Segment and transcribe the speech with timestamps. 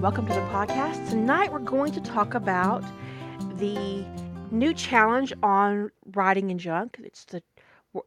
[0.00, 1.10] welcome to the podcast.
[1.10, 2.82] Tonight, we're going to talk about
[3.58, 4.02] the
[4.50, 6.98] new challenge on Writing and Junk.
[7.04, 7.42] It's the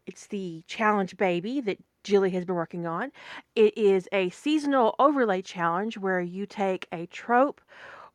[0.08, 3.12] it's the challenge baby that Jilly has been working on.
[3.56, 7.62] It is a seasonal overlay challenge where you take a trope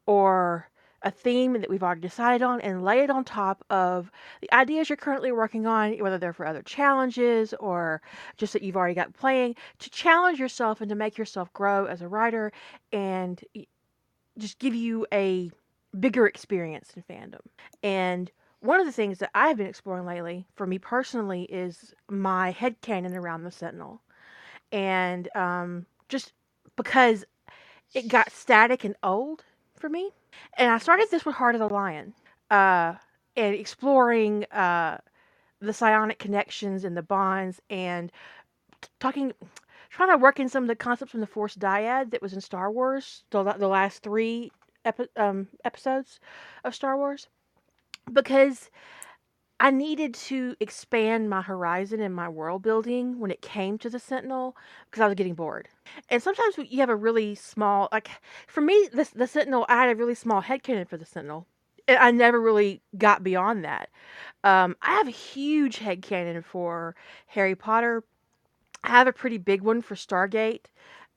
[0.07, 0.69] or
[1.03, 4.89] a theme that we've already decided on and lay it on top of the ideas
[4.89, 8.03] you're currently working on, whether they're for other challenges or
[8.37, 12.03] just that you've already got playing, to challenge yourself and to make yourself grow as
[12.03, 12.53] a writer
[12.93, 13.43] and
[14.39, 15.51] just give you a
[15.99, 17.41] bigger experience in fandom.
[17.83, 22.51] And one of the things that I've been exploring lately, for me personally, is my
[22.51, 24.03] head headcanon around the Sentinel.
[24.73, 26.33] And um, just
[26.77, 27.25] because
[27.95, 29.45] it got static and old
[29.79, 30.11] for me.
[30.57, 32.15] And I started this with Heart of the Lion
[32.51, 32.95] uh,
[33.37, 34.99] and exploring uh,
[35.61, 38.13] the psionic connections and the bonds and
[39.01, 39.33] talking,
[39.91, 42.41] trying to work in some of the concepts from the Force Dyad that was in
[42.41, 44.51] Star Wars, the, the last three
[44.85, 46.21] epi- um, episodes
[46.65, 47.29] of Star Wars
[48.13, 48.71] because
[49.61, 53.99] I needed to expand my horizon and my world building when it came to the
[53.99, 54.57] Sentinel
[54.89, 55.69] because I was getting bored.
[56.09, 58.09] And sometimes you have a really small, like
[58.47, 61.47] for me, the, the Sentinel, I had a really small head headcanon for the Sentinel.
[61.89, 63.89] And I never really got beyond that.
[64.45, 66.95] Um, I have a huge head headcanon for
[67.27, 68.05] Harry Potter.
[68.85, 70.67] I have a pretty big one for Stargate.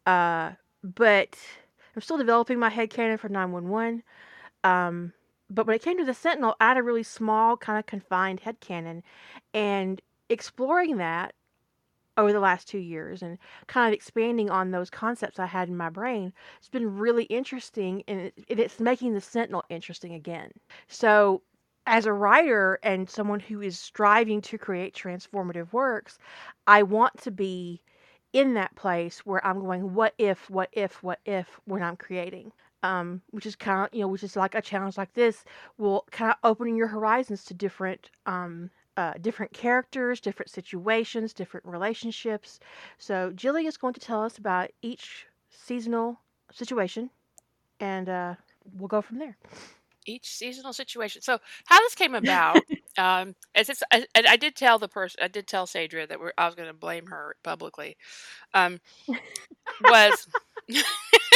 [0.07, 0.51] Uh,
[0.83, 1.37] but
[1.95, 4.01] I'm still developing my head headcanon for 911.
[4.63, 5.13] Um,
[5.51, 8.39] but when it came to the Sentinel, I had a really small, kind of confined
[8.39, 9.03] head canon,
[9.53, 11.33] and exploring that
[12.17, 15.77] over the last two years and kind of expanding on those concepts I had in
[15.77, 20.51] my brain, it's been really interesting, and it's making the Sentinel interesting again.
[20.87, 21.41] So,
[21.87, 26.17] as a writer and someone who is striving to create transformative works,
[26.67, 27.81] I want to be
[28.33, 32.53] in that place where I'm going, what if, what if, what if when I'm creating
[32.83, 35.43] um, which is kind of you know which is like a challenge like this
[35.77, 41.65] will kind of opening your horizons to different um, uh, different characters, different situations, different
[41.65, 42.59] relationships.
[42.97, 46.19] So Jilly is going to tell us about each seasonal
[46.51, 47.09] situation,
[47.79, 48.35] and uh,
[48.77, 49.37] we'll go from there.
[50.05, 51.21] Each seasonal situation.
[51.21, 52.57] So how this came about,
[52.97, 56.45] um, as it's, I, I, did tell the person, I did tell Sadria that I
[56.45, 57.97] was going to blame her publicly,
[58.53, 58.79] um,
[59.83, 60.27] was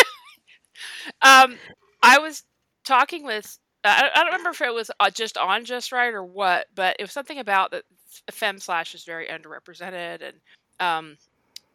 [1.22, 1.58] um,
[2.02, 2.44] I was
[2.86, 6.66] talking with I, don't remember if it was uh, just on Just Right or what,
[6.74, 7.84] but it was something about that
[8.31, 10.38] fem slash is very underrepresented and
[10.80, 11.18] um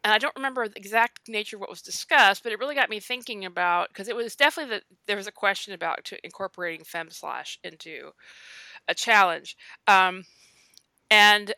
[0.03, 2.89] and I don't remember the exact nature of what was discussed, but it really got
[2.89, 6.83] me thinking about because it was definitely that there was a question about to incorporating
[6.83, 8.09] fem slash into
[8.87, 9.55] a challenge,
[9.87, 10.25] um,
[11.11, 11.53] and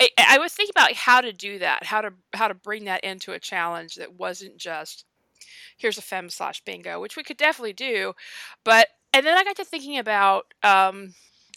[0.00, 3.02] I, I was thinking about how to do that, how to how to bring that
[3.02, 5.04] into a challenge that wasn't just
[5.76, 8.14] here's a fem slash bingo, which we could definitely do.
[8.64, 11.14] But and then I got to thinking about um,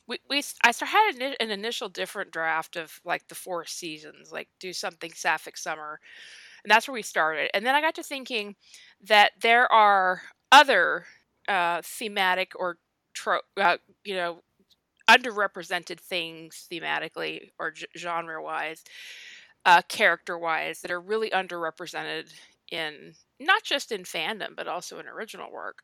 [0.08, 4.50] we, we I had an, an initial different draft of like the four seasons, like
[4.60, 6.00] do something sapphic summer,
[6.64, 7.50] and that's where we started.
[7.54, 8.56] And then I got to thinking
[9.08, 10.22] that there are
[10.52, 11.06] other
[11.48, 12.78] uh, thematic or
[13.14, 14.42] tro- uh, you know
[15.10, 18.84] underrepresented things thematically or g- genre wise,
[19.66, 22.32] uh, character wise that are really underrepresented
[22.72, 25.80] in not just in fandom but also in original work.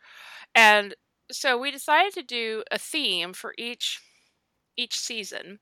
[0.55, 0.95] And
[1.31, 4.01] so we decided to do a theme for each
[4.77, 5.59] each season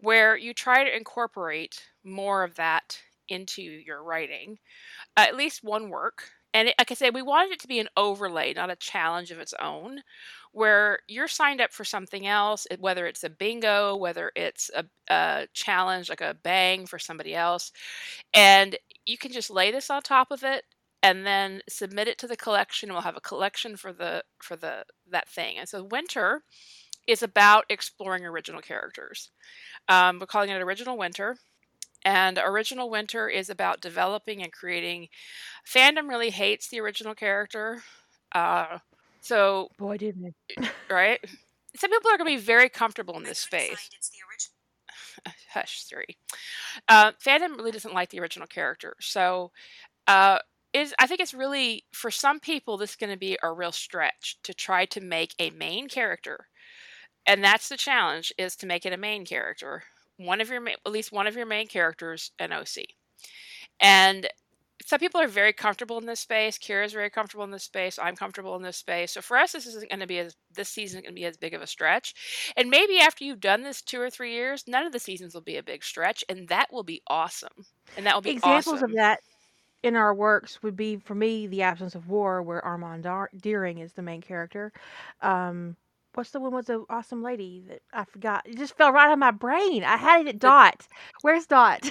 [0.00, 4.58] where you try to incorporate more of that into your writing
[5.16, 7.88] at least one work and it, like i said we wanted it to be an
[7.96, 10.00] overlay not a challenge of its own
[10.52, 15.46] where you're signed up for something else whether it's a bingo whether it's a, a
[15.54, 17.72] challenge like a bang for somebody else
[18.34, 18.76] and
[19.06, 20.64] you can just lay this on top of it
[21.02, 22.92] and then submit it to the collection.
[22.92, 25.56] We'll have a collection for the for the that thing.
[25.58, 26.42] And so winter
[27.06, 29.30] is about exploring original characters.
[29.88, 31.36] Um, we're calling it Original Winter.
[32.04, 35.08] And Original Winter is about developing and creating.
[35.66, 37.82] Fandom really hates the original character.
[38.32, 38.78] Uh,
[39.20, 40.70] so, boy, didn't it.
[40.90, 41.20] right?
[41.76, 43.90] Some people are going to be very comfortable in this space.
[45.52, 46.16] Hush, three.
[46.88, 48.94] Uh, fandom really doesn't like the original character.
[49.00, 49.50] So,
[50.06, 50.38] uh,
[50.72, 53.72] is I think it's really for some people this is going to be a real
[53.72, 56.46] stretch to try to make a main character.
[57.26, 59.84] And that's the challenge is to make it a main character.
[60.18, 62.86] One of your at least one of your main characters an OC.
[63.80, 64.28] And
[64.84, 66.56] some people are very comfortable in this space.
[66.56, 67.98] Kira's very comfortable in this space.
[67.98, 69.12] I'm comfortable in this space.
[69.12, 71.36] So for us, this isn't going to be as this season going to be as
[71.36, 72.14] big of a stretch.
[72.56, 75.42] And maybe after you've done this two or three years, none of the seasons will
[75.42, 77.66] be a big stretch, and that will be awesome.
[77.96, 78.90] And that will be examples awesome.
[78.90, 79.20] of that
[79.82, 83.06] in our works would be for me the absence of war, where Armand
[83.40, 84.72] Deering is the main character.
[85.20, 85.76] Um,
[86.14, 88.46] what's the one with the awesome lady that I forgot?
[88.46, 89.84] It just fell right out of my brain.
[89.84, 90.86] I had it at Dot.
[91.22, 91.90] Where's Dot?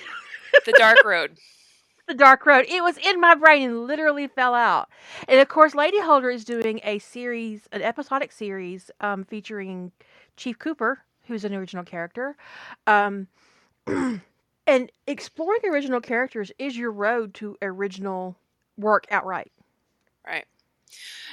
[0.65, 1.37] The Dark Road.
[2.07, 2.65] the Dark Road.
[2.67, 4.89] It was in my brain and literally fell out.
[5.27, 9.91] And of course, Lady Holder is doing a series, an episodic series, um, featuring
[10.37, 12.35] Chief Cooper, who's an original character.
[12.85, 13.27] Um,
[13.87, 18.37] and exploring original characters is your road to original
[18.77, 19.51] work outright.
[20.25, 20.45] Right.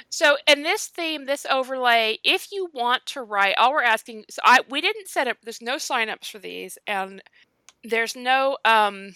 [0.09, 4.41] So, in this theme, this overlay, if you want to write, all we're asking, so
[4.45, 5.37] I we didn't set up.
[5.43, 7.21] There's no signups for these, and
[7.83, 9.15] there's no um,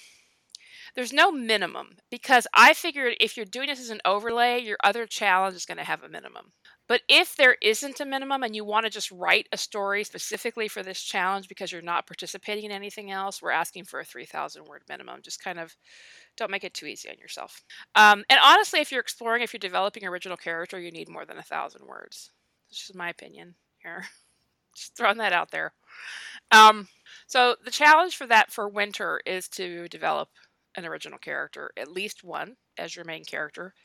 [0.95, 5.05] there's no minimum because I figured if you're doing this as an overlay, your other
[5.05, 6.51] challenge is going to have a minimum.
[6.89, 10.67] But if there isn't a minimum and you want to just write a story specifically
[10.67, 14.65] for this challenge because you're not participating in anything else, we're asking for a 3,000
[14.65, 15.21] word minimum.
[15.21, 15.77] Just kind of
[16.35, 17.61] don't make it too easy on yourself.
[17.93, 21.37] Um, and honestly, if you're exploring, if you're developing original character, you need more than
[21.37, 22.31] a thousand words.
[22.71, 23.53] This is my opinion
[23.83, 24.05] here.
[24.75, 25.73] Just throwing that out there.
[26.51, 26.87] Um,
[27.27, 30.29] so the challenge for that for winter is to develop
[30.75, 33.75] an original character, at least one as your main character.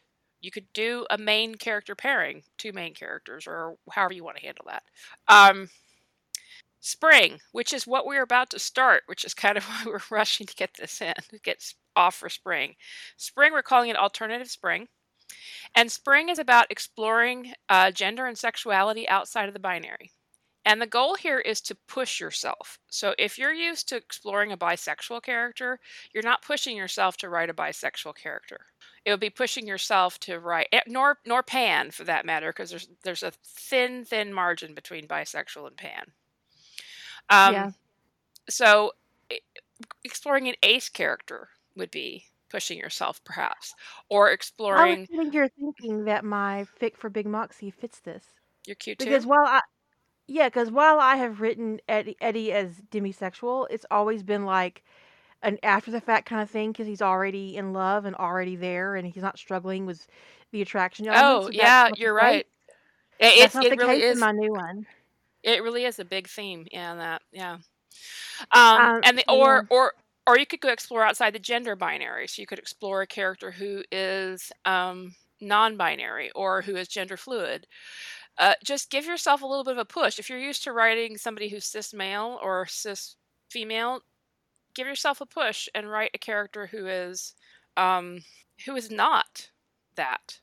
[0.44, 4.44] You could do a main character pairing, two main characters, or however you want to
[4.44, 4.82] handle that.
[5.26, 5.70] Um,
[6.80, 10.46] spring, which is what we're about to start, which is kind of why we're rushing
[10.46, 12.74] to get this in, get off for spring.
[13.16, 14.88] Spring, we're calling it alternative spring.
[15.74, 20.10] And spring is about exploring uh, gender and sexuality outside of the binary.
[20.64, 22.78] And the goal here is to push yourself.
[22.88, 25.78] So if you're used to exploring a bisexual character,
[26.12, 28.60] you're not pushing yourself to write a bisexual character.
[29.04, 32.70] It would be pushing yourself to write, eh, nor nor pan for that matter, because
[32.70, 36.12] there's there's a thin thin margin between bisexual and pan.
[37.28, 37.70] Um, Yeah.
[38.48, 38.92] So
[40.04, 43.74] exploring an ace character would be pushing yourself, perhaps,
[44.08, 45.08] or exploring.
[45.12, 48.24] I think you're thinking that my fic for Big Moxie fits this
[48.66, 49.28] You're cute because too.
[49.28, 49.60] while I
[50.26, 54.82] yeah, because while I have written Eddie, Eddie as demisexual, it's always been like
[55.42, 58.96] an after the fact kind of thing because he's already in love and already there
[58.96, 60.06] and he's not struggling with
[60.52, 61.06] the attraction.
[61.12, 62.46] Oh So yeah, you're right.
[63.18, 64.86] It That's it, not the really case in my new one.
[65.42, 66.66] It really is a big theme.
[66.70, 67.58] Yeah, that yeah.
[68.52, 69.60] Um, Um, and the so yeah.
[69.60, 69.92] or or
[70.26, 72.28] or you could go explore outside the gender binary.
[72.28, 77.66] So you could explore a character who is um, non-binary or who is gender fluid.
[78.38, 80.18] Uh, just give yourself a little bit of a push.
[80.18, 83.16] If you're used to writing somebody who's cis male or cis
[83.50, 84.00] female,
[84.74, 87.34] give yourself a push and write a character who is
[87.76, 88.20] um,
[88.66, 89.50] who is not
[89.96, 90.40] that.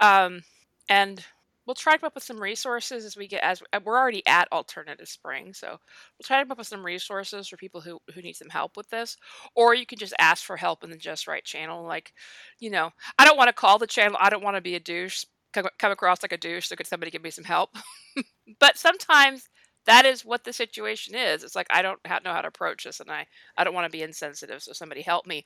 [0.00, 0.42] Um,
[0.88, 1.24] and
[1.66, 4.24] we'll try to come up with some resources as we get as uh, we're already
[4.26, 7.98] at alternative spring so we'll try to come up with some resources for people who
[8.14, 9.16] who need some help with this
[9.56, 12.12] or you can just ask for help in the just right channel like
[12.60, 14.80] you know i don't want to call the channel i don't want to be a
[14.80, 15.24] douche
[15.62, 17.70] come, come across like a douche so could somebody give me some help?
[18.60, 19.48] But sometimes
[19.86, 21.42] that is what the situation is.
[21.44, 23.26] It's like i don't know how to approach this and i
[23.56, 25.44] i don't want to be insensitive so somebody help me.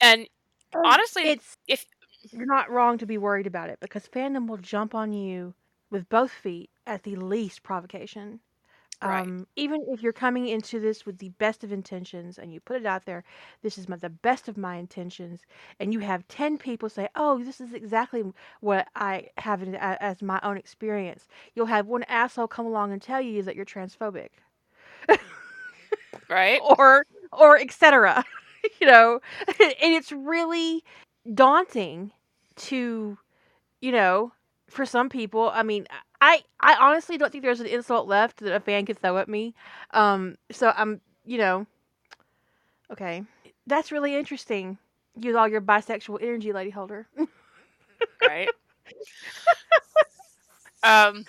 [0.00, 0.28] And
[0.74, 1.86] Um, honestly it's if
[2.32, 5.54] you're not wrong to be worried about it because fandom will jump on you
[5.90, 8.40] with both feet at the least provocation.
[9.02, 9.26] Right.
[9.26, 12.76] Um, even if you're coming into this with the best of intentions and you put
[12.76, 13.24] it out there,
[13.62, 15.42] this is my, the best of my intentions,
[15.80, 18.22] and you have 10 people say, Oh, this is exactly
[18.60, 23.02] what I have in, as my own experience, you'll have one asshole come along and
[23.02, 24.28] tell you that you're transphobic.
[26.28, 26.60] Right.
[26.78, 28.24] Or, or etc.
[28.80, 30.82] you know, and it's really
[31.34, 32.12] daunting
[32.56, 33.18] to,
[33.80, 34.32] you know,
[34.72, 35.50] for some people.
[35.52, 35.86] I mean,
[36.20, 39.28] I I honestly don't think there's an insult left that a fan could throw at
[39.28, 39.54] me.
[39.92, 41.66] Um, so I'm, you know,
[42.90, 43.24] okay,
[43.66, 44.78] that's really interesting.
[45.18, 47.06] Use all your bisexual energy, Lady Holder.
[48.26, 48.48] right
[50.82, 51.24] um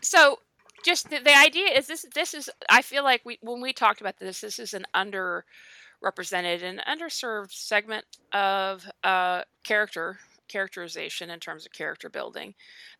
[0.00, 0.38] so
[0.84, 4.00] just the, the idea is this this is i feel like we when we talked
[4.00, 10.18] about this this is an underrepresented and underserved segment of uh character
[10.48, 12.54] characterization in terms of character building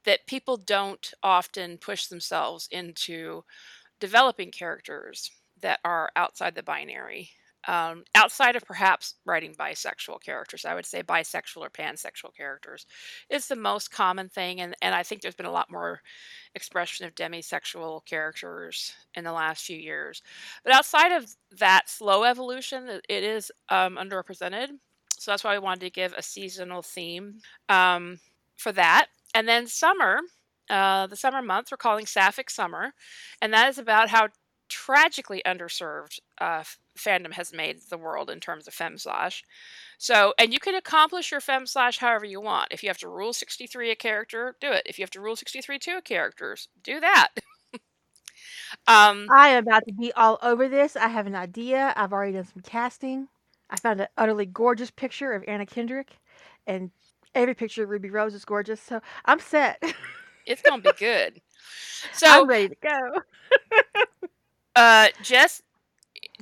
[0.05, 3.43] that people don't often push themselves into
[4.01, 7.31] developing characters that are outside the binary
[7.67, 10.65] um, outside of perhaps writing bisexual characters.
[10.65, 12.87] I would say bisexual or pansexual characters
[13.29, 16.01] is the most common thing and, and i think there's been a lot more
[16.55, 20.23] expression of demisexual characters in the last few years.
[20.65, 21.27] But outside of
[21.59, 24.69] that slow evolution it is um, underrepresented
[25.19, 28.19] so that's why we wanted to give a seasonal theme um,
[28.57, 30.21] for that and then summer
[30.71, 32.93] uh, the summer month we're calling sapphic summer
[33.41, 34.29] and that is about how
[34.69, 36.63] tragically underserved uh,
[36.97, 39.43] fandom has made the world in terms of femslash.
[39.99, 42.69] So, and you can accomplish your femslash however you want.
[42.73, 44.83] If you have to rule 63 a character, do it.
[44.87, 47.29] If you have to rule 63 two characters, do that.
[48.87, 50.97] um, I am about to be all over this.
[50.97, 51.93] I have an idea.
[51.97, 53.29] I've already done some casting.
[53.71, 56.19] I found an utterly gorgeous picture of Anna Kendrick,
[56.67, 56.91] and
[57.35, 58.81] every picture of Ruby Rose is gorgeous.
[58.81, 59.83] So I'm set.
[60.47, 61.41] it's gonna be good.
[62.13, 63.23] So I'm ready to go.
[64.77, 65.63] uh, just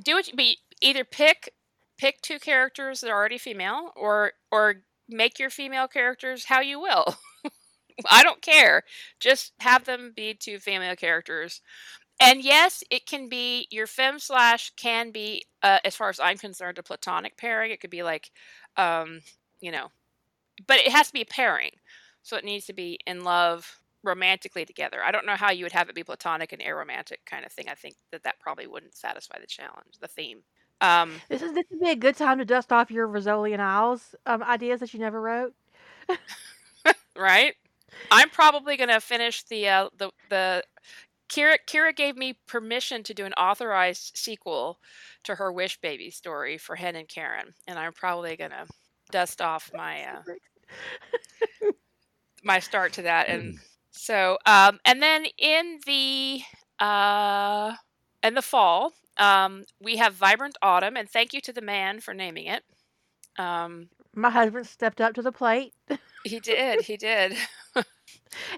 [0.03, 0.59] do what you be.
[0.81, 1.51] Either pick
[1.97, 6.79] pick two characters that are already female, or or make your female characters how you
[6.79, 7.15] will.
[8.11, 8.83] I don't care.
[9.19, 11.61] Just have them be two female characters.
[12.19, 16.37] And yes, it can be your fem slash can be, uh, as far as I'm
[16.37, 17.71] concerned, a platonic pairing.
[17.71, 18.31] It could be like,
[18.75, 19.21] um,
[19.61, 19.89] you know,
[20.67, 21.71] but it has to be a pairing.
[22.23, 25.03] So it needs to be in love romantically together.
[25.03, 27.69] I don't know how you would have it be platonic and aromantic kind of thing.
[27.69, 30.39] I think that that probably wouldn't satisfy the challenge, the theme.
[30.81, 33.61] Um, this is this would be a good time to dust off your Rizzoli and
[33.61, 35.53] Isles um, ideas that you never wrote.
[37.17, 37.53] right.
[38.11, 40.63] I'm probably going to finish the uh, the the
[41.29, 44.79] Kira Kira gave me permission to do an authorized sequel
[45.23, 48.65] to her Wish Baby story for Hen and Karen, and I'm probably going to
[49.11, 50.21] dust off my uh,
[52.43, 53.59] my start to that and mm.
[53.91, 56.41] so um and then in the
[56.79, 57.73] uh
[58.23, 62.13] in the fall um we have vibrant autumn and thank you to the man for
[62.13, 62.63] naming it.
[63.37, 65.73] Um my husband stepped up to the plate.
[66.23, 67.35] He did he did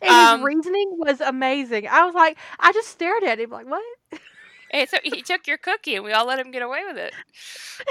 [0.02, 3.68] and um, his reasoning was amazing i was like i just stared at him like
[3.68, 3.82] what
[4.72, 7.14] Hey, so he took your cookie and we all let him get away with it.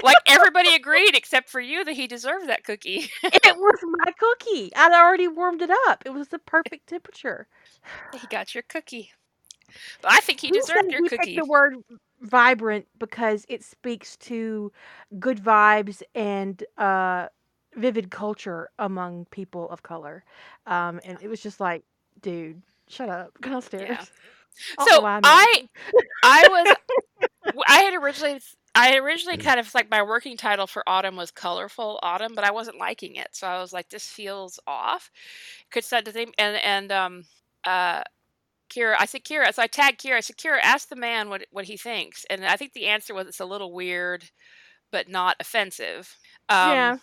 [0.03, 3.11] Like everybody agreed except for you that he deserved that cookie.
[3.23, 4.71] it was my cookie.
[4.77, 6.03] I'd already warmed it up.
[6.05, 7.49] It was the perfect temperature.
[8.21, 9.11] He got your cookie.
[10.03, 11.37] But I think he deserved your cookie.
[11.37, 11.77] the word
[12.21, 14.71] vibrant because it speaks to
[15.19, 17.29] good vibes and uh,
[17.79, 20.25] vivid culture among people of color.
[20.67, 21.85] Um, and it was just like,
[22.21, 23.33] dude, shut up.
[23.41, 24.11] Go downstairs.
[24.79, 24.85] Yeah.
[24.89, 25.69] So I,
[26.25, 28.41] I was, I had originally,
[28.75, 32.51] I originally kind of like my working title for autumn was colorful autumn, but I
[32.51, 35.11] wasn't liking it, so I was like, this feels off.
[35.71, 37.25] Could set the thing, and and um,
[37.65, 38.03] uh,
[38.69, 40.17] Kira, I said Kira, so I tagged Kira.
[40.17, 43.15] I said Kira, ask the man what what he thinks, and I think the answer
[43.15, 44.31] was it's a little weird,
[44.91, 46.17] but not offensive.
[46.49, 46.97] Um, yeah.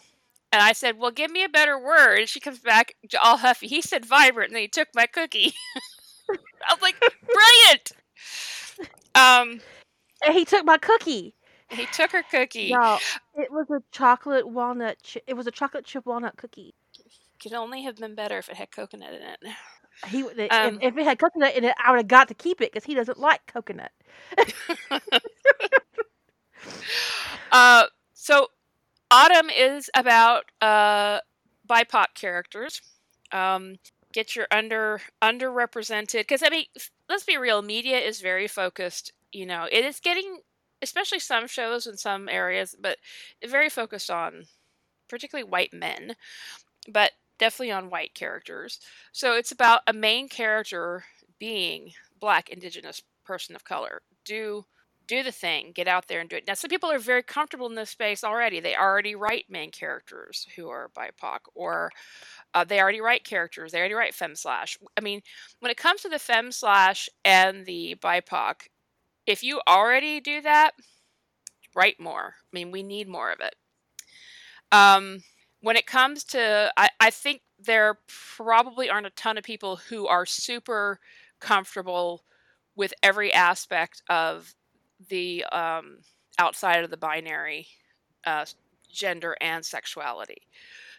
[0.51, 3.67] And I said, "Well, give me a better word." And she comes back all huffy.
[3.67, 5.53] He said vibrant, and then he took my cookie.
[6.29, 7.91] I was like, brilliant.
[9.13, 9.61] Um,
[10.25, 11.35] and he took my cookie.
[11.69, 12.71] He took her cookie.
[12.71, 12.99] No,
[13.35, 14.97] it was a chocolate walnut.
[15.03, 16.73] Chi- it was a chocolate chip walnut cookie.
[16.97, 17.11] It
[17.41, 19.39] Could only have been better if it had coconut in it.
[20.07, 22.61] He, um, if, if, it had coconut in it, I would have got to keep
[22.61, 23.91] it because he doesn't like coconut.
[27.51, 28.47] uh, so,
[29.15, 31.19] Autumn is about uh,
[31.69, 32.81] BIPOC characters.
[33.31, 33.77] Um,
[34.11, 36.65] get your under underrepresented because I mean,
[37.07, 39.13] let's be real, media is very focused.
[39.31, 40.39] You know, it is getting,
[40.81, 42.97] especially some shows in some areas, but
[43.47, 44.47] very focused on
[45.07, 46.15] particularly white men,
[46.89, 48.81] but definitely on white characters.
[49.13, 51.05] So it's about a main character
[51.39, 54.01] being black, indigenous person of color.
[54.25, 54.65] Do
[55.07, 56.45] do the thing, get out there and do it.
[56.47, 58.59] Now, some people are very comfortable in this space already.
[58.59, 61.91] They already write main characters who are BIPOC, or
[62.53, 63.71] uh, they already write characters.
[63.71, 64.77] They already write fem slash.
[64.97, 65.21] I mean,
[65.59, 68.67] when it comes to the fem slash and the BIPOC,
[69.25, 70.71] if you already do that,
[71.75, 72.35] write more.
[72.37, 73.55] I mean, we need more of it.
[74.71, 75.23] Um,
[75.61, 80.07] when it comes to, I, I think there probably aren't a ton of people who
[80.07, 80.99] are super
[81.39, 82.23] comfortable
[82.75, 84.53] with every aspect of
[85.09, 85.97] the um,
[86.39, 87.67] outside of the binary
[88.25, 88.45] uh,
[88.91, 90.41] gender and sexuality.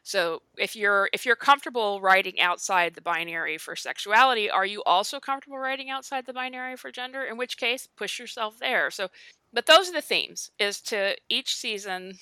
[0.02, 5.18] So if you're if you're comfortable writing outside the binary for sexuality, are you also
[5.18, 7.24] comfortable writing outside the binary for gender?
[7.24, 8.90] In which case, push yourself there.
[8.90, 9.08] So
[9.52, 12.18] but those are the themes is to each season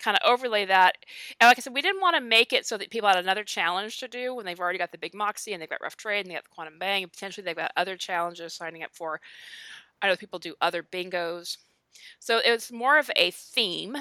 [0.00, 0.96] kind of overlay that.
[1.38, 3.44] And like I said, we didn't want to make it so that people had another
[3.44, 6.20] challenge to do when they've already got the Big Moxie and they've got Rough Trade
[6.20, 9.20] and they've got the Quantum Bang and potentially they've got other challenges signing up for.
[10.02, 11.58] I know people do other bingos.
[12.18, 13.96] So it was more of a theme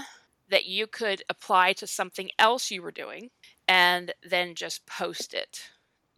[0.50, 3.29] that you could apply to something else you were doing
[3.68, 5.70] and then just post it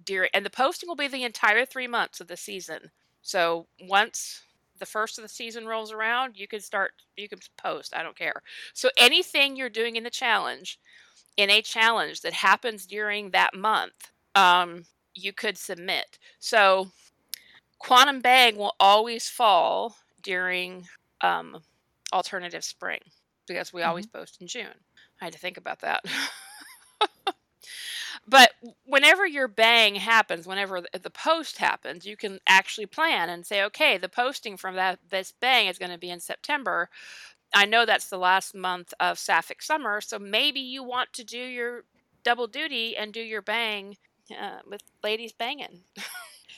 [0.04, 2.92] during and the posting will be the entire three months of the season.
[3.22, 4.42] So once
[4.80, 8.18] the first of the season rolls around you can start you can post i don't
[8.18, 8.42] care.
[8.74, 10.80] So anything you're doing in the challenge
[11.38, 16.18] in a challenge that happens during that month um, you could submit.
[16.40, 16.92] So
[17.82, 20.88] quantum bang will always fall during
[21.22, 21.64] um,
[22.14, 23.00] alternative spring
[23.48, 24.08] because we always Mm-hmm.
[24.08, 24.86] post in June.
[25.22, 26.04] I had to think about that.
[28.28, 28.52] but
[28.86, 33.64] whenever your bang happens, whenever the, the post happens, you can actually plan and say,
[33.64, 36.90] okay, the posting from that this bang is going to be in September.
[37.54, 41.40] I know that's the last month of sapphic summer, so maybe you want to do
[41.40, 41.84] your
[42.24, 43.98] double duty and do your bang
[44.32, 45.82] uh, with ladies banging.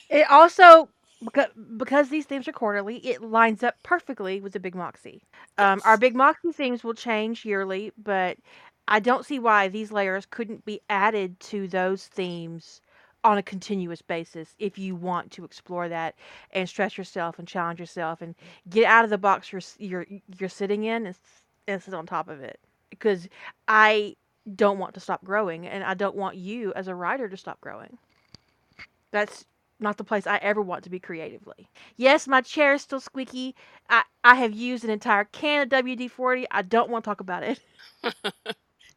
[0.08, 0.88] It also
[1.24, 5.22] because, because these themes are quarterly, it lines up perfectly with the Big Moxie.
[5.58, 8.36] Um, our Big Moxie themes will change yearly, but
[8.88, 12.80] I don't see why these layers couldn't be added to those themes
[13.24, 16.14] on a continuous basis if you want to explore that
[16.50, 18.34] and stretch yourself and challenge yourself and
[18.68, 20.06] get out of the box you're you're
[20.38, 21.16] you're sitting in and,
[21.66, 23.26] and sit on top of it because
[23.66, 24.16] I
[24.54, 27.60] don't want to stop growing and I don't want you as a writer to stop
[27.62, 27.96] growing.
[29.10, 29.46] That's
[29.80, 31.68] not the place I ever want to be creatively.
[31.96, 33.54] Yes, my chair is still squeaky.
[33.90, 36.46] I, I have used an entire can of WD 40.
[36.50, 37.60] I don't want to talk about it.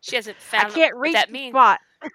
[0.01, 1.51] She hasn't found I can't reach that the means.
[1.51, 1.79] spot.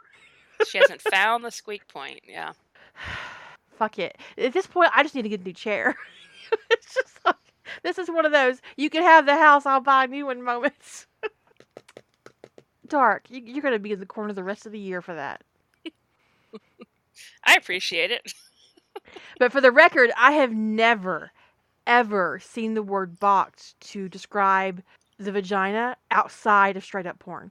[0.68, 2.20] She hasn't found the squeak point.
[2.24, 2.52] Yeah.
[3.76, 4.16] Fuck it.
[4.38, 5.96] At this point, I just need to get a new chair.
[6.70, 7.34] it's just like,
[7.82, 10.40] this is one of those, you can have the house, I'll buy a new one
[10.42, 11.08] moments.
[12.86, 15.14] Dark, you, you're going to be in the corner the rest of the year for
[15.14, 15.42] that.
[17.44, 18.32] I appreciate it.
[19.38, 21.32] But for the record, I have never,
[21.86, 24.82] ever seen the word box to describe
[25.18, 27.50] the vagina outside of straight up porn.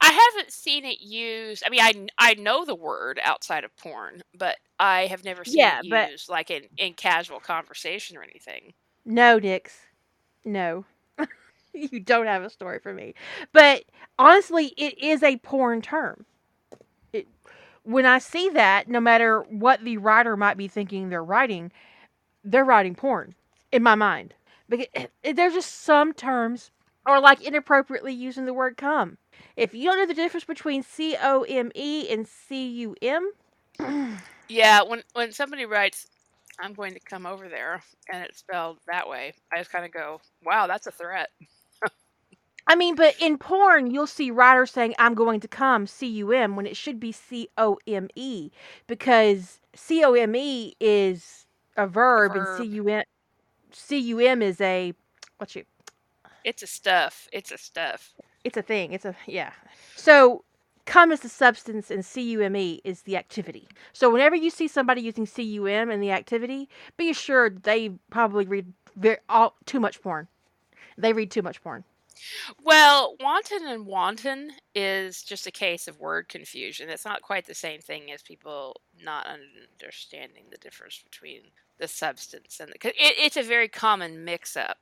[0.00, 1.62] I haven't seen it used.
[1.66, 5.58] I mean, I, I know the word outside of porn, but I have never seen
[5.58, 8.72] Yeah, it but- used like in, in casual conversation or anything.
[9.04, 9.74] No, Dix.
[10.44, 10.84] No.
[11.72, 13.14] you don't have a story for me.
[13.52, 13.84] But
[14.18, 16.24] honestly, it is a porn term.
[17.88, 21.72] When I see that, no matter what the writer might be thinking they're writing,
[22.44, 23.34] they're writing porn
[23.72, 24.34] in my mind.
[24.68, 26.70] Because eh, eh, there's just some terms,
[27.06, 29.16] or like inappropriately using the word come.
[29.56, 33.32] If you don't know the difference between C O M E and C U M,
[34.48, 36.06] Yeah, when when somebody writes,
[36.60, 39.92] "I'm going to come over there," and it's spelled that way, I just kind of
[39.92, 41.30] go, "Wow, that's a threat."
[42.70, 46.32] I mean, but in porn, you'll see writers saying, I'm going to come, C U
[46.32, 48.50] M, when it should be C O M E,
[48.86, 52.60] because C O M E is a verb, and Verb.
[52.60, 53.04] C U M
[53.72, 54.92] C U M is a,
[55.38, 55.64] what's your,
[56.44, 57.26] It's a stuff.
[57.32, 58.12] It's a stuff.
[58.44, 58.92] it's a thing.
[58.92, 59.52] It's a, yeah.
[59.96, 60.44] So,
[60.84, 63.66] come is the substance, and C U M E is the activity.
[63.94, 67.92] So, whenever you see somebody using C U M in the activity, be assured they
[68.10, 70.28] probably read very, all, too much porn.
[70.98, 71.84] They read too much porn.
[72.62, 76.88] Well, wanton and wanton is just a case of word confusion.
[76.88, 81.42] It's not quite the same thing as people not understanding the difference between
[81.78, 82.78] the substance and the.
[82.78, 84.78] 'cause it, it's a very common mix-up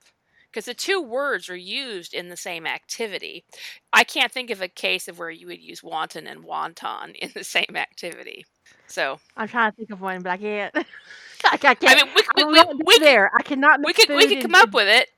[0.51, 3.45] because the two words are used in the same activity.
[3.93, 7.33] I can't think of a case of where you would use wanton and wanton in
[7.35, 8.47] the same activity.
[8.87, 10.75] So I'm trying to think of one, but I can't.
[11.45, 11.79] I, can't.
[11.85, 12.45] I mean, we, I we,
[12.75, 13.31] we, we, there.
[13.37, 13.81] I cannot.
[13.85, 15.09] we mix could we could come up with it.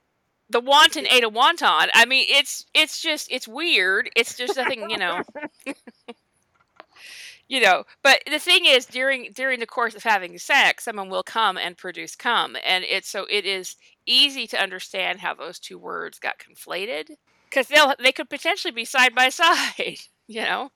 [0.50, 1.88] The wanton ate a wonton.
[1.94, 4.10] I mean, it's it's just it's weird.
[4.16, 5.22] It's just nothing, you know.
[7.48, 11.22] you know, but the thing is, during during the course of having sex, someone will
[11.22, 15.78] come and produce cum, and it's so it is easy to understand how those two
[15.78, 17.10] words got conflated
[17.44, 19.98] because they'll they could potentially be side by side.
[20.26, 20.70] You know.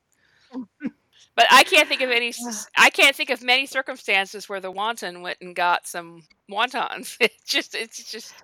[1.34, 2.32] But I can't think of any.
[2.76, 7.16] I can't think of many circumstances where the wanton went and got some wontons.
[7.20, 8.34] It's just, it's just,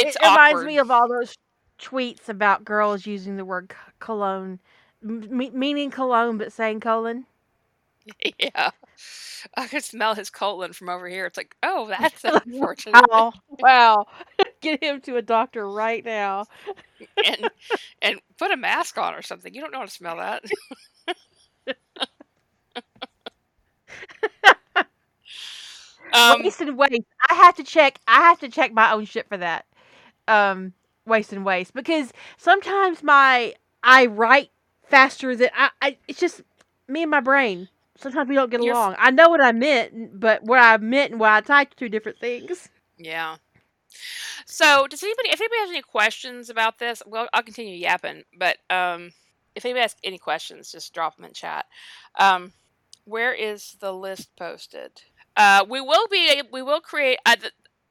[0.00, 0.64] it's it reminds awkward.
[0.64, 1.34] me of all those
[1.80, 4.58] tweets about girls using the word cologne,
[5.02, 7.26] m- meaning cologne but saying colon.
[8.38, 8.70] yeah,
[9.56, 11.26] I could smell his colon from over here.
[11.26, 13.10] It's like, oh, that's unfortunate.
[13.10, 14.06] Wow, wow!
[14.60, 16.46] Get him to a doctor right now.
[17.24, 17.48] and
[18.02, 19.54] and put a mask on or something.
[19.54, 20.44] You don't know how to smell that.
[26.12, 27.02] um, waste and waste.
[27.30, 27.98] I have to check.
[28.06, 29.66] I have to check my own shit for that.
[30.28, 30.74] Um,
[31.06, 34.50] waste and waste because sometimes my I write
[34.84, 35.70] faster than I.
[35.80, 36.42] I it's just
[36.86, 37.68] me and my brain.
[37.96, 38.94] Sometimes we don't get You're along.
[38.98, 42.20] I know what I meant, but what I meant and what I typed two different
[42.20, 42.68] things.
[42.96, 43.36] yeah.
[44.46, 48.24] So, does anybody, if anybody has any questions about this, well, I'll continue yapping.
[48.38, 49.12] But um,
[49.54, 51.66] if anybody has any questions, just drop them in chat.
[52.18, 52.52] Um,
[53.04, 54.92] where is the list posted?
[55.36, 56.42] Uh, we will be.
[56.52, 57.18] We will create.
[57.26, 57.36] Uh,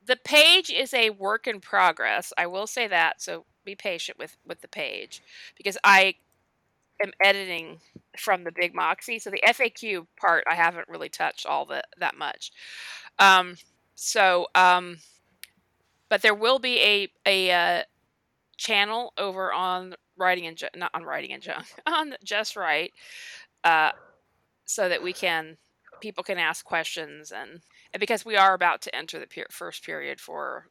[0.07, 2.33] the, page is a work in progress.
[2.37, 3.21] I will say that.
[3.21, 5.21] So be patient with with the page
[5.57, 6.15] because I
[7.03, 7.79] am editing
[8.17, 9.19] from the Big Moxie.
[9.19, 12.51] So the FAQ part I haven't really touched all the that much.
[13.19, 13.55] Um,
[13.95, 14.97] so um,
[16.09, 17.83] but there will be a a uh,
[18.57, 22.91] channel over on writing and not on writing and junk on just right,
[23.63, 23.91] uh,
[24.65, 25.57] so that we can
[26.01, 27.61] people can ask questions and,
[27.97, 30.67] and because we are about to enter the per- first period for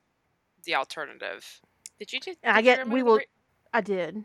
[0.64, 1.60] the alternative.
[1.98, 2.30] Did you do?
[2.30, 3.16] Did I get we will.
[3.16, 3.26] re-
[3.74, 4.24] I did.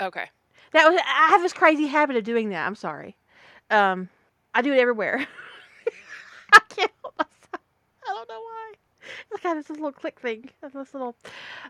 [0.00, 0.30] Okay.
[0.72, 0.98] That was.
[1.04, 2.66] I have this crazy habit of doing that.
[2.66, 3.18] I'm sorry.
[3.68, 4.08] Um,
[4.54, 5.26] I do it everywhere.
[6.54, 7.62] I can't help myself.
[8.06, 8.72] I don't know why.
[9.30, 10.48] It's kind of this little click thing.
[10.62, 11.16] This little.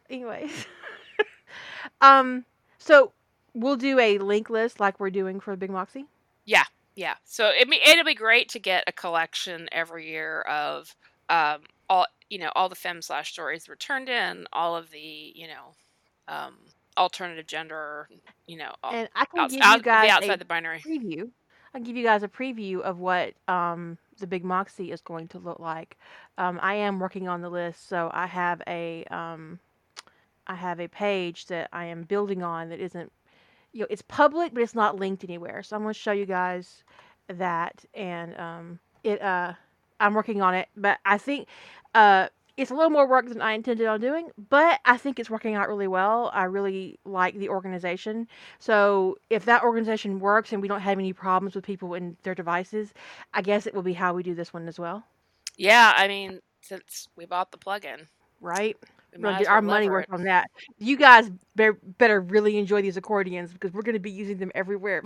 [0.08, 0.64] Anyways.
[2.00, 2.44] um.
[2.78, 3.10] So
[3.52, 6.04] we'll do a link list like we're doing for Big Moxie.
[6.44, 6.62] Yeah,
[6.98, 7.14] yeah.
[7.24, 10.96] So it it'll be great to get a collection every year of
[11.30, 14.90] um all you know all the fem slash stories that were turned in, all of
[14.90, 15.74] the you know
[16.26, 16.54] um
[16.96, 18.08] alternative gender,
[18.48, 20.44] you know, all, And I can outs- give out, you guys the a outside the
[20.44, 20.82] binary.
[20.84, 21.30] preview.
[21.72, 25.38] I'll give you guys a preview of what um, the Big Moxie is going to
[25.38, 25.96] look like.
[26.36, 29.60] Um, I am working on the list, so I have a um,
[30.48, 33.12] I have a page that I am building on that isn't
[33.72, 35.62] you know it's public, but it's not linked anywhere.
[35.62, 36.84] So I'm going to show you guys
[37.28, 39.54] that, and um, it uh,
[40.00, 41.48] I'm working on it, but I think
[41.94, 45.30] uh, it's a little more work than I intended on doing, but I think it's
[45.30, 46.30] working out really well.
[46.34, 48.26] I really like the organization.
[48.58, 52.34] So if that organization works and we don't have any problems with people and their
[52.34, 52.92] devices,
[53.32, 55.04] I guess it will be how we do this one as well,
[55.56, 58.06] Yeah, I mean, since we bought the plugin,
[58.40, 58.76] right?
[59.12, 60.50] We We're gonna get our well money worth on that.
[60.78, 64.52] You guys be- better really enjoy these accordions because we're going to be using them
[64.54, 65.02] everywhere.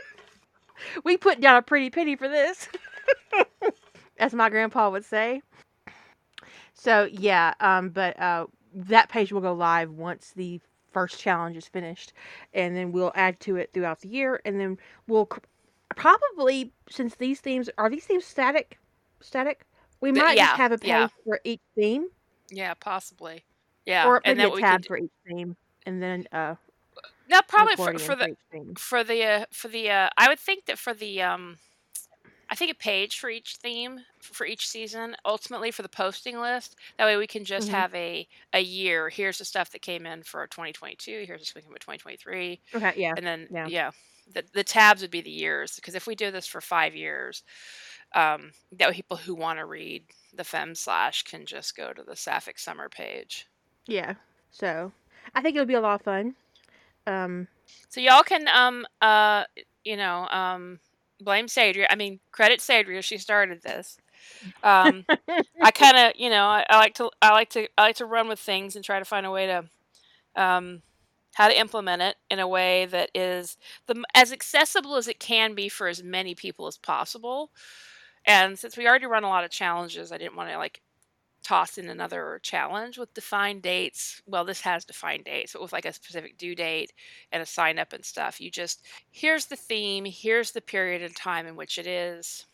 [1.04, 2.68] we put down a pretty penny for this,
[4.18, 5.42] as my grandpa would say.
[6.74, 10.60] So yeah, um, but uh, that page will go live once the
[10.92, 12.12] first challenge is finished,
[12.54, 15.40] and then we'll add to it throughout the year, and then we'll c-
[15.94, 18.78] probably since these themes are these themes static,
[19.20, 19.64] static,
[20.00, 21.08] we might yeah, just have a page yeah.
[21.24, 22.08] for each theme,
[22.50, 23.44] Yeah, possibly.
[23.84, 26.56] Yeah, or and then a tab for each theme, and then uh,
[27.28, 28.28] no probably for, for for the
[28.78, 31.58] for the uh, for the uh, I would think that for the um
[32.50, 36.76] I think a page for each theme for each season ultimately for the posting list
[36.98, 39.10] that way we can just hmm have a a year.
[39.10, 42.92] Here's the stuff that came in for 2022 here's the stuff came in 2023 Okay,
[42.96, 43.92] yeah, and then yeah, yeah
[44.28, 47.44] the, the tabs would be the years because if we do this for five years
[48.16, 52.16] um that people who want to read the fem slash can just go to the
[52.16, 53.46] sapphic summer page
[53.88, 54.14] yeah.
[54.50, 54.92] So
[55.34, 56.36] I think it'll be a lot of fun.
[57.06, 57.48] Um,
[57.90, 59.44] So y'all can um uh
[59.84, 60.80] you know um
[61.20, 61.86] blame Sadria.
[61.90, 63.02] I mean credit Sadria.
[63.02, 63.98] She started this.
[64.62, 65.06] Um,
[65.62, 68.06] I kind of you know I, I like to I like to I like to
[68.06, 69.64] run with things and try to find a way to
[70.36, 70.82] um
[71.34, 75.54] how to implement it in a way that is the as accessible as it can
[75.54, 77.50] be for as many people as possible.
[78.26, 80.82] And since we already run a lot of challenges, I didn't want to like
[81.46, 84.20] toss in another challenge with defined dates.
[84.26, 86.92] Well, this has defined dates, but with like a specific due date
[87.30, 88.40] and a sign up and stuff.
[88.40, 92.46] You just, here's the theme, here's the period and time in which it is.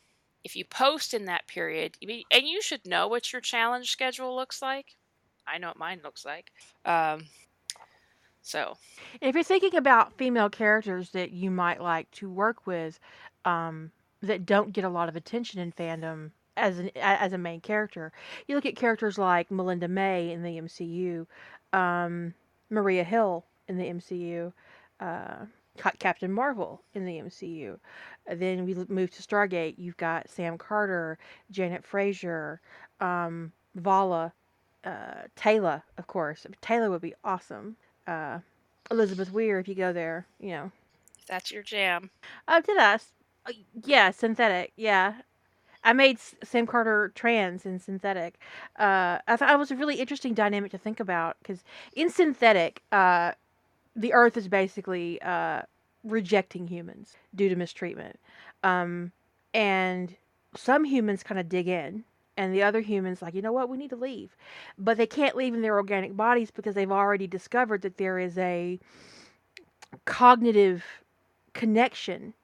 [0.45, 4.61] If you post in that period, and you should know what your challenge schedule looks
[4.61, 4.97] like.
[5.47, 6.53] I know what mine looks like.
[6.85, 7.25] Um,
[8.43, 8.77] so,
[9.21, 12.99] if you're thinking about female characters that you might like to work with,
[13.45, 17.39] um, that don't get a lot of attention in fandom as an a- as a
[17.39, 18.13] main character,
[18.47, 21.27] you look at characters like Melinda May in the MCU,
[21.73, 22.35] um,
[22.71, 24.53] Maria Hill in the MCU,
[25.01, 25.47] uh,
[25.99, 27.79] Captain Marvel in the MCU.
[28.27, 29.75] Then we move to Stargate.
[29.79, 31.19] You've got Sam Carter,
[31.51, 32.61] Janet Fraiser,
[33.01, 34.33] um, Vala,
[34.85, 36.47] uh, Taylor, of course.
[36.61, 37.77] Taylor would be awesome.
[38.07, 38.41] Uh,
[38.91, 40.71] Elizabeth Weir, if you go there, you know.
[41.19, 42.11] if that's your jam.
[42.49, 42.99] Oh, did I?
[43.47, 43.53] Uh,
[43.85, 44.73] Yeah, synthetic.
[44.77, 45.15] Yeah,
[45.85, 48.39] I made Sam Carter trans in synthetic.
[48.79, 52.83] Uh, I thought it was a really interesting dynamic to think about because in synthetic,
[52.93, 53.33] uh,
[53.97, 55.63] the Earth is basically uh,
[56.05, 58.19] rejecting humans due to mistreatment,
[58.65, 59.13] um,
[59.55, 60.17] and
[60.57, 62.05] some humans kind of dig in.
[62.39, 64.37] And the other humans, like, you know what, we need to leave.
[64.79, 68.39] But they can't leave in their organic bodies because they've already discovered that there is
[68.39, 68.81] a
[70.05, 70.85] cognitive
[71.55, 72.35] connection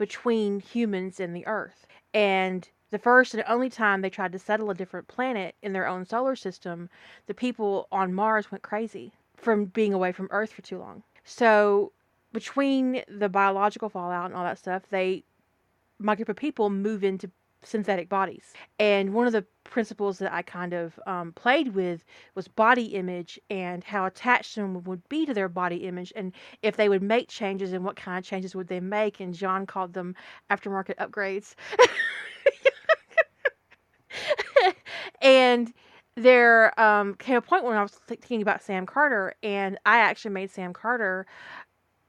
[0.00, 1.86] between humans and the earth.
[2.14, 5.86] And the first and only time they tried to settle a different planet in their
[5.86, 6.88] own solar system,
[7.26, 11.02] the people on Mars went crazy from being away from Earth for too long.
[11.22, 11.92] So,
[12.32, 15.22] between the biological fallout and all that stuff, they,
[15.98, 17.30] my group of people, move into
[17.62, 18.52] synthetic bodies.
[18.78, 23.38] And one of the principles that I kind of um, played with was body image
[23.50, 27.28] and how attached someone would be to their body image and if they would make
[27.28, 29.20] changes and what kind of changes would they make.
[29.20, 30.14] And John called them
[30.50, 31.54] aftermarket upgrades.
[35.22, 35.72] and
[36.16, 40.32] there um, came a point when I was thinking about Sam Carter, and I actually
[40.32, 41.26] made Sam Carter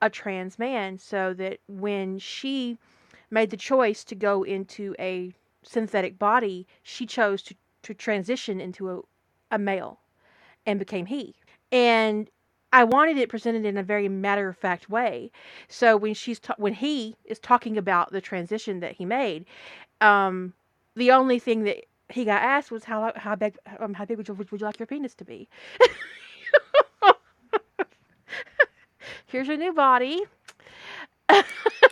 [0.02, 2.78] a trans man so that when she
[3.30, 5.32] made the choice to go into a
[5.64, 9.02] synthetic body, she chose to, to transition into a,
[9.52, 10.00] a male
[10.66, 11.36] and became he.
[11.72, 12.30] And
[12.74, 15.32] I wanted it presented in a very matter of fact way.
[15.68, 19.46] So when she's ta- when he is talking about the transition that he made,
[20.02, 20.54] um,
[20.96, 24.28] the only thing that he got asked was how how big um, how big would
[24.28, 25.50] you, would you like your penis to be?
[29.28, 30.24] Here's your new body.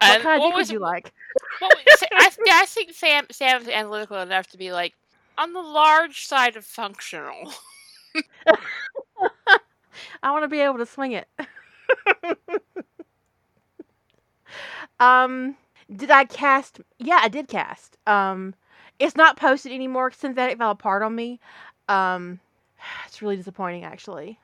[0.00, 1.12] what kind of what was would you like?
[1.58, 1.76] what
[2.12, 4.94] I, I think Sam Sam's analytical enough to be like
[5.38, 7.52] on the large side of functional.
[10.22, 11.28] I want to be able to swing it.
[15.00, 15.56] um,
[15.94, 16.80] did I cast?
[16.98, 17.96] Yeah, I did cast.
[18.06, 18.54] Um,
[18.98, 20.10] it's not posted anymore.
[20.10, 21.40] Synthetic fell apart on me.
[21.88, 22.40] Um,
[23.06, 24.38] it's really disappointing, actually.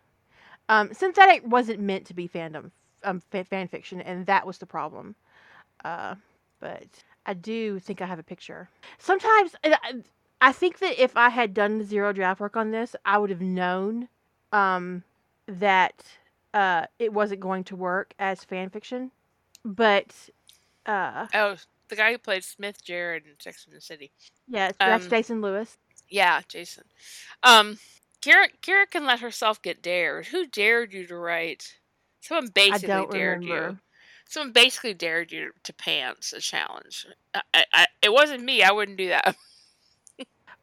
[0.69, 2.71] Um, Synthetic wasn't meant to be fandom,
[3.03, 5.17] um, fa- fan fiction, and that was the problem.
[5.85, 6.15] Uh,
[6.61, 6.87] but
[7.27, 8.69] I do think I have a picture.
[8.99, 10.03] Sometimes I,
[10.41, 13.41] I think that if I had done zero draft work on this, I would have
[13.41, 14.09] known
[14.53, 15.05] um,
[15.47, 16.05] that
[16.55, 19.11] uh, it wasn't going to work as fan fiction.
[19.65, 20.15] But
[20.87, 21.57] uh, Oh,
[21.89, 24.11] the guy who played Smith Jerrod in Sex and the City.
[24.49, 25.79] yeah, that's Um, Jason Lewis.
[26.09, 26.85] Yeah, Jason.
[27.43, 27.79] Um,
[28.21, 30.27] Kira Kira can let herself get dared.
[30.27, 31.75] Who dared you to write?
[32.21, 33.79] Someone basically dared you.
[34.33, 37.07] Someone basically dared you to pants a challenge.
[37.35, 38.63] I, I, it wasn't me.
[38.63, 39.37] I wouldn't do that.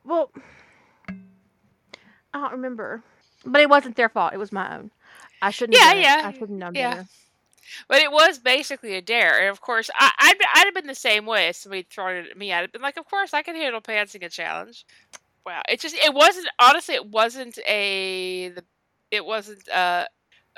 [0.04, 0.32] Well,
[2.34, 3.04] I don't remember.
[3.46, 4.34] But it wasn't their fault.
[4.34, 4.92] It was my own.
[5.42, 6.96] I shouldn't Yeah, have yeah, I shouldn't have known yeah.
[6.96, 7.08] better.
[7.88, 10.96] But it was basically a dare, and of course, I, I'd, I'd have been the
[10.96, 12.52] same way if somebody thrown it at me.
[12.54, 14.86] I'd have been like, "Of course, I can handle pantsing a challenge."
[15.46, 18.64] Wow, it just it wasn't honestly, it wasn't a the,
[19.12, 20.08] it wasn't a,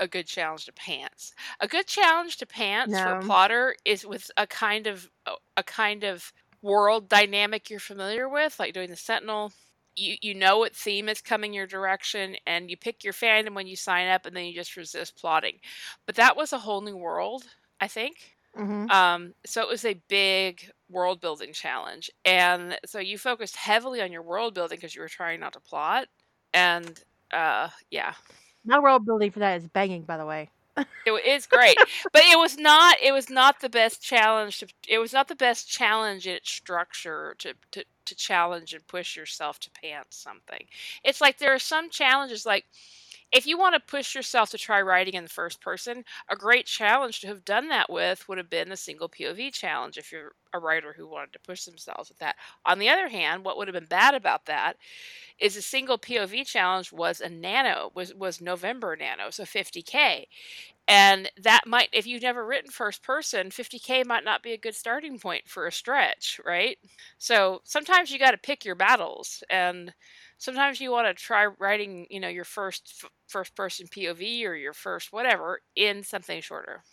[0.02, 1.34] a good challenge to pants.
[1.62, 5.64] A good challenge to pants for a plotter is with a kind of a, a
[5.64, 9.54] kind of world dynamic you're familiar with, like doing the Sentinel.
[9.96, 13.68] You you know what theme is coming your direction, and you pick your fandom when
[13.68, 15.60] you sign up, and then you just resist plotting.
[16.08, 17.46] But that was a whole new world,
[17.82, 18.36] I think.
[18.56, 24.02] hmm Um, so it was a big world building challenge, and so you focused heavily
[24.02, 26.08] on your world building because you were trying not to plot.
[26.54, 27.00] And
[27.32, 28.14] uh, yeah,
[28.66, 30.50] My world building for that is banging, by the way.
[31.06, 31.78] it's great,
[32.14, 32.98] but it was not.
[33.02, 34.60] It was not the best challenge.
[34.60, 38.86] To, it was not the best challenge in its structure to to to challenge and
[38.88, 40.66] push yourself to pants something.
[41.04, 42.66] It's like there are some challenges like.
[43.32, 46.66] If you want to push yourself to try writing in the first person, a great
[46.66, 50.34] challenge to have done that with would have been the single POV challenge if you're
[50.54, 52.36] a writer who wanted to push themselves with that.
[52.66, 54.76] On the other hand, what would have been bad about that
[55.40, 60.28] is a single POV challenge was a nano, was was November nano, so 50k.
[60.88, 64.76] And that might if you've never written first person, 50k might not be a good
[64.76, 66.78] starting point for a stretch, right?
[67.18, 69.94] So sometimes you got to pick your battles and
[70.42, 74.56] sometimes you want to try writing, you know, your first f- first person POV or
[74.56, 76.84] your first whatever in something shorter.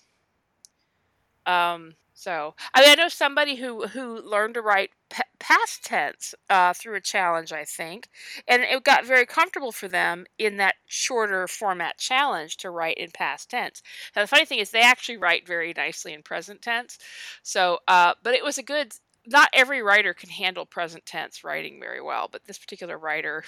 [1.46, 6.34] Um, so I mean, I know somebody who who learned to write pa- past tense
[6.50, 8.08] uh, through a challenge, I think,
[8.48, 13.12] and it got very comfortable for them in that shorter format challenge to write in
[13.12, 13.82] past tense.
[14.16, 16.98] Now the funny thing is, they actually write very nicely in present tense.
[17.42, 18.92] So, uh, but it was a good.
[19.30, 23.44] Not every writer can handle present tense writing very well, but this particular writer,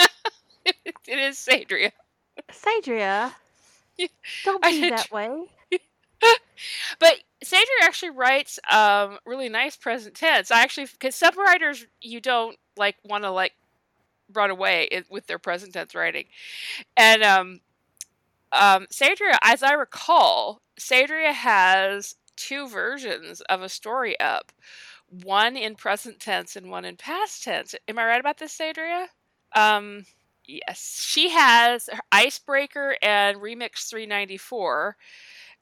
[0.64, 1.92] it is Sadria.
[2.50, 3.32] Sadria,
[3.98, 4.06] Yeah,
[4.44, 5.44] don't be that way.
[6.98, 10.50] But Sadria actually writes um, really nice present tense.
[10.50, 13.52] I actually, because some writers you don't like want to like
[14.32, 16.24] run away with their present tense writing,
[16.96, 17.60] and um,
[18.52, 24.52] um, Sadria, as I recall, Sadria has two versions of a story up,
[25.10, 27.74] one in present tense and one in past tense.
[27.88, 29.06] Am I right about this, Sadria?
[29.54, 30.04] Um,
[30.46, 34.96] yes, she has Icebreaker and Remix 394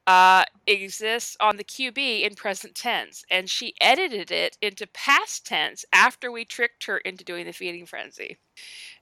[0.07, 5.85] uh, exists on the QB in present tense, and she edited it into past tense
[5.93, 8.39] after we tricked her into doing the feeding frenzy.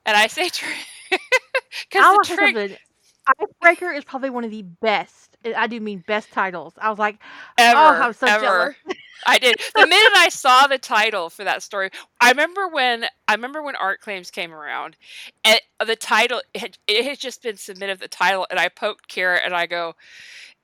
[0.06, 0.76] And I say trick
[1.10, 2.58] because the trick.
[3.40, 5.33] Icebreaker is probably one of the best.
[5.44, 6.74] I do mean best titles.
[6.78, 7.18] I was like,
[7.58, 8.42] oh, ever, oh, I'm so ever.
[8.42, 8.74] jealous.
[9.26, 9.56] I did.
[9.74, 13.76] The minute I saw the title for that story, I remember when I remember when
[13.76, 14.96] Art Claims came around,
[15.44, 18.00] and the title it had, it had just been submitted.
[18.00, 19.94] The title, and I poked Kara, and I go,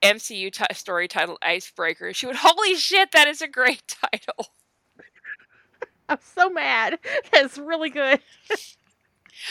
[0.03, 4.49] "MCU ti story title Icebreaker." She went, "Holy shit, that is a great title."
[6.11, 6.99] I'm so mad.
[7.33, 8.21] That's really good.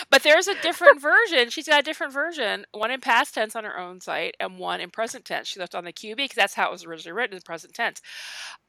[0.09, 1.49] But there's a different version.
[1.49, 4.81] She's got a different version, one in past tense on her own site and one
[4.81, 5.47] in present tense.
[5.47, 8.01] She left on the QB because that's how it was originally written in present tense.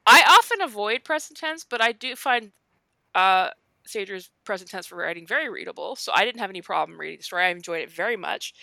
[0.05, 2.51] I often avoid present tense, but I do find
[3.15, 3.49] uh,
[3.85, 7.23] Sager's present tense for writing very readable, so I didn't have any problem reading the
[7.23, 7.45] story.
[7.45, 8.53] I enjoyed it very much.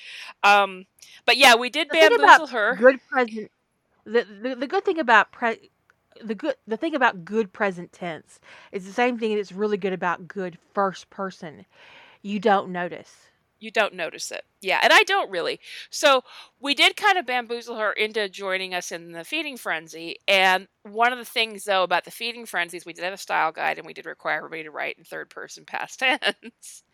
[0.42, 0.86] Um,
[1.26, 2.80] but yeah, we did The bamboozle her.
[2.80, 3.50] good present
[4.04, 5.70] the, the the good thing about pre
[6.22, 8.40] the good the thing about good present tense
[8.72, 11.66] is the same thing that's really good about good first person.
[12.22, 13.14] You don't notice.
[13.60, 14.44] You don't notice it.
[14.60, 15.58] Yeah, and I don't really.
[15.90, 16.22] So
[16.60, 20.16] we did kind of bamboozle her into joining us in the feeding frenzy.
[20.28, 23.50] And one of the things, though, about the feeding frenzies, we did have a style
[23.50, 26.84] guide and we did require everybody to write in third person past tense.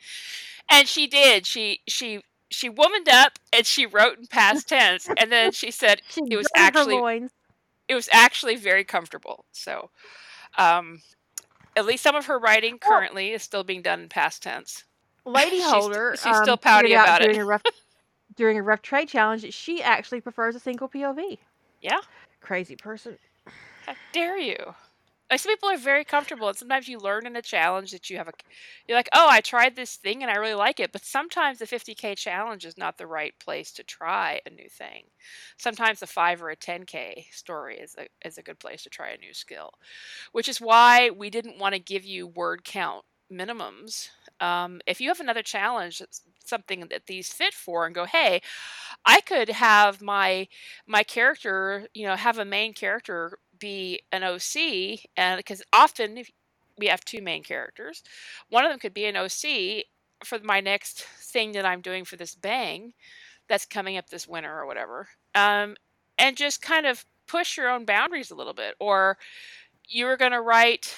[0.71, 1.47] and she did.
[1.47, 5.09] She she she womaned up and she wrote in past tense.
[5.19, 7.03] And then she said She it was actually
[7.89, 9.45] it was actually very comfortable.
[9.53, 9.91] So
[10.57, 11.03] um
[11.77, 14.85] at least some of her writing currently is still being done in past tense.
[15.25, 17.41] Lady Holder she's um, still pouty out about during it.
[17.41, 17.63] a rough
[18.37, 21.39] during a rough trade challenge that she actually prefers a single POV.
[21.81, 22.01] Yeah.
[22.41, 23.19] Crazy person.
[23.87, 24.57] How dare you?
[25.31, 28.19] Like some people are very comfortable, and sometimes you learn in a challenge that you
[28.19, 28.33] have a.
[28.87, 31.65] You're like, oh, I tried this thing and I really like it, but sometimes the
[31.65, 35.05] 50k challenge is not the right place to try a new thing.
[35.57, 39.09] Sometimes a five or a 10k story is a is a good place to try
[39.11, 39.71] a new skill,
[40.33, 44.11] which is why we didn't want to give you word count minimums.
[44.41, 46.03] Um, if you have another challenge,
[46.45, 48.41] something that these fit for, and go, hey,
[49.05, 50.49] I could have my
[50.87, 56.25] my character, you know, have a main character be an OC, and because often
[56.79, 58.03] we have two main characters,
[58.49, 59.87] one of them could be an OC
[60.25, 62.93] for my next thing that I'm doing for this bang
[63.49, 65.77] that's coming up this winter or whatever, um,
[66.19, 68.75] and just kind of push your own boundaries a little bit.
[68.81, 69.19] Or
[69.89, 70.95] you were going to write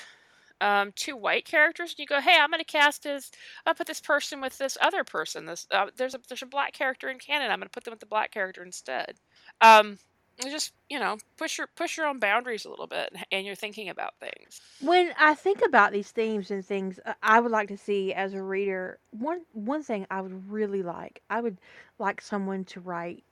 [0.60, 3.30] um, two white characters, and you go, "Hey, I'm going to cast this.
[3.64, 5.46] I'll put this person with this other person.
[5.46, 7.50] This uh, there's a there's a black character in canon.
[7.50, 9.14] I'm going to put them with the black character instead."
[9.60, 9.98] Um,
[10.42, 13.88] just you know push your push your own boundaries a little bit, and you're thinking
[13.88, 14.60] about things.
[14.80, 18.34] When I think about these themes and things, uh, I would like to see as
[18.34, 21.22] a reader one one thing I would really like.
[21.30, 21.58] I would
[21.98, 23.24] like someone to write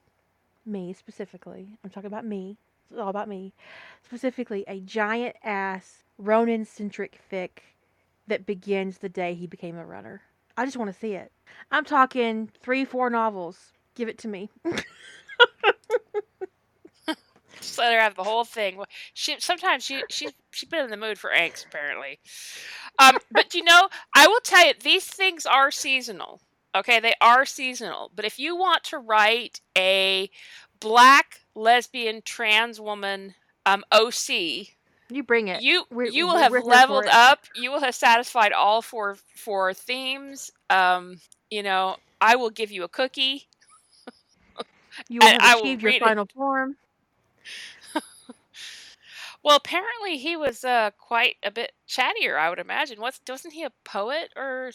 [0.67, 1.69] me specifically.
[1.85, 2.57] I'm talking about me.
[2.91, 3.53] It's all about me.
[4.05, 7.61] Specifically, a giant ass Ronon centric fic
[8.27, 10.23] that begins the day he became a runner.
[10.57, 11.33] I just want to see it.
[11.71, 13.73] I'm talking three, four novels.
[13.95, 14.51] Give it to me.
[17.61, 18.77] Just let her have the whole thing.
[18.77, 22.19] Well, She sometimes she she's she's been in the mood for angst apparently.
[22.99, 26.41] Um, but you know, I will tell you these things are seasonal.
[26.75, 28.11] Okay, they are seasonal.
[28.15, 30.31] But if you want to write a
[30.81, 33.35] black lesbian trans woman
[33.67, 34.77] um, OC,
[35.09, 35.65] You bring it.
[35.65, 37.41] you We're, you will have we're here for leveled up.
[37.55, 40.51] You will have satisfied all four four themes.
[40.71, 43.49] Um, you know, I will give you a cookie,
[45.09, 46.15] You will have I will your read it.
[46.15, 46.77] final form.
[49.43, 53.01] Well, apparently he was uh, quite a bit chattier, I would imagine.
[53.01, 54.73] What's wasn't he a poet or?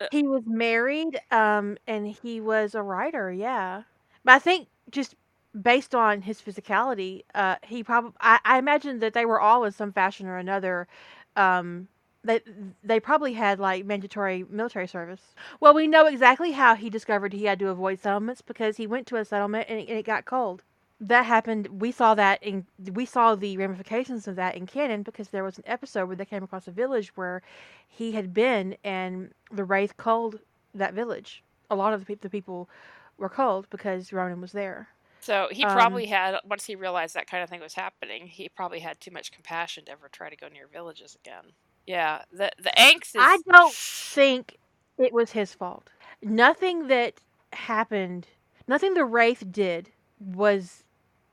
[0.00, 3.82] Uh, He was married, um, and he was a writer, yeah.
[4.24, 5.14] But I think just
[5.60, 9.72] based on his physicality, uh, he probably I, I imagine that they were all in
[9.72, 10.88] some fashion or another.
[11.36, 11.88] Um,
[12.24, 12.40] they
[12.82, 15.34] they probably had like mandatory military service.
[15.60, 19.06] Well, we know exactly how he discovered he had to avoid settlements because he went
[19.08, 20.62] to a settlement and it, and it got cold.
[21.00, 21.80] That happened.
[21.80, 25.58] We saw that in we saw the ramifications of that in canon because there was
[25.58, 27.42] an episode where they came across a village where
[27.88, 30.38] he had been and the wraith culled
[30.74, 31.42] that village.
[31.70, 32.68] A lot of the, peop the people
[33.18, 34.88] were culled because Ronon was there.
[35.22, 38.48] So he Um, probably had once he realized that kind of thing was happening, he
[38.48, 41.52] probably had too much compassion to ever try to go near villages again.
[41.86, 43.76] Yeah, the the angst I don't
[44.14, 44.58] think
[44.98, 45.88] it was his fault.
[46.22, 47.20] Nothing that
[47.52, 48.28] happened,
[48.68, 50.84] nothing the wraith did was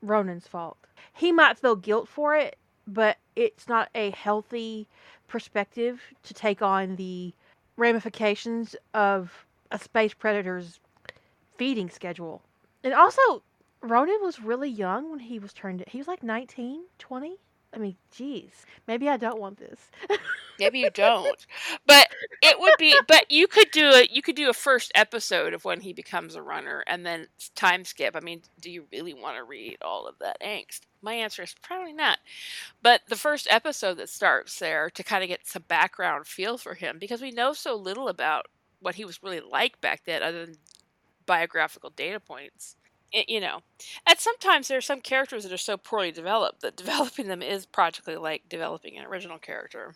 [0.02, 0.78] Ronon's fault.
[1.14, 2.58] He might feel guilt for it,
[2.88, 4.88] but it's not a healthy
[5.28, 7.34] perspective to take on the
[7.78, 10.80] ramifications of a space predator's
[11.58, 12.44] feeding schedule.
[12.84, 13.44] And also,
[13.82, 15.84] Ronon was really young when he was turned.
[15.88, 17.38] He was like 19, 20.
[17.72, 19.80] I mean, geez, maybe I don't want this.
[20.58, 21.46] Maybe you don't,
[21.86, 22.08] but
[22.42, 23.00] it would be.
[23.08, 26.34] But you could do a you could do a first episode of when he becomes
[26.36, 28.16] a runner, and then time skip.
[28.16, 30.82] I mean, do you really want to read all of that angst?
[31.02, 32.18] My answer is probably not.
[32.82, 36.74] But the first episode that starts there to kind of get some background feel for
[36.74, 38.48] him, because we know so little about
[38.82, 40.56] what he was really like back then, other than
[41.28, 42.76] biographical data points.
[43.14, 43.62] I- you know,
[44.08, 47.66] and sometimes there are some characters that are so poorly developed that developing them is
[47.66, 49.96] practically like developing an original character.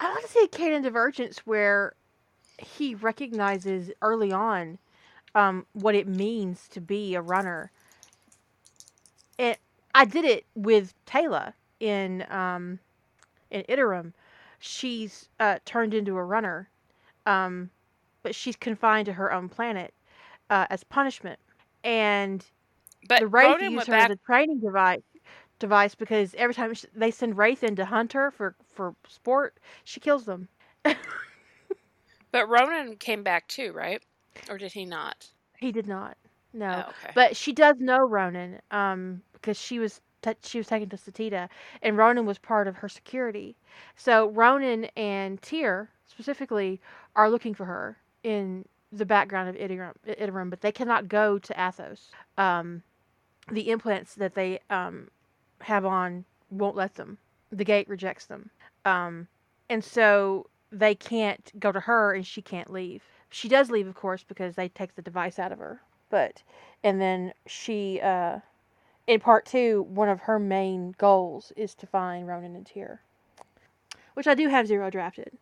[0.00, 1.94] I want to see a canon divergence where
[2.58, 4.78] he recognizes early on
[5.34, 7.70] um, what it means to be a runner.
[9.38, 9.58] It,
[9.94, 12.78] I did it with Taylor in um,
[13.50, 14.12] in Iterum.
[14.60, 16.68] She's uh, turned into a runner,
[17.26, 17.70] um,
[18.22, 19.94] but she's confined to her own planet
[20.50, 21.38] uh, as punishment.
[21.84, 22.44] And
[23.08, 24.00] But the Wraith Ronon use went her back.
[24.00, 25.02] as a training device
[25.58, 29.58] device because every time sh they send Wraith in to hunt her for for sport,
[29.84, 30.48] she kills them.
[32.30, 34.02] But Ronon came back too, right?
[34.48, 35.32] Or did he not?
[35.58, 36.16] He did not.
[36.52, 36.84] No.
[36.84, 37.14] Oh, okay.
[37.14, 41.48] But she does know Ronon, um, because she was t- she was taken to Sateda,
[41.82, 43.56] and Ronon was part of her security.
[43.96, 46.80] So Ronon and Tyre specifically
[47.14, 52.10] are looking for her in the background of Iterum, but they cannot go to Athos.
[52.36, 52.82] Um,
[53.50, 55.08] the implants that they um,
[55.60, 57.18] have on won't let them.
[57.50, 58.50] The gate rejects them,
[58.84, 59.28] um,
[59.70, 63.02] and so they can't go to her, and she can't leave.
[63.30, 65.80] She does leave, of course, because they take the device out of her.
[66.10, 66.42] But
[66.82, 68.40] and then she, uh,
[69.06, 73.00] in part two, one of her main goals is to find Ronon and Tyre,
[74.14, 75.32] which I do have zero drafted,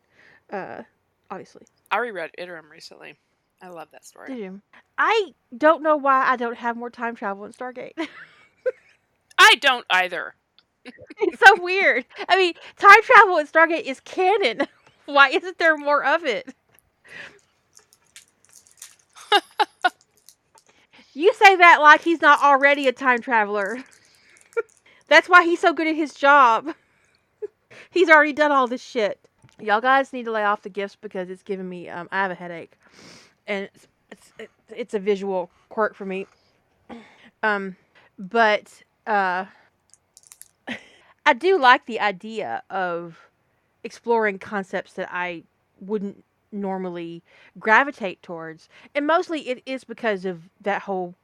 [0.53, 0.83] uh,
[1.31, 1.67] obviously.
[1.91, 3.17] I reread Iterum recently.
[3.63, 4.29] I love that story.
[4.29, 4.61] Did you?
[4.99, 7.93] I don't know why I don't have more time travel in Stargate.
[9.39, 10.35] I don't either.
[11.19, 12.05] it's so weird.
[12.29, 14.67] I mean, time travel in Stargate is canon.
[15.07, 16.53] Why isn't there more of it?
[21.15, 23.79] you say that like he's not already a time traveler.
[25.09, 26.75] That's why he's so good at his job.
[27.91, 29.21] he's already done all this shit.
[29.61, 32.33] Y'all guys need to lay off the gifts because it's giving me um I have
[32.33, 32.73] a headache.
[33.47, 33.87] And it's
[34.39, 36.27] it's, it's a visual quirk for me.
[37.43, 37.77] Um
[38.19, 39.47] but uh
[41.27, 43.19] I do like the idea of
[43.85, 45.45] exploring concepts that I
[45.81, 47.23] wouldn't normally
[47.59, 48.69] gravitate towards.
[48.95, 51.15] And mostly it is because of that whole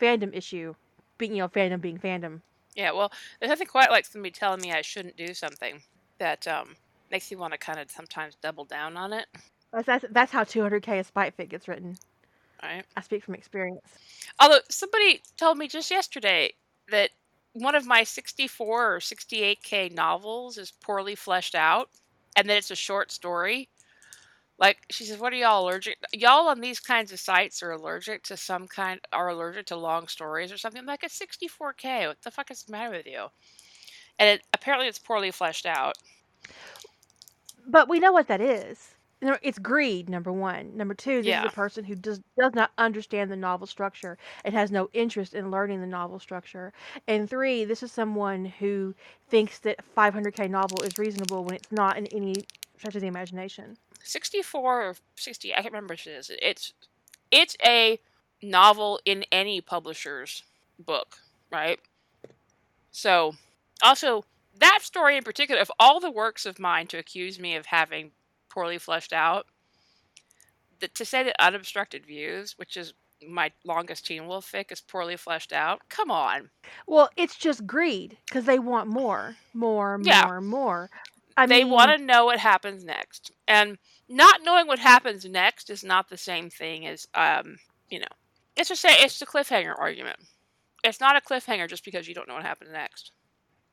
[0.00, 0.74] fandom issue.
[1.18, 2.40] Being, you know, fandom being fandom.
[2.74, 5.82] Yeah, well, there's nothing quite like somebody telling me I shouldn't do something
[6.18, 6.76] that um,
[7.10, 9.26] makes you want to kind of sometimes double down on it.
[9.72, 11.96] That's, that's, that's how 200k of Spite Fit gets written.
[12.62, 12.84] Right.
[12.96, 13.80] I speak from experience.
[14.38, 16.52] Although somebody told me just yesterday
[16.90, 17.10] that
[17.54, 21.90] one of my 64 or 68k novels is poorly fleshed out
[22.36, 23.68] and that it's a short story.
[24.58, 25.98] Like she says, what are y'all allergic?
[26.12, 30.06] Y'all on these kinds of sites are allergic to some kind, are allergic to long
[30.06, 30.80] stories or something.
[30.80, 32.06] I'm like, it's 64k.
[32.06, 33.26] What the fuck is the matter with you?
[34.18, 35.94] And it, apparently, it's poorly fleshed out.
[37.66, 38.91] But we know what that is.
[39.22, 40.76] It's greed, number one.
[40.76, 41.40] Number two, this Yeah.
[41.40, 45.34] is a person who does does not understand the novel structure and has no interest
[45.34, 46.72] in learning the novel structure.
[47.06, 48.94] And three, this is someone who
[49.28, 52.34] thinks that 500k novel is reasonable when it's not in any
[52.76, 53.76] stretch of the imagination.
[54.02, 56.30] 64 or 60, I can't remember which it is.
[56.42, 56.72] It's
[57.30, 58.00] it's a
[58.42, 60.42] novel in any publisher's
[60.78, 61.18] book,
[61.50, 61.80] right?
[62.90, 63.34] So,
[63.82, 64.24] also
[64.58, 68.12] that story in particular, of all the works of mine to accuse me of having
[68.52, 69.46] poorly fleshed out,
[70.80, 72.94] the, to say that unobstructed views, which is
[73.26, 75.80] my longest Teen Wolf fic, is poorly fleshed out.
[75.88, 76.50] Come on.
[76.86, 80.26] Well, it's just greed because they want more, more, Yeah.
[80.26, 80.90] more, more.
[81.36, 83.78] I they mean, want to know what happens next, and
[84.08, 87.56] not knowing what happens next is not the same thing as um,
[87.88, 88.06] you know.
[88.56, 90.18] It's just say it's the cliffhanger argument.
[90.84, 93.12] It's not a cliffhanger just because you don't know what happens next.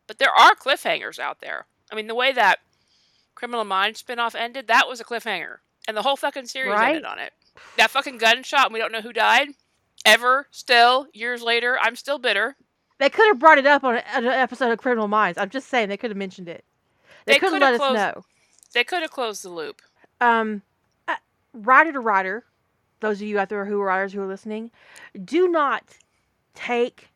[0.07, 1.65] But there are cliffhangers out there.
[1.91, 2.59] I mean, the way that
[3.39, 6.89] Criminal Minds spinoff ended, that was a cliffhanger, and the whole fucking series Right.
[6.89, 7.31] ended on it.
[7.77, 9.49] That fucking gunshot, and we don't know who died.
[10.05, 12.55] Ever, still, years later, I'm still bitter.
[12.99, 15.37] they could have brought it up on an episode of Criminal Minds.
[15.37, 16.65] I'm just saying they could have mentioned it.
[17.25, 18.23] They, They could have let us closed- know.
[18.73, 19.81] They could have closed the loop.
[20.19, 20.61] um,
[21.07, 21.15] uh,
[21.53, 22.43] writer to writer,
[22.99, 24.69] those of you out there who are writers who are listening,
[25.23, 25.95] do not
[26.55, 27.07] take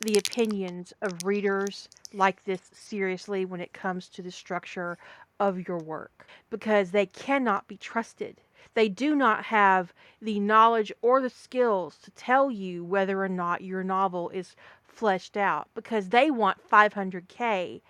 [0.00, 4.98] the opinions of readers like this seriously when it comes to the structure
[5.40, 8.40] of your work because they cannot be trusted.
[8.74, 13.62] They do not have the knowledge or the skills to tell you whether or not
[13.62, 17.80] your novel is fleshed out because they want 500k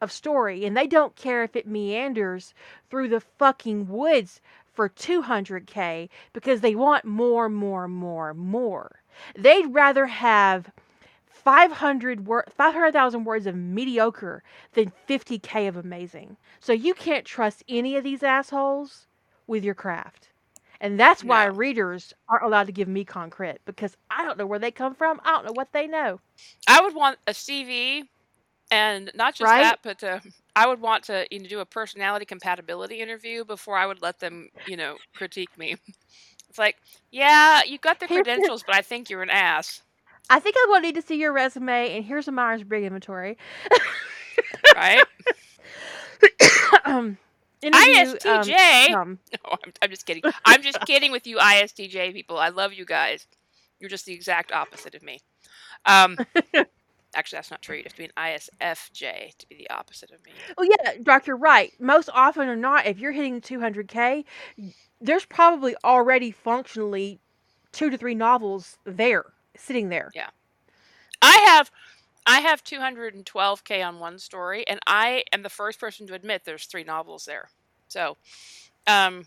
[0.00, 2.54] of story and they don't care if it meanders
[2.88, 4.40] through the fucking woods
[4.72, 9.02] for 200k because they want more, more, more, more.
[9.36, 10.70] They'd rather have
[11.42, 16.36] 500 wor- 500,000 words of mediocre than 50k of amazing.
[16.60, 19.06] So you can't trust any of these assholes
[19.46, 20.30] with your craft.
[20.80, 21.46] And that's why No.
[21.46, 25.20] readers aren't allowed to give me concrete because I don't know where they come from.
[25.24, 26.20] I don't know what they know.
[26.66, 28.04] I would want a CV
[28.70, 29.56] And not just Right?
[29.56, 30.22] that, but to,
[30.56, 34.20] I would want to you know, do a personality compatibility interview before I would let
[34.20, 35.76] them, you know, critique me.
[36.48, 36.76] It's like,
[37.10, 39.82] yeah, you got the credentials, but I think you're an ass,
[40.28, 43.36] I think I will need to see your resume, and here's a Myers Briggs inventory.
[44.74, 45.04] right?
[46.84, 47.18] um,
[47.62, 48.88] interview, um, ISTJ.
[48.88, 49.18] Tom.
[49.32, 50.22] No, I'm, I'm just kidding.
[50.44, 52.38] I'm just kidding with you, ISTJ people.
[52.38, 53.26] I love you guys.
[53.78, 55.20] You're just the exact opposite of me.
[55.86, 56.16] Um,
[57.14, 57.76] actually, that's not true.
[57.76, 60.32] You have to be an ISFJ to be the opposite of me.
[60.58, 61.72] Oh yeah, Doc, you're right.
[61.80, 64.24] Most often or not, if you're hitting 200k,
[65.00, 67.20] there's probably already functionally
[67.72, 69.24] two to three novels there,
[69.60, 70.10] sitting there.
[70.14, 70.30] Yeah.
[71.22, 71.70] I have,
[72.26, 76.64] I have 212k on one story, and I am the first person to admit there's
[76.64, 77.48] three novels there.
[77.88, 78.16] So,
[78.86, 79.26] um,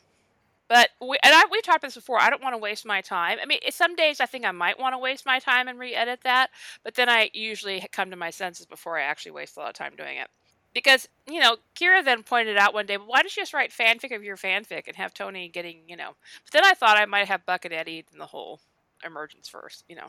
[0.68, 2.20] but we, and I, we've talked about this before.
[2.20, 3.38] I don't want to waste my time.
[3.42, 6.22] I mean, some days I think I might want to waste my time and re-edit
[6.24, 6.50] that,
[6.84, 9.76] but then I usually come to my senses before I actually waste a lot of
[9.76, 10.28] time doing it.
[10.74, 13.72] Because you know, Kira then pointed out one day, well, why don't you just write
[13.72, 16.16] fanfic of your fanfic and have Tony getting, you know?
[16.46, 18.60] But then I thought I might have Bucket Eddie in the whole
[19.06, 20.08] emergence first, you know,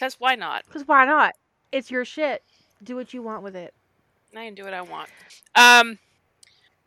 [0.00, 0.64] because why not?
[0.64, 1.34] Because why not?
[1.72, 2.42] It's your shit.
[2.82, 3.74] Do what you want with it.
[4.34, 5.10] I can do what I want.
[5.54, 5.98] Um,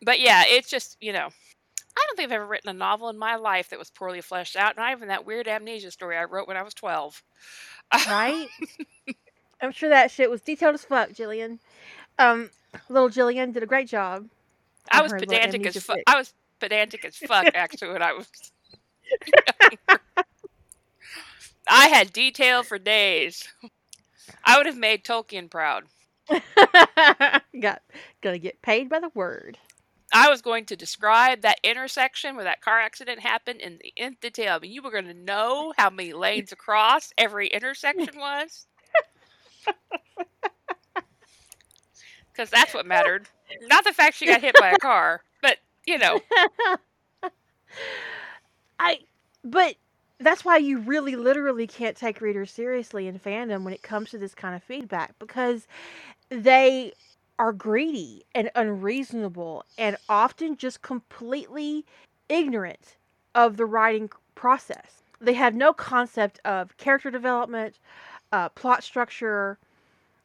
[0.02, 3.16] but yeah, it's just you know, I don't think I've ever written a novel in
[3.16, 4.76] my life that was poorly fleshed out.
[4.76, 7.22] Not even that weird amnesia story I wrote when I was twelve.
[8.08, 8.48] Right?
[9.60, 11.60] I'm sure that shit was detailed as fuck, Jillian.
[12.18, 12.50] Um,
[12.88, 14.28] little Jillian did a great job.
[14.90, 15.98] I was pedantic as fuck.
[16.06, 18.28] I was pedantic as fuck actually when I was.
[21.68, 23.46] I had detail for days.
[24.44, 25.84] I would have made Tolkien proud.
[27.60, 27.82] Got
[28.22, 29.58] gonna get paid by the word.
[30.12, 34.20] I was going to describe that intersection where that car accident happened in the nth
[34.20, 34.56] detail.
[34.56, 38.66] I mean, you were going to know how many lanes across every intersection was.
[42.32, 43.28] Because that's what mattered.
[43.62, 46.20] Not the fact she got hit by a car, but, you know,
[48.78, 48.98] I
[49.42, 49.76] but
[50.24, 54.18] that's why you really literally can't take readers seriously in fandom when it comes to
[54.18, 55.66] this kind of feedback because
[56.30, 56.92] they
[57.38, 61.84] are greedy and unreasonable and often just completely
[62.28, 62.96] ignorant
[63.34, 65.02] of the writing process.
[65.20, 67.78] They have no concept of character development,
[68.32, 69.58] uh, plot structure,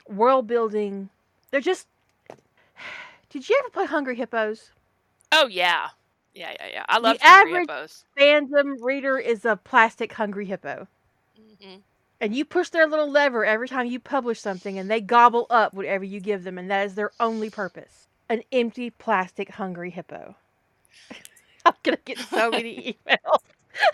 [0.08, 1.10] world building.
[1.52, 1.88] They're just.
[3.30, 4.72] Did you ever play Hungry Hippos?
[5.32, 5.90] oh, yeah.
[6.40, 6.86] Yeah, yeah, yeah.
[6.88, 8.06] I love The average- Hippos.
[8.18, 10.88] Fandom reader is a plastic hungry hippo.
[11.62, 11.76] hmm
[12.22, 15.74] and you push their little lever every time you publish something and they gobble up
[15.74, 20.36] whatever you give them and that is their only purpose an empty plastic hungry hippo
[21.66, 23.40] i'm gonna get so many emails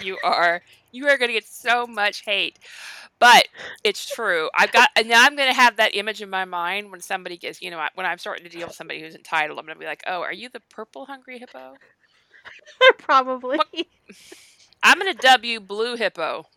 [0.01, 0.61] You are.
[0.91, 2.57] You are going to get so much hate.
[3.19, 3.47] But
[3.83, 4.49] it's true.
[4.55, 7.37] I've got, and now I'm going to have that image in my mind when somebody
[7.37, 9.79] gets, you know, when I'm starting to deal with somebody who's entitled, I'm going to
[9.79, 11.75] be like, oh, are you the purple hungry hippo?
[12.97, 13.59] probably
[14.83, 16.45] I'm going to W blue hippo.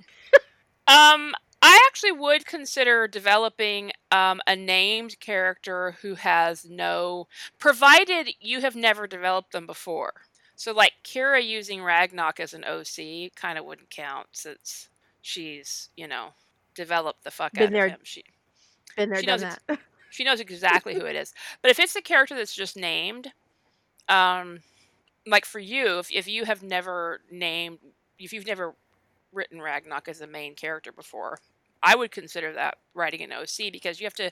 [0.89, 7.29] Um, I actually would consider developing um, a named character who has no,
[7.59, 10.15] provided you have never developed them before.
[10.57, 14.89] So, like Kira using Ragnarok as an OC kind of wouldn't count since
[15.21, 16.29] she's, you know,
[16.75, 17.87] developed the fuck Been out there.
[17.87, 18.01] of him.
[18.03, 18.25] She
[18.97, 19.79] been there She done knows that
[20.11, 21.35] she knows exactly who it is.
[21.63, 23.33] But if it's a character that's just named,
[24.09, 24.61] um,
[25.29, 27.79] like for you, if, if you have never named,
[28.19, 28.75] if you've never
[29.33, 31.39] written Ragnarok as the main character before,
[31.83, 34.31] I would consider that writing an OC because you have to you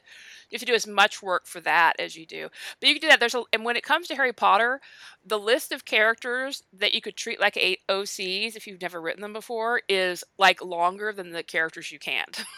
[0.52, 2.48] have to do as much work for that as you do.
[2.80, 3.20] But you can do that.
[3.20, 4.80] There's a and when it comes to Harry Potter,
[5.24, 9.22] the list of characters that you could treat like a OCs if you've never written
[9.22, 12.44] them before is like longer than the characters you can't.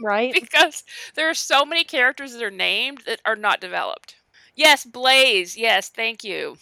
[0.00, 4.16] right because there are so many characters that are named that are not developed.
[4.54, 5.56] Yes, Blaise.
[5.56, 6.56] Yes, thank you.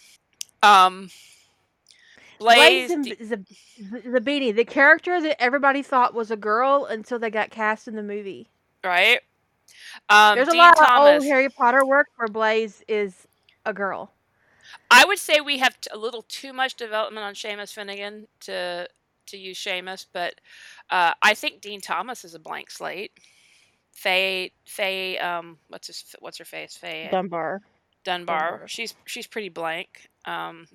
[0.63, 1.09] Um,
[2.39, 2.87] Blaise.
[2.87, 3.45] Blaze and d- the,
[3.79, 7.87] the, the beanie the character that everybody thought was a girl until they got cast
[7.87, 8.47] in the movie
[8.83, 9.19] right.
[10.09, 13.27] Um, there's a Dean lot of old harry potter work where Blaise is
[13.65, 14.11] a girl
[14.89, 18.87] I would say we have t- a little too much development on Seamus Finnigan to
[19.27, 20.35] to use Seamus, but
[20.89, 23.11] uh, I think Dean Thomas is a blank slate.
[23.93, 26.75] Fay, Fay, um, what's his, what's her face?
[26.75, 27.61] Fay dunbar
[28.03, 28.51] Dunbar.
[28.51, 28.67] Dunbar.
[28.67, 30.67] She's she's pretty blank, um,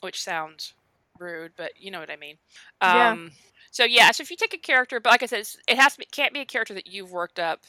[0.00, 0.74] which sounds
[1.18, 2.36] rude, but you know what I mean.
[2.82, 3.10] Yeah.
[3.10, 3.32] Um,
[3.70, 5.98] So yeah, so if you take a character, but like I said, it has to
[5.98, 7.60] be, can't be a character that you've worked up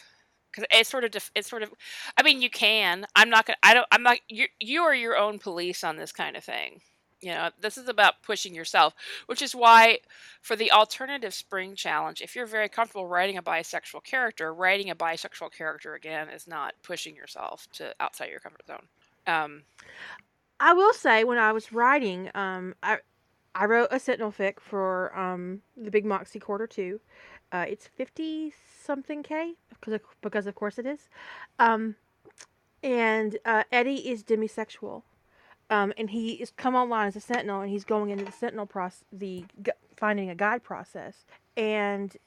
[0.51, 1.71] because it's sort of def- it's sort of.
[2.17, 3.05] I mean, you can.
[3.15, 3.57] I'm not gonna.
[3.63, 3.87] I don't.
[3.91, 4.17] I'm not.
[4.29, 6.81] You you are your own police on this kind of thing.
[7.21, 8.93] You know, this is about pushing yourself,
[9.25, 9.99] which is why
[10.41, 14.95] for the alternative spring challenge, if you're very comfortable writing a bisexual character, writing a
[14.95, 18.87] bisexual character again is not pushing yourself to outside your comfort zone.
[19.27, 19.63] Um,
[20.59, 22.99] I will say when I was writing, um, I
[23.53, 26.99] I wrote a Sentinel fic for um, the Big Moxie Quarter Two.
[27.51, 28.53] Uh, it's fifty
[28.83, 31.09] something k because of, because of course it is,
[31.59, 31.95] um,
[32.83, 35.03] and uh, Eddie is demisexual,
[35.69, 38.65] um, and he is come online as a Sentinel, and he's going into the Sentinel
[38.65, 39.45] process, the
[39.95, 42.17] finding a guide process, and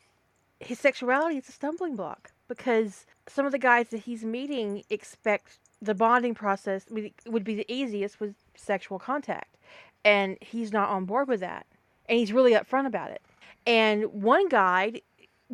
[0.60, 5.58] his sexuality is a stumbling block because some of the guys that he's meeting expect
[5.80, 6.86] the bonding process
[7.26, 9.56] would be the easiest with sexual contact,
[10.04, 11.66] and he's not on board with that,
[12.08, 13.22] and he's really upfront about it.
[13.66, 15.02] And one guide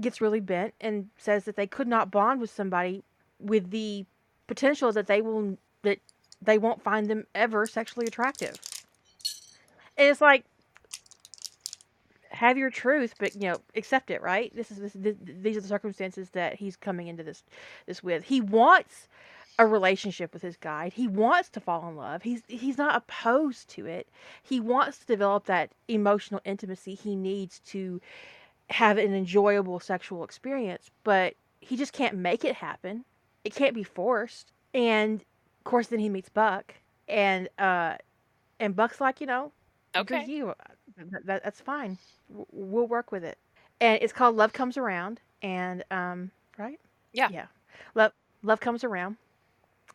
[0.01, 3.03] gets really bent and says that they could not bond with somebody
[3.39, 4.05] with the
[4.47, 5.99] potential that they will that
[6.43, 8.57] they won't find them ever sexually attractive.
[9.97, 10.45] And it's like
[12.31, 14.21] have your truth, but you know, accept it.
[14.23, 14.55] Right?
[14.55, 17.45] This is this, this, these are the circumstances that he's coming into this
[17.87, 18.25] this with.
[18.25, 19.09] He wants
[19.59, 20.93] a relationship with his guide.
[20.93, 22.23] He wants to fall in love.
[22.23, 24.09] He's he's not opposed to it.
[24.43, 28.01] He wants to develop that emotional intimacy he needs to
[28.71, 33.05] have an enjoyable sexual experience, but he just can't make it happen.
[33.45, 34.53] It can't be forced.
[34.73, 36.75] And of course then he meets Buck
[37.09, 37.97] and uh
[38.59, 39.53] and Buck's like, you know,
[39.95, 40.25] okay.
[40.27, 40.55] you.
[40.97, 41.99] That, that, that's fine.
[42.29, 43.39] We'll work with it.
[43.81, 46.81] And it's called Love Comes Around and um right?
[47.13, 47.29] Yeah.
[47.31, 47.47] Yeah.
[47.95, 49.17] Love Love Comes Around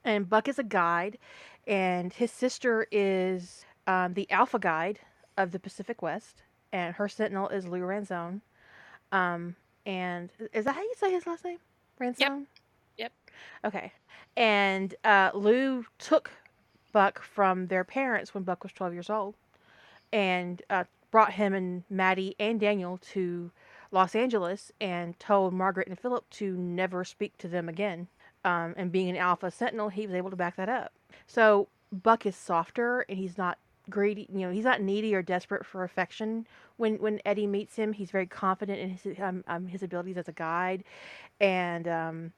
[0.04, 1.18] and Buck is a guide,
[1.68, 5.00] and his sister is um, the Alpha Guide
[5.38, 8.41] of the Pacific West, and her Sentinel is Lou Ranzone.
[9.12, 11.60] Um, and is that how you say his last name?
[12.00, 12.20] Ranzone.
[12.20, 12.41] Yep.
[12.97, 13.12] Yep.
[13.66, 13.91] Okay.
[14.38, 16.32] And uh, Lou took
[16.91, 19.36] Buck from their parents when Buck was 12 years old,
[20.12, 23.52] and uh, brought him and Maddie and Daniel to
[23.91, 28.08] Los Angeles, and told Margaret and Philip to never speak to them again
[28.50, 30.91] um, and being an alpha sentinel, he was able to back that up.
[31.28, 33.58] So Buck is softer and he's not
[33.89, 34.28] greedy.
[34.32, 36.47] You know, he's not needy or desperate for affection.
[36.78, 40.28] When when Eddie meets him, he's very confident in his um, um his abilities as
[40.28, 40.84] a guide,
[41.39, 42.32] and um,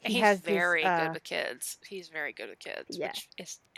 [0.00, 1.78] he he's has very this, uh, good with kids.
[1.86, 2.96] He's very good with kids.
[2.98, 3.12] Yeah,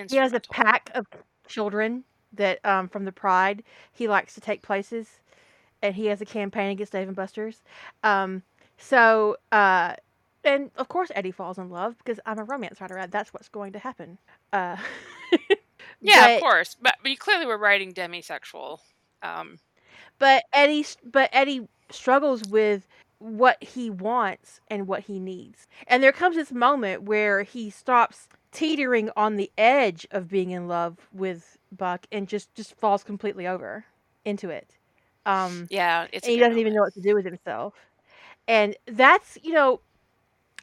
[0.08, 1.06] he has a pack of
[1.48, 5.20] children that um from the Pride he likes to take places,
[5.82, 7.62] and he has a campaign against Dave and Buster's.
[8.04, 8.42] Um,
[8.76, 9.94] so uh
[10.44, 13.06] and of course Eddie falls in love because I'm a romance writer.
[13.06, 14.18] That's what's going to happen.
[14.52, 14.76] Uh,
[16.00, 16.76] yeah, but, of course.
[16.80, 18.78] But, but you clearly were writing demisexual.
[19.22, 19.58] Um,
[20.18, 22.86] but Eddie, but Eddie struggles with
[23.18, 25.66] what he wants and what he needs.
[25.86, 30.68] And there comes this moment where he stops teetering on the edge of being in
[30.68, 33.84] love with Buck and just just falls completely over
[34.24, 34.76] into it.
[35.26, 36.58] Um, yeah, he doesn't moment.
[36.58, 37.74] even know what to do with himself.
[38.48, 39.80] And that's you know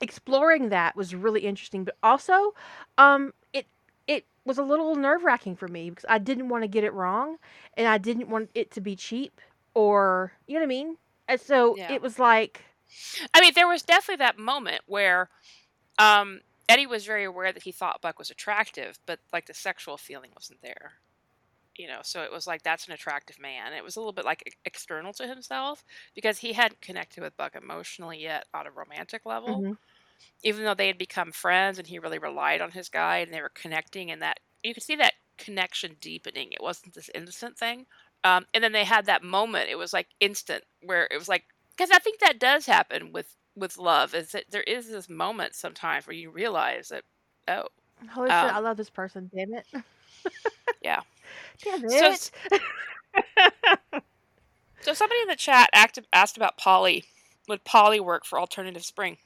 [0.02, 2.54] exploring that was really interesting, but also
[2.98, 3.68] um, it
[4.08, 6.94] it was a little nerve wracking for me because I didn't want to get it
[6.94, 7.38] wrong,
[7.76, 9.42] and I didn't want it to be cheap
[9.74, 10.98] or you know what I mean.
[11.28, 11.92] And so yeah.
[11.92, 12.64] it was like,
[13.34, 15.30] I mean, there was definitely that moment where
[16.00, 19.98] um, Eddie was very aware that he thought Buck was attractive, but like the sexual
[19.98, 20.94] feeling wasn't there.
[21.78, 23.74] You know, so it was like that's an attractive man.
[23.74, 25.84] It was a little bit like external to himself
[26.16, 29.62] because he hadn't connected with Buck emotionally yet on a romantic level.
[29.62, 29.74] Mm-hmm
[30.44, 33.42] even though they had become friends and he really relied on his guide and they
[33.42, 36.52] were connecting and that you could see that connection deepening.
[36.52, 37.86] It wasn't this innocent thing.
[38.24, 39.70] Um, and then they had that moment.
[39.70, 43.36] It was like instant where it was like because I think that does happen with
[43.56, 47.04] with love is that there is this moment sometimes where you realize that
[47.48, 47.68] oh
[48.12, 49.66] holy um, shit I love this person damn it
[50.84, 51.02] yeah
[51.64, 52.60] damn it so,
[54.82, 57.04] so somebody in the chat asked about poly
[57.48, 59.18] would poly work for alternative spring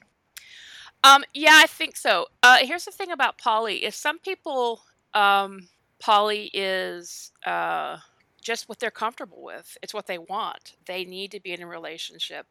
[1.04, 2.26] um, yeah, I think so.
[2.42, 4.82] Uh, here's the thing about poly: is some people
[5.14, 7.96] um, poly is uh,
[8.40, 9.76] just what they're comfortable with.
[9.82, 10.76] It's what they want.
[10.86, 12.46] They need to be in a relationship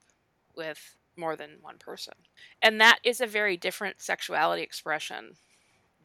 [0.56, 2.14] with more than one person,
[2.62, 5.38] and that is a very different sexuality expression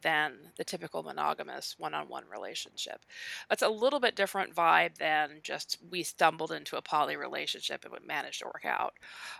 [0.01, 3.01] than the typical monogamous one-on-one relationship.
[3.49, 7.93] That's a little bit different vibe than just we stumbled into a poly relationship and
[7.93, 8.93] we managed to work out.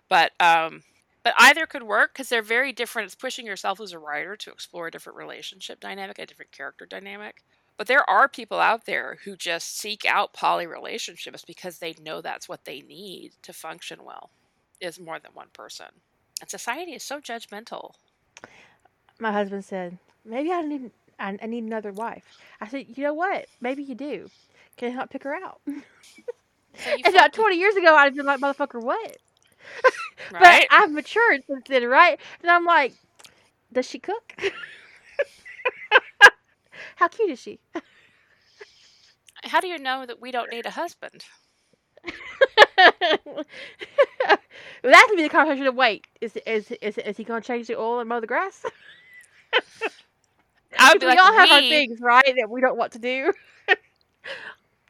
[0.09, 0.83] But um,
[1.23, 3.07] but either could work because they're very different.
[3.07, 6.85] It's pushing yourself as a writer to explore a different relationship dynamic, a different character
[6.85, 7.43] dynamic.
[7.75, 12.21] But there are people out there who just seek out poly relationships because they know
[12.21, 14.31] that's what they need to function well,
[14.79, 15.87] is more than one person.
[16.41, 17.91] And society is so judgmental.
[19.19, 19.97] My husband said,
[20.27, 22.23] "Maybe I need I, I need another wife."
[22.61, 23.45] I said, "You know what?
[23.61, 24.29] Maybe you do,
[24.77, 25.61] Can't help pick her out.
[26.75, 29.17] So And felt- 20 years ago, I'd have been like, motherfucker, what?
[30.31, 30.39] right?
[30.39, 32.19] But I've matured since then, right?
[32.41, 32.93] And I'm like,
[33.73, 34.33] does she cook?
[36.97, 37.59] How cute is she?
[39.43, 41.25] How do you know that we don't need a husband?
[43.25, 43.45] well,
[44.83, 47.67] that could be the conversation of wait, is is is, is he going to change
[47.67, 48.65] the oil and mow the grass?
[50.79, 52.33] I we like, all have our things, right?
[52.37, 53.33] That we don't want to do.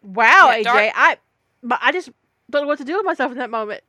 [0.04, 1.18] wow, Yeah, AJ, dark- I,
[1.64, 2.10] but I just
[2.50, 3.84] don't know what to do with myself in that moment.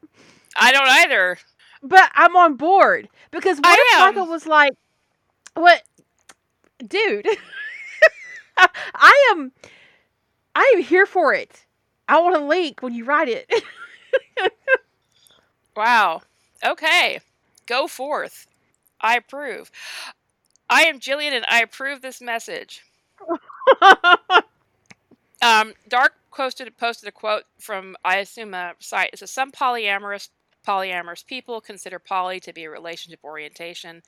[0.56, 1.38] I don't either.
[1.82, 3.98] But I'm on board because what I if am.
[3.98, 4.72] Michael was like,
[5.54, 5.82] "What,
[6.86, 7.26] dude?
[8.94, 9.52] I am,
[10.54, 11.64] I am here for it.
[12.08, 13.50] I want a link when you write it."
[15.76, 16.22] Wow.
[16.64, 17.20] Okay.
[17.66, 18.46] Go forth.
[19.00, 19.70] I approve.
[20.70, 22.82] I am Jillian and I approve this message.
[25.40, 29.10] Um, Dark posted posted a quote from I assume a site.
[29.12, 30.28] It says some polyamorous
[30.66, 34.02] polyamorous people consider poly to be a relationship orientation,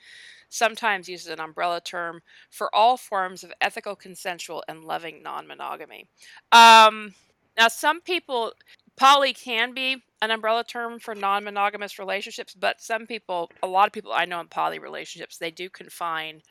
[0.48, 6.06] sometimes uses an umbrella term for all forms of ethical, consensual, and loving non-monogamy.
[6.52, 7.14] Um,
[7.56, 8.52] now, some people
[8.96, 13.92] poly can be an umbrella term for non-monogamous relationships, but some people, a lot of
[13.92, 16.42] people I know in poly relationships, they do confine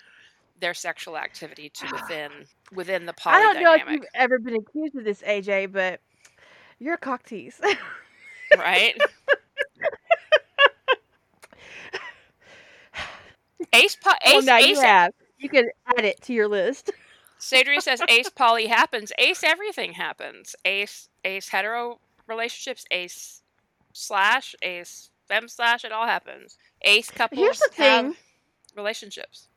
[0.59, 2.31] their sexual activity to within
[2.73, 6.01] within the poly I don't know if you've ever been accused of this, AJ, but
[6.79, 7.59] you're a cock tease.
[8.57, 8.95] right?
[13.73, 14.81] Ace, po- oh, ace, now you ace.
[14.81, 15.13] have.
[15.37, 16.91] You can add it to your list.
[17.39, 19.11] Sadri says ace poly happens.
[19.19, 20.55] Ace everything happens.
[20.65, 22.85] Ace, ace hetero relationships.
[22.91, 23.41] Ace
[23.93, 25.83] slash, ace fem slash.
[25.85, 26.57] It all happens.
[26.81, 28.15] Ace couples Here's the have thing.
[28.75, 29.47] relationships.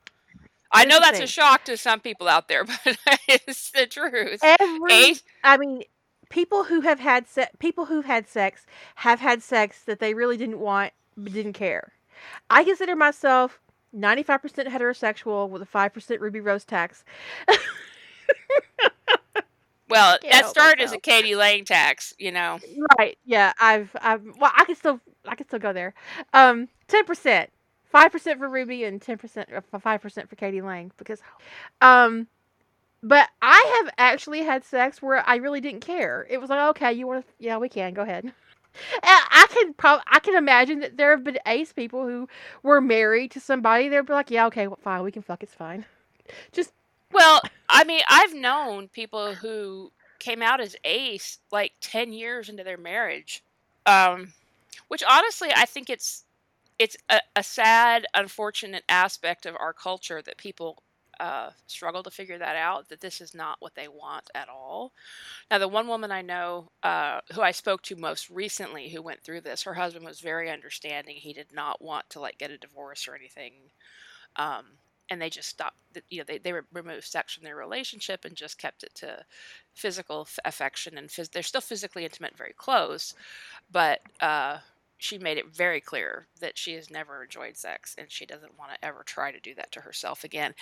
[0.75, 1.25] I know that's thing.
[1.25, 2.97] a shock to some people out there, but
[3.29, 4.41] it's the truth.
[4.43, 5.83] Every, Ace, I mean,
[6.31, 8.65] people who have had se- people who've had sex
[8.97, 11.93] have had sex that they really didn't want but didn't care.
[12.49, 13.61] I consider myself
[13.95, 17.05] 95% heterosexual with a 5% Ruby Rose tax.
[19.93, 21.03] well, Can't that started as a myself.
[21.03, 21.37] k.d.
[21.37, 22.59] lang tax, you know.
[22.99, 23.19] Right.
[23.25, 25.95] Yeah, I've I've well, I can still I can still go there.
[26.33, 27.49] Um 10%.
[27.95, 30.63] 5% for Ruby and 10% or 5% for k.d.
[30.63, 31.21] lang because
[31.83, 32.27] um
[33.03, 36.27] but I have actually had sex where I really didn't care.
[36.31, 37.95] It was like, okay, you want to yeah, we can.
[37.95, 38.33] Go ahead.
[39.03, 42.29] I can probably I can imagine that there have been ace people who
[42.63, 43.89] were married to somebody.
[43.89, 45.43] They'd be like, yeah, okay, well, fine, we can fuck.
[45.43, 45.85] It's fine.
[46.53, 46.73] Just
[47.13, 52.65] Well, I mean, I've known people who came out as ace like 10 years into
[52.65, 53.43] their marriage.
[53.87, 54.35] Um,
[54.89, 56.25] which honestly, I think it's
[56.79, 60.83] it's a, a sad, unfortunate aspect of our culture that people
[61.21, 62.89] uh, struggle to figure that out.
[62.89, 64.93] That this is not what they want at all.
[65.51, 69.23] Now, the one woman I know uh, who I spoke to most recently who went
[69.23, 71.17] through this, her husband was very understanding.
[71.17, 73.55] He did not want to like get a divorce or anything.
[74.37, 74.65] Um,
[75.13, 75.77] and they just stopped
[76.09, 79.23] you know they, they removed sex from their relationship and just kept it to
[79.75, 83.15] physical f- affection and phys- they're still physically intimate very close
[83.71, 84.57] but uh,
[84.97, 88.73] she made it very clear that she has never enjoyed sex and she doesn't want
[88.73, 90.55] to ever try to do that to herself again.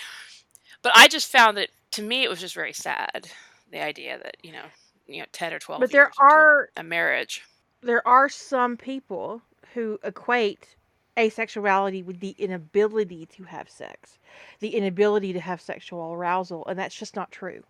[0.82, 3.28] But i just found that to me it was just very sad
[3.70, 4.64] the idea that you know
[5.06, 7.42] you know 10 or 12 but there are a marriage.
[7.82, 9.42] there are some people
[9.74, 10.68] who equate
[11.16, 14.18] asexuality with the inability to have sex,
[14.60, 17.62] the inability to have sexual arousal, and that's just not true.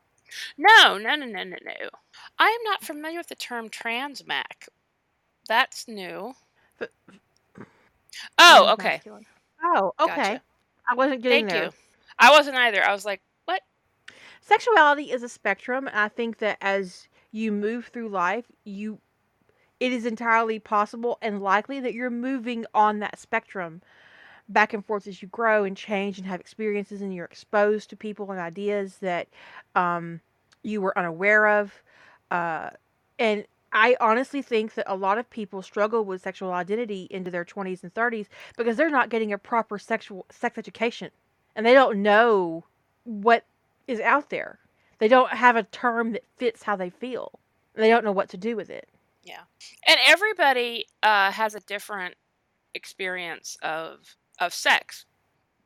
[0.57, 1.89] no no no no no no
[2.39, 4.69] i am not familiar with the term transmasc
[5.49, 6.33] that's new
[6.79, 6.93] But-
[8.39, 9.01] oh okay.
[9.63, 10.15] Oh, okay.
[10.17, 10.43] Gotcha.
[10.91, 11.65] I wasn't getting Thank there.
[11.65, 11.71] you.
[12.19, 12.83] I wasn't either.
[12.83, 13.63] I was like, what?
[14.41, 18.99] Sexuality is a spectrum, and I think that as you move through life, you
[19.81, 23.81] it is entirely possible and likely that you're moving on that spectrum
[24.49, 27.97] back and forth as you grow and change and have experiences and you're exposed to
[27.97, 29.29] people and ideas that
[29.75, 30.21] um,
[30.63, 31.83] you were unaware of.
[32.31, 32.71] Uh,
[33.19, 37.45] and I honestly think that a lot of people struggle with sexual identity into their
[37.45, 38.27] 20s and 30s
[38.57, 41.11] because they're not getting a proper sexual sex education
[41.55, 42.65] and they don't know
[43.05, 43.45] what
[43.87, 44.59] is out there.
[44.99, 47.39] They don't have a term that fits how they feel.
[47.75, 48.89] They don't know what to do with it.
[49.23, 49.43] Yeah,
[49.87, 52.15] and everybody uh, has a different
[52.75, 55.05] experience of of sex,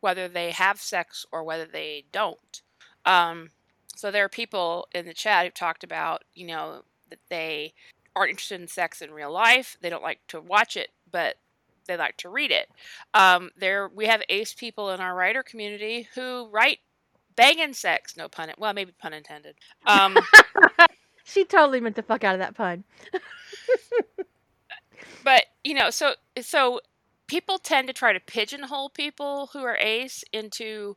[0.01, 2.63] whether they have sex or whether they don't.
[3.05, 3.51] Um,
[3.97, 7.75] so there are people in the chat who've talked about, you know, that they
[8.17, 9.77] aren't interested in sex in real life.
[9.81, 11.37] They don't like to watch it, but
[11.87, 12.69] they like to read it.
[13.13, 16.79] Um, there, we have ace people in our writer community who write
[17.37, 18.17] banging sex.
[18.17, 18.51] No pun.
[18.59, 19.57] Well, maybe pun intended.
[19.87, 20.17] Um,
[21.25, 22.85] she totally meant the fuck out of that pun.
[25.25, 26.81] but you know, so so
[27.27, 30.97] people tend to try to pigeonhole people who are ace into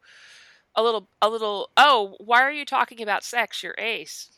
[0.76, 3.64] a little a little oh why are you talking about sex?
[3.64, 4.30] You're ace.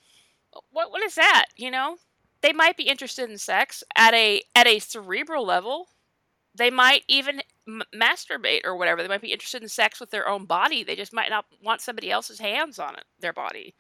[0.71, 1.97] What what is that you know?
[2.41, 5.87] They might be interested in sex at a at a cerebral level.
[6.55, 9.01] They might even m- masturbate or whatever.
[9.01, 10.83] They might be interested in sex with their own body.
[10.83, 13.75] They just might not want somebody else's hands on it their body.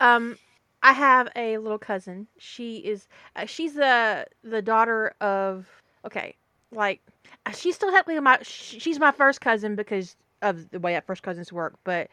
[0.00, 0.38] Um
[0.84, 5.66] i have a little cousin she is uh, she's the the daughter of
[6.06, 6.36] okay
[6.70, 7.00] like
[7.46, 11.22] uh, she's still technically my she's my first cousin because of the way that first
[11.22, 12.08] cousins work, but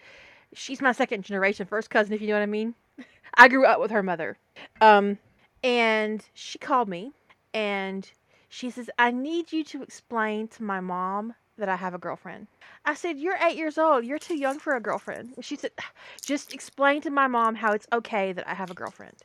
[0.54, 2.74] she's my second generation first cousin, if you know what I mean.
[3.36, 4.38] I grew up with her mother.
[4.80, 5.20] Um,
[5.64, 7.12] and she called me
[7.54, 8.10] and
[8.50, 12.48] she says, I need you to explain to my mom that I have a girlfriend.
[12.86, 14.06] I said, You're eight years old.
[14.06, 15.34] You're too young for a girlfriend.
[15.36, 15.72] And she said,
[16.22, 19.18] Just explain to my mom how it's okay that I have a girlfriend.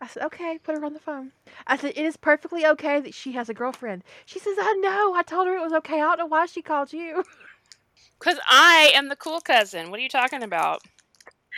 [0.00, 1.32] I said, Okay, put her on the phone.
[1.66, 4.04] I said, It is perfectly okay that she has a girlfriend.
[4.26, 5.14] She says, I know.
[5.14, 5.96] I told her it was okay.
[5.96, 7.24] I don't know why she called you.
[8.18, 9.90] Because I am the cool cousin.
[9.90, 10.80] What are you talking about?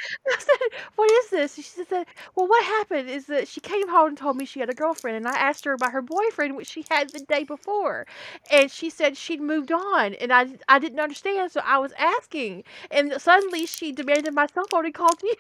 [0.29, 4.09] I said, "What is this?" She said, "Well, what happened is that she came home
[4.09, 6.69] and told me she had a girlfriend, and I asked her about her boyfriend, which
[6.69, 8.07] she had the day before,
[8.51, 12.65] and she said she'd moved on, and I I didn't understand, so I was asking,
[12.91, 15.35] and suddenly she demanded my cell phone and called me."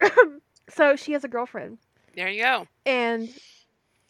[0.68, 1.78] so she has a girlfriend.
[2.14, 2.66] There you go.
[2.84, 3.30] And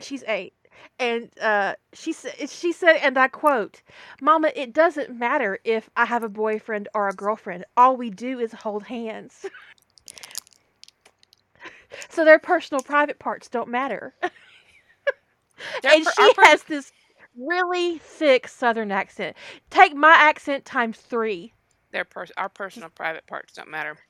[0.00, 0.54] she's eight
[0.98, 3.82] and uh, she said, she said, and I quote,
[4.20, 7.64] "Mama, it doesn't matter if I have a boyfriend or a girlfriend.
[7.76, 9.46] All we do is hold hands."
[12.08, 14.14] so their personal, private parts don't matter.
[15.84, 16.92] and per- she per- has this
[17.36, 19.36] really thick Southern accent.
[19.70, 21.52] Take my accent times three.
[21.90, 23.96] Their per- our personal, private parts don't matter.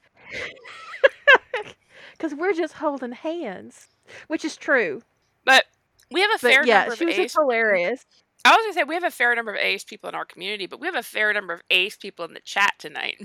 [2.13, 3.89] Because we're just holding hands,
[4.29, 5.03] which is true.
[5.45, 5.65] But
[6.13, 7.35] we have a fair but, yeah, number she of was ace.
[7.35, 8.05] hilarious.
[8.45, 10.67] I was gonna say we have a fair number of ace people in our community,
[10.67, 13.17] but we have a fair number of ace people in the chat tonight.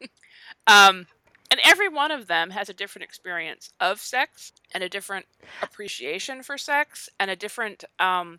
[0.66, 1.06] um,
[1.50, 5.26] and every one of them has a different experience of sex and a different
[5.62, 8.38] appreciation for sex and a different um,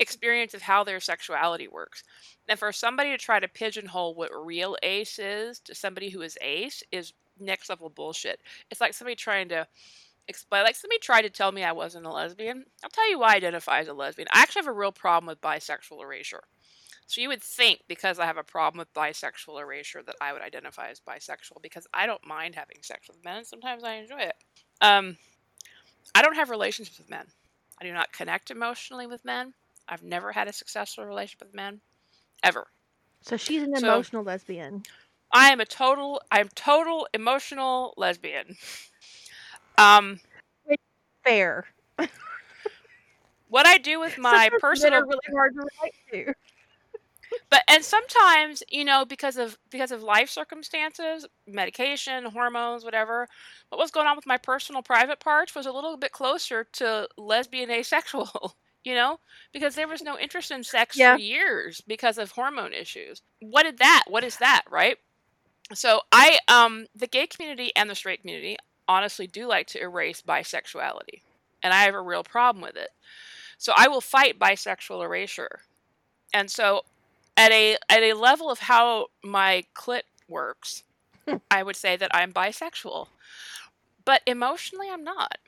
[0.00, 2.02] experience of how their sexuality works.
[2.48, 6.36] And for somebody to try to pigeonhole what real ace is to somebody who is
[6.40, 8.40] ace is next level bullshit.
[8.70, 9.66] It's like somebody trying to
[10.28, 12.64] explain like somebody tried to tell me I wasn't a lesbian.
[12.82, 14.28] I'll tell you why I identify as a lesbian.
[14.32, 16.42] I actually have a real problem with bisexual erasure.
[17.06, 20.42] So you would think because I have a problem with bisexual erasure that I would
[20.42, 24.20] identify as bisexual because I don't mind having sex with men and sometimes I enjoy
[24.20, 24.34] it.
[24.80, 25.16] Um,
[26.14, 27.26] I don't have relationships with men.
[27.80, 29.54] I do not connect emotionally with men.
[29.88, 31.80] I've never had a successful relationship with men
[32.42, 32.68] ever.
[33.22, 34.82] So she's an so, emotional lesbian.
[35.32, 38.56] I am a total I'm total emotional lesbian.
[39.78, 40.20] Um,
[41.24, 41.66] fair.
[43.48, 45.94] what I do with my personal really hard to relate
[46.26, 46.34] to.
[47.50, 53.26] but and sometimes you know because of because of life circumstances medication hormones whatever
[53.68, 57.08] what was going on with my personal private parts was a little bit closer to
[57.16, 59.18] lesbian asexual you know
[59.52, 61.14] because there was no interest in sex yeah.
[61.14, 64.96] for years because of hormone issues what did that what is that right
[65.72, 68.56] so i um the gay community and the straight community
[68.88, 71.22] honestly do like to erase bisexuality,
[71.62, 72.90] and I have a real problem with it.
[73.58, 75.60] So I will fight bisexual erasure.
[76.34, 76.82] And so
[77.36, 80.84] at a at a level of how my clit works,
[81.50, 83.08] I would say that I'm bisexual.
[84.04, 85.38] But emotionally I'm not.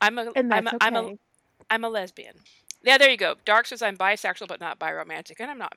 [0.00, 0.76] I'm a I'm a, okay.
[0.80, 1.12] I'm a
[1.70, 2.36] I'm a lesbian.
[2.82, 3.34] Yeah, there you go.
[3.44, 5.76] Dark says I'm bisexual but not biromantic, and I'm not.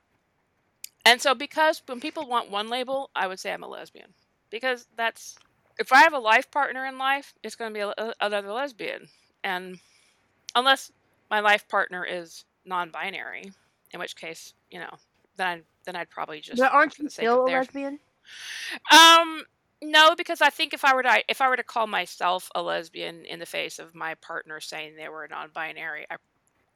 [1.04, 4.14] And so because when people want one label, I would say I'm a lesbian.
[4.50, 5.36] Because that's
[5.78, 9.08] if I have a life partner in life, it's going to be a, another lesbian.
[9.44, 9.78] And
[10.54, 10.92] unless
[11.30, 13.52] my life partner is non-binary,
[13.92, 14.94] in which case, you know,
[15.36, 16.60] then I'd, then I'd probably just.
[16.60, 17.98] But aren't you still a lesbian?
[18.90, 19.42] Um,
[19.82, 22.62] no, because I think if I were to if I were to call myself a
[22.62, 26.16] lesbian in the face of my partner saying they were non-binary, I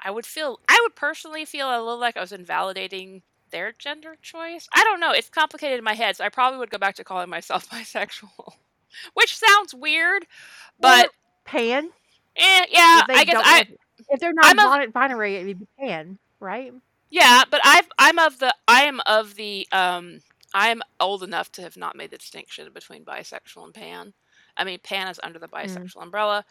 [0.01, 4.16] I would feel I would personally feel a little like I was invalidating their gender
[4.20, 4.68] choice.
[4.74, 5.12] I don't know.
[5.12, 8.55] It's complicated in my head, so I probably would go back to calling myself bisexual
[9.14, 10.26] which sounds weird,
[10.80, 11.11] but
[11.44, 11.90] pan.
[12.36, 13.66] Eh, yeah, I guess I.
[14.09, 16.72] If they're not a, binary, it'd be pan, right?
[17.11, 20.20] Yeah, but I've I'm of the I am of the um
[20.55, 24.12] I am old enough to have not made the distinction between bisexual and pan.
[24.57, 25.64] I mean, pan is under the mm.
[25.64, 26.03] bisexual mm.
[26.03, 26.44] umbrella,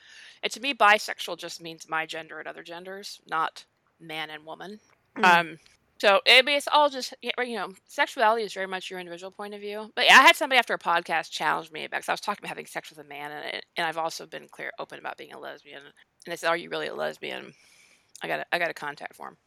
[0.44, 3.66] and to me, bisexual just means my gender and other genders, not
[4.00, 4.80] man and woman.
[5.18, 5.40] Mm.
[5.40, 5.58] Um,
[6.06, 9.32] So eh, I mean, it's all just you know, sexuality is very much your individual
[9.32, 9.92] point of view.
[9.96, 12.50] But yeah, I had somebody after a podcast challenge me because I was talking about
[12.50, 15.40] having sex with a man, and and I've also been clear, open about being a
[15.40, 15.80] lesbian.
[15.80, 17.56] And they said, "Are you really a lesbian?"
[18.22, 19.38] I got I got a contact form.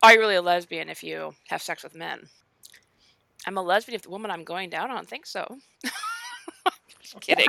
[0.00, 2.20] Are you really a lesbian if you have sex with men?
[3.44, 5.58] I'm a lesbian if the woman I'm going down on thinks so.
[7.02, 7.48] just kidding.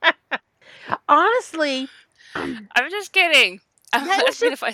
[1.10, 1.90] Honestly,
[2.34, 3.60] I'm just kidding.
[3.92, 4.72] I'm is lesbian if I.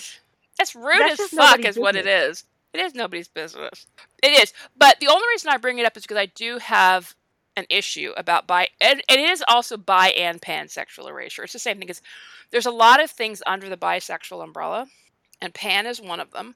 [0.58, 2.44] That's rude That's as fuck, is what it is.
[2.74, 3.86] It is nobody's business.
[4.22, 4.52] It is.
[4.76, 7.14] But the only reason I bring it up is because I do have
[7.56, 11.44] an issue about bi, and, and it is also bi and pansexual erasure.
[11.44, 12.02] It's the same thing as
[12.50, 14.86] there's a lot of things under the bisexual umbrella,
[15.40, 16.54] and pan is one of them.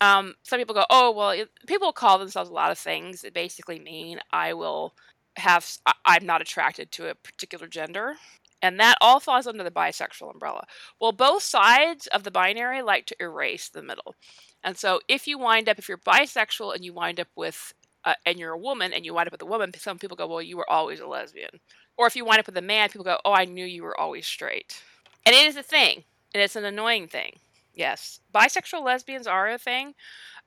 [0.00, 3.32] Um, some people go, oh well, it, people call themselves a lot of things that
[3.32, 4.94] basically mean I will
[5.36, 5.66] have
[6.04, 8.16] I'm not attracted to a particular gender,
[8.64, 10.64] and that all falls under the bisexual umbrella.
[10.98, 14.14] Well, both sides of the binary like to erase the middle.
[14.62, 17.74] And so if you wind up, if you're bisexual and you wind up with,
[18.06, 20.26] uh, and you're a woman and you wind up with a woman, some people go,
[20.26, 21.60] well, you were always a lesbian.
[21.98, 24.00] Or if you wind up with a man, people go, oh, I knew you were
[24.00, 24.82] always straight.
[25.26, 27.36] And it is a thing, and it's an annoying thing.
[27.74, 29.94] Yes, bisexual lesbians are a thing.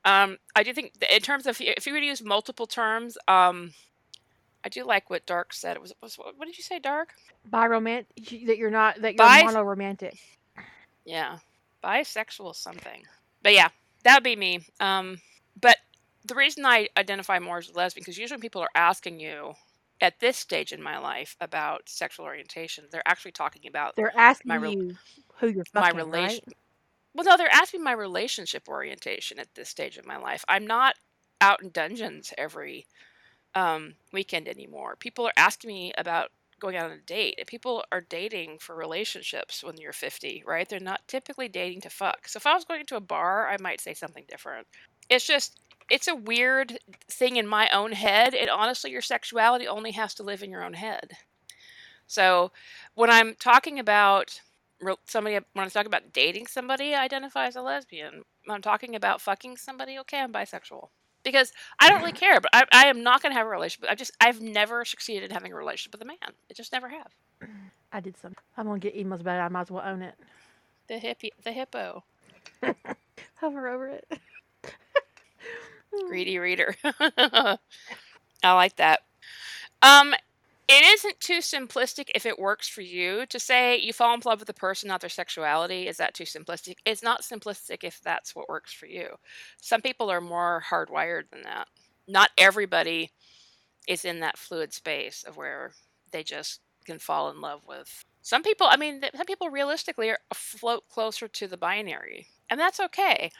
[0.04, 3.74] Um, I do think, in terms of if you were to use multiple terms, um,
[4.68, 5.76] I do like what Dark said.
[5.76, 7.14] It was, was what did you say, Dark?
[7.50, 10.18] biromantic that you're not that you're Bis- monoromantic.
[11.06, 11.38] Yeah,
[11.82, 13.02] bisexual something.
[13.42, 13.68] But yeah,
[14.04, 14.60] that would be me.
[14.78, 15.20] Um,
[15.58, 15.78] but
[16.26, 19.54] the reason I identify more as a lesbian because usually when people are asking you
[20.02, 24.50] at this stage in my life about sexual orientation, they're actually talking about They're asking
[24.50, 24.96] My rel- you
[25.40, 26.44] who you're my fucking, relation.
[26.46, 26.54] right?
[27.14, 30.44] Well, no, they're asking my relationship orientation at this stage of my life.
[30.46, 30.94] I'm not
[31.40, 32.86] out in dungeons every
[33.54, 34.96] um, weekend anymore.
[34.96, 36.30] People are asking me about
[36.60, 37.40] going out on a date.
[37.46, 40.68] People are dating for relationships when you're 50, right?
[40.68, 42.28] They're not typically dating to fuck.
[42.28, 44.66] So if I was going to a bar, I might say something different.
[45.08, 46.78] It's just, it's a weird
[47.08, 48.34] thing in my own head.
[48.34, 51.12] And honestly, your sexuality only has to live in your own head.
[52.06, 52.52] So
[52.94, 54.40] when I'm talking about
[55.06, 58.24] somebody, when I'm talking about dating somebody, I identify as a lesbian.
[58.44, 60.88] When I'm talking about fucking somebody, okay, I'm bisexual
[61.28, 62.40] because I don't really care.
[62.40, 63.90] But I, I am not going to have a relationship.
[63.90, 66.16] I just I've never succeeded in having a relationship with a man.
[66.22, 67.12] I just never have.
[67.92, 68.34] I did some.
[68.56, 69.42] I'm gonna get emails about it.
[69.42, 70.14] I might as well own it.
[70.88, 72.04] The hippie, the hippo,
[73.36, 74.08] Hover over it.
[76.06, 76.74] greedy reader.
[76.84, 77.58] I
[78.42, 79.00] like that.
[79.82, 80.14] Um,
[80.68, 84.40] it isn't too simplistic if it works for you to say you fall in love
[84.40, 85.88] with a person, not their sexuality.
[85.88, 86.76] Is that too simplistic?
[86.84, 89.16] It's not simplistic if that's what works for you.
[89.62, 91.68] Some people are more hardwired than that.
[92.06, 93.12] Not everybody
[93.88, 95.72] is in that fluid space of where
[96.12, 98.04] they just can fall in love with.
[98.20, 102.60] Some people, I mean, some people realistically are uh, float closer to the binary, and
[102.60, 103.30] that's okay.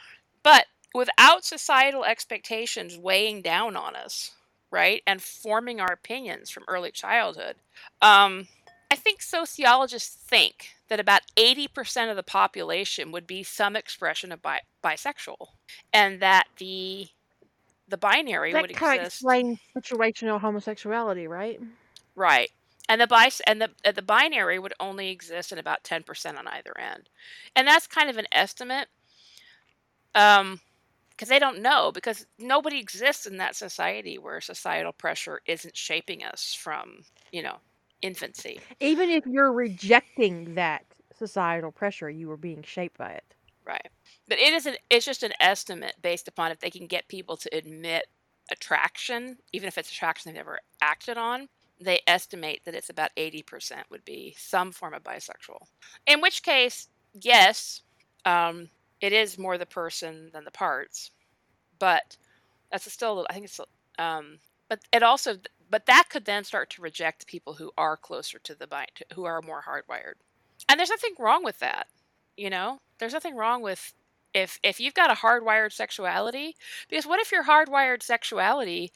[0.42, 0.64] But
[0.94, 4.32] without societal expectations weighing down on us,
[4.70, 7.56] right, and forming our opinions from early childhood,
[8.02, 8.48] um,
[8.90, 14.42] I think sociologists think that about 80% of the population would be some expression of
[14.42, 15.48] bi- bisexual,
[15.92, 17.08] and that the
[17.88, 19.22] the binary That would kind of exist.
[19.22, 21.60] explains situational homosexuality, right?
[22.14, 22.50] Right.
[22.88, 26.46] And the bis and the uh, the binary would only exist in about 10% on
[26.48, 27.08] either end.
[27.56, 28.88] And that's kind of an estimate.
[30.14, 30.60] Um
[31.18, 36.22] because they don't know because nobody exists in that society where societal pressure isn't shaping
[36.22, 37.00] us from,
[37.32, 37.56] you know,
[38.02, 38.60] infancy.
[38.78, 40.84] Even if you're rejecting that
[41.18, 43.24] societal pressure, you were being shaped by it.
[43.66, 43.88] Right.
[44.28, 47.36] But it is an it's just an estimate based upon if they can get people
[47.38, 48.06] to admit
[48.52, 51.48] attraction, even if it's attraction they've never acted on,
[51.80, 55.66] they estimate that it's about 80% would be some form of bisexual.
[56.06, 57.82] In which case, yes,
[58.24, 58.70] um,
[59.00, 61.10] it is more the person than the parts,
[61.78, 62.16] but
[62.72, 63.60] that's still, a little- I think it's,
[63.98, 65.38] um, but it also,
[65.70, 69.24] but that could then start to reject people who are closer to the bi, who
[69.24, 70.14] are more hardwired.
[70.68, 71.88] And there's nothing wrong with that,
[72.36, 72.80] you know?
[72.98, 73.94] There's nothing wrong with
[74.34, 76.56] if if you've got a hardwired sexuality,
[76.88, 78.92] because what if your hardwired sexuality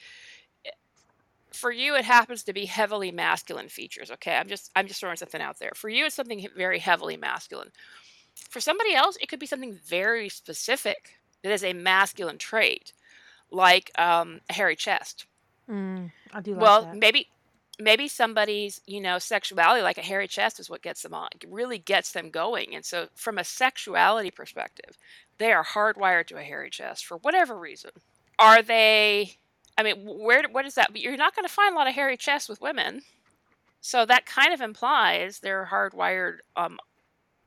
[1.52, 5.16] for you it happens to be heavily masculine features okay i'm just i'm just throwing
[5.16, 7.70] something out there for you it's something very heavily masculine
[8.34, 12.92] for somebody else it could be something very specific that is a masculine trait
[13.52, 15.26] like um, a hairy chest.
[15.70, 16.96] Mm, I do like well that.
[16.96, 17.28] maybe
[17.78, 21.78] maybe somebody's you know sexuality like a hairy chest is what gets them on really
[21.78, 22.74] gets them going.
[22.74, 24.96] And so from a sexuality perspective
[25.38, 27.90] they are hardwired to a hairy chest for whatever reason.
[28.38, 29.36] Are they
[29.78, 31.94] i mean where what is that But you're not going to find a lot of
[31.94, 33.02] hairy chests with women.
[33.80, 36.78] So that kind of implies they're hardwired um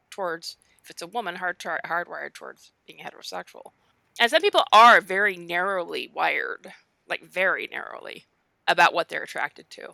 [0.09, 3.71] towards if it's a woman hard hardwired towards being heterosexual
[4.19, 6.71] And some people are very narrowly wired,
[7.09, 8.25] like very narrowly,
[8.67, 9.89] about what they're attracted to.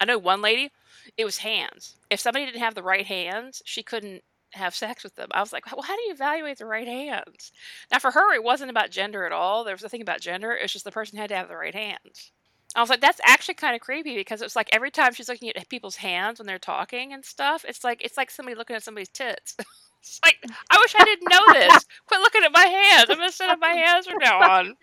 [0.00, 0.70] I know one lady,
[1.16, 1.96] it was hands.
[2.10, 5.28] If somebody didn't have the right hands, she couldn't have sex with them.
[5.32, 7.50] I was like, well, how do you evaluate the right hands?
[7.90, 9.64] Now, for her, it wasn't about gender at all.
[9.64, 10.52] There was nothing about gender.
[10.52, 12.32] It's just the person had to have the right hands.
[12.74, 15.48] I was like, that's actually kind of creepy because it's like every time she's looking
[15.50, 18.82] at people's hands when they're talking and stuff, it's like it's like somebody looking at
[18.84, 19.56] somebody's tits.
[20.00, 20.36] it's like
[20.70, 21.84] I wish I didn't know this.
[22.06, 23.06] Quit looking at my hands.
[23.10, 24.74] I'm gonna set up my hands from now on.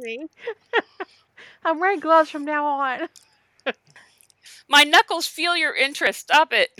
[0.00, 0.26] Me.
[1.64, 3.08] I'm wearing gloves from now on.
[4.68, 6.20] My knuckles feel your interest.
[6.20, 6.70] Stop it.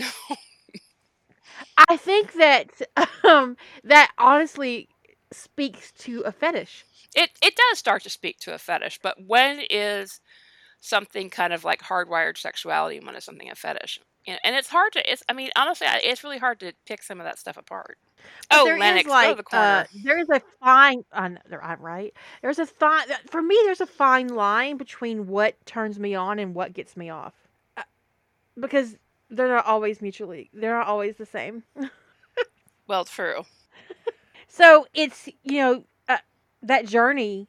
[1.88, 2.70] I think that
[3.24, 4.88] um, that honestly
[5.32, 6.84] speaks to a fetish.
[7.15, 10.21] It it does start to speak to a fetish, but when is
[10.81, 14.01] something kind of like hardwired sexuality and when is something a fetish?
[14.27, 15.11] And, and it's hard to.
[15.13, 17.99] It's I mean honestly, it's really hard to pick some of that stuff apart.
[18.51, 21.81] But Oh, there Lennox, go to like the uh there is a fine on I'm
[21.81, 22.15] right.
[22.43, 26.55] There's a fine for me there's a fine line between what turns me on and
[26.55, 27.35] what gets me off.
[27.77, 27.83] Uh,
[28.61, 28.97] Because
[29.31, 31.63] they're not always mutually they're not always the same.
[32.87, 33.45] Well, true.
[34.49, 35.81] So it's you know uh,
[36.63, 37.49] that journey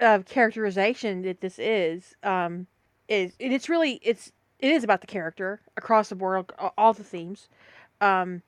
[0.00, 2.66] of characterization that this is um
[3.08, 7.04] is and it's really it's it is about the character across the board all the
[7.04, 7.48] themes
[8.00, 8.42] um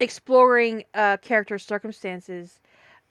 [0.00, 2.60] exploring uh character circumstances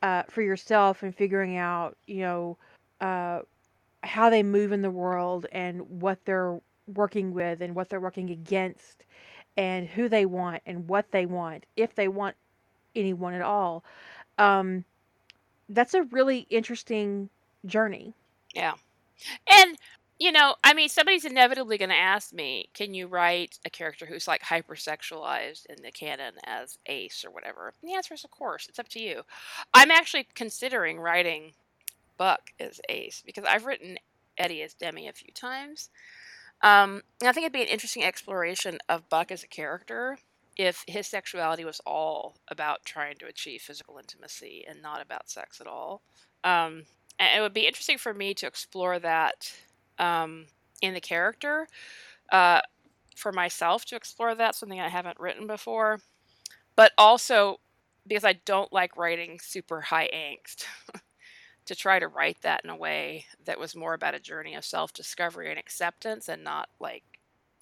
[0.01, 2.57] uh for yourself and figuring out you know
[2.99, 3.39] uh
[4.03, 8.30] how they move in the world and what they're working with and what they're working
[8.32, 9.05] against
[9.57, 12.36] and who they want and what they want if they want
[12.95, 13.84] anyone at all.
[14.38, 14.84] Um
[15.74, 17.30] that's a really interesting
[17.65, 18.13] journey
[18.53, 18.74] Yeah.
[19.49, 19.78] And
[20.19, 24.05] you know, I mean, somebody's inevitably going to ask me, "Can you write a character
[24.05, 28.30] who's like hypersexualized in the canon as Ace or whatever?" And the answer is, of
[28.30, 28.67] course.
[28.69, 29.24] It's up to you.
[29.74, 31.53] I'm actually considering writing
[32.17, 33.97] Buck as Ace because I've written
[34.38, 35.89] Eddie as Demi a few times.
[36.61, 40.19] Um, and I think it'd be an interesting exploration of Buck as a character
[40.57, 45.61] if his sexuality was all about trying to achieve physical intimacy and not about sex
[45.61, 46.01] at all.
[46.43, 46.83] Um,
[47.19, 49.53] and it would be interesting for me to explore that
[49.97, 50.47] um,
[50.81, 51.67] in the character
[52.31, 52.61] uh,
[53.15, 55.99] for myself to explore that, something I haven't written before,
[56.75, 57.59] but also
[58.07, 60.65] because I don't like writing super high angst.
[61.65, 64.65] to try to write that in a way that was more about a journey of
[64.65, 67.03] self-discovery and acceptance and not like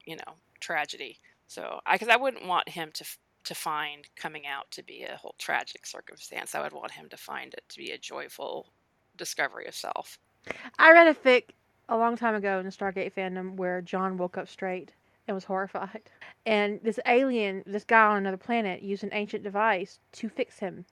[0.05, 1.19] you know tragedy
[1.49, 3.03] so i because i wouldn't want him to
[3.49, 6.55] to find coming out to be a whole tragic circumstance.
[6.55, 8.71] I would want him to find it to be a joyful
[9.17, 10.19] discovery of self.
[10.77, 11.45] I read a fic
[11.89, 14.91] a long time ago in the stargate fandom where john woke up straight
[15.27, 16.01] and was horrified.
[16.45, 20.85] And this alien this guy on another planet used an ancient device to fix him.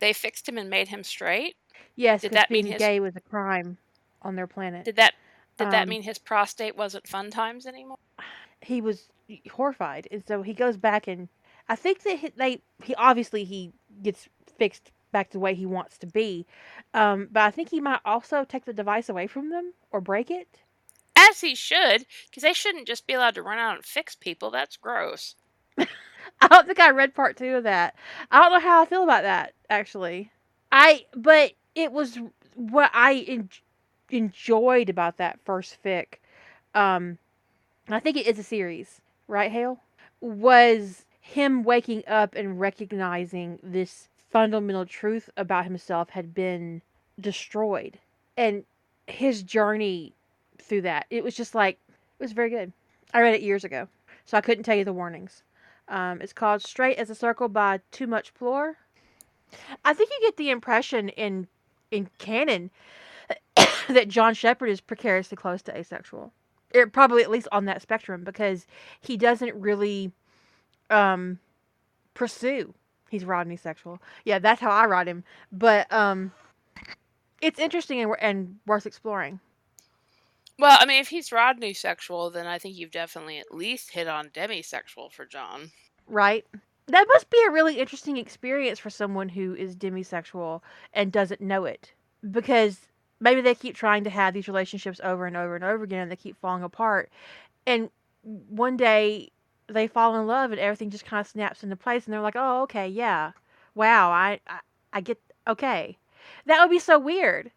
[0.00, 1.56] They fixed him and made him straight?
[1.94, 3.76] Yes did that mean his gay was a crime
[4.22, 4.84] on their planet.
[4.84, 5.14] Did that
[5.56, 7.98] did that um mean his prostate wasn't fun times anymore
[8.60, 9.08] he was
[9.50, 11.28] horrified and so he goes back and
[11.68, 15.66] i think that he, they he obviously he gets fixed back to the way he
[15.66, 16.46] wants to be
[16.94, 20.30] um but i think he might also take the device away from them or break
[20.30, 20.48] it.
[21.16, 24.50] As he should because they shouldn't just be allowed to run out and fix people.
[24.50, 25.34] That's gross.
[25.78, 27.96] I don't think i read part two of that.
[28.30, 30.30] I don't know how i feel about that actually.
[30.70, 32.18] I but it was
[32.54, 33.50] what i en-
[34.10, 36.18] enjoyed about that first fic
[36.74, 37.18] um
[37.90, 39.80] i think it is a series right hale?
[40.20, 46.82] Was him waking up and recognizing this fundamental truth about himself had been
[47.20, 47.98] destroyed.
[48.36, 48.64] And
[49.06, 50.14] his journey
[50.58, 52.72] through that it was just like it was very good.
[53.14, 53.88] I read it years ago
[54.24, 55.42] so i couldn't tell you the warnings.
[55.88, 58.76] Um, it's called straight as a circle by too much floor
[59.82, 61.46] i think you get the impression in
[61.90, 62.70] in canon
[63.88, 66.30] that john sheppard is precariously close to asexual
[66.74, 68.66] or probably at least on that spectrum because
[69.00, 70.12] he doesn't really
[70.90, 71.38] um
[72.14, 72.74] pursue
[73.10, 74.00] he's rodney sexual.
[74.24, 75.24] Yeah that's how i write him.
[75.52, 76.32] But um
[77.40, 79.40] it's interesting and, and worth exploring.
[80.58, 84.08] Well, I mean, if he's Rodney sexual, then I think you've definitely at least hit
[84.08, 85.70] on demisexual for John.
[86.08, 86.44] right.
[86.88, 90.62] That must be a really interesting experience for someone who is demisexual
[90.94, 91.92] and doesn't know it.
[92.30, 92.80] Because
[93.20, 96.10] maybe they keep trying to have these relationships over and over and over again and
[96.10, 97.10] they keep falling apart.
[97.66, 97.90] And
[98.22, 99.30] one day
[99.68, 102.36] they fall in love and everything just kind of snaps into place and they're like
[102.36, 103.32] oh okay yeah.
[103.74, 104.60] Wow i i,
[104.92, 105.96] I get okay.
[106.46, 107.50] That would be so weird.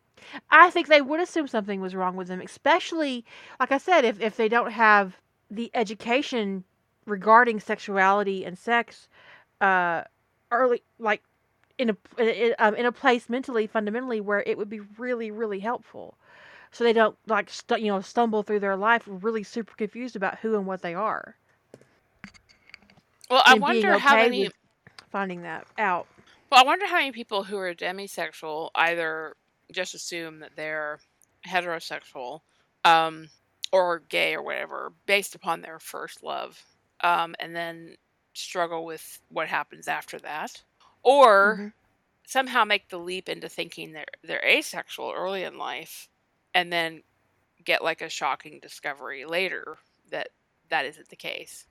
[0.50, 3.26] I think they would assume something was wrong with them especially
[3.60, 5.18] like i said if, if they don't have
[5.50, 6.64] the education
[7.08, 9.08] regarding sexuality and sex
[9.62, 10.04] uh
[10.52, 11.24] early like
[11.82, 15.60] in a in, um, in a place mentally fundamentally where it would be really really
[15.60, 16.16] helpful.
[16.72, 20.56] So they don't like you know stumble through their life really super confused about who
[20.56, 21.36] and what they are.
[23.30, 24.50] Well, I and wonder how many
[25.12, 26.08] finding that out.
[26.52, 29.36] Well, I wonder how many people who are demisexual either
[29.74, 31.00] just assume that they're
[31.48, 32.42] heterosexual
[32.86, 33.30] um
[33.72, 36.64] or gay or whatever based upon their first love
[37.04, 37.96] um and then
[38.34, 40.62] struggle with what happens after that
[41.04, 41.68] or hmm
[42.28, 46.08] somehow make the leap into thinking they're they're asexual early in life
[46.54, 47.04] and then
[47.66, 49.78] get like a shocking discovery later
[50.12, 50.30] that
[50.70, 51.66] that isn't the case.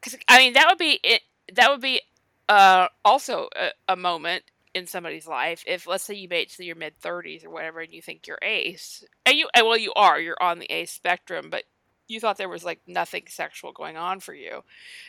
[0.00, 1.22] Because i mean that would be it
[1.54, 2.00] that would be
[2.48, 4.44] uh also a, a moment
[4.74, 5.62] in somebody's life.
[5.66, 8.26] If let's say you made it to your mid 30s or whatever and you think
[8.26, 11.64] you're ace and you and well you are you're on the ace spectrum but
[12.08, 14.62] you thought there was like nothing sexual going on for you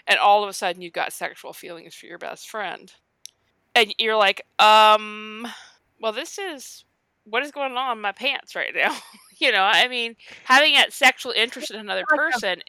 [0.07, 2.93] and all of a sudden you've got sexual feelings for your best friend
[3.75, 5.47] and you're like um
[6.01, 6.83] well this is
[7.25, 8.95] what is going on in my pants right now?
[9.39, 12.61] You know i mean having that sexual interest in another person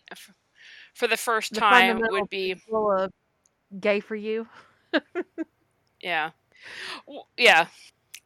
[0.94, 3.12] for the first time would be of
[3.80, 4.46] gay for you.
[6.02, 6.30] Yeah.
[7.06, 7.66] W- yeah.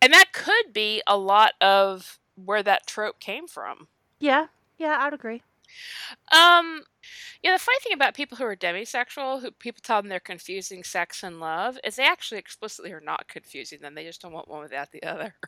[0.00, 3.88] And that could be a lot of where that trope came from.
[4.20, 4.46] Yeah.
[4.78, 5.42] Yeah i'd agree.
[6.32, 6.84] Um
[7.42, 10.82] yeah the funny thing about people who are demisexual who people tell them they're confusing
[10.84, 14.48] sex and love is they actually explicitly are not confusing them they just don't want
[14.48, 15.34] one without the other.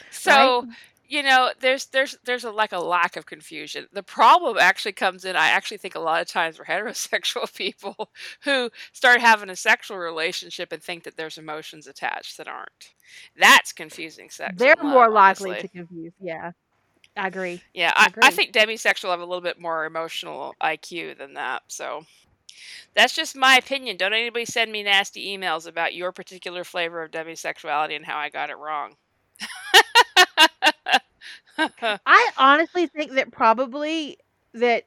[0.00, 0.12] Right.
[0.12, 0.66] so
[1.06, 3.86] you know there's there's there's a like a lack of confusion.
[3.92, 8.10] The problem actually comes in i actually think a lot of times for heterosexual people
[8.42, 12.94] who start having a sexual relationship and think that there's emotions attached that aren't.
[13.36, 15.68] That's confusing sex they're and more likely honestly.
[15.68, 16.52] to confuse yeah
[17.16, 17.64] i agree.
[17.74, 18.30] Yeah i i, I agree.
[18.30, 22.04] think demisexual have a little bit more emotional iq than that so.
[22.94, 23.96] That's just my opinion.
[23.96, 28.28] Don't anybody send me nasty emails about your particular flavor of demisexuality and how i
[28.30, 28.96] got it wrong.
[32.06, 34.18] I honestly think that probably
[34.54, 34.84] that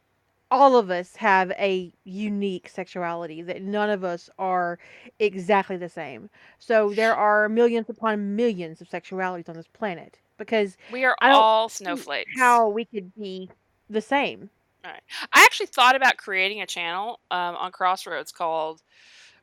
[0.52, 4.80] all of us have a unique sexuality that none of us are
[5.20, 6.30] exactly the same.
[6.60, 11.70] So there are millions upon millions of sexualities on this planet because we are all
[11.70, 13.50] snowflakes how we could be
[13.90, 14.50] the same.
[14.84, 15.02] All right.
[15.34, 18.82] I actually thought about creating a channel um, on Crossroads called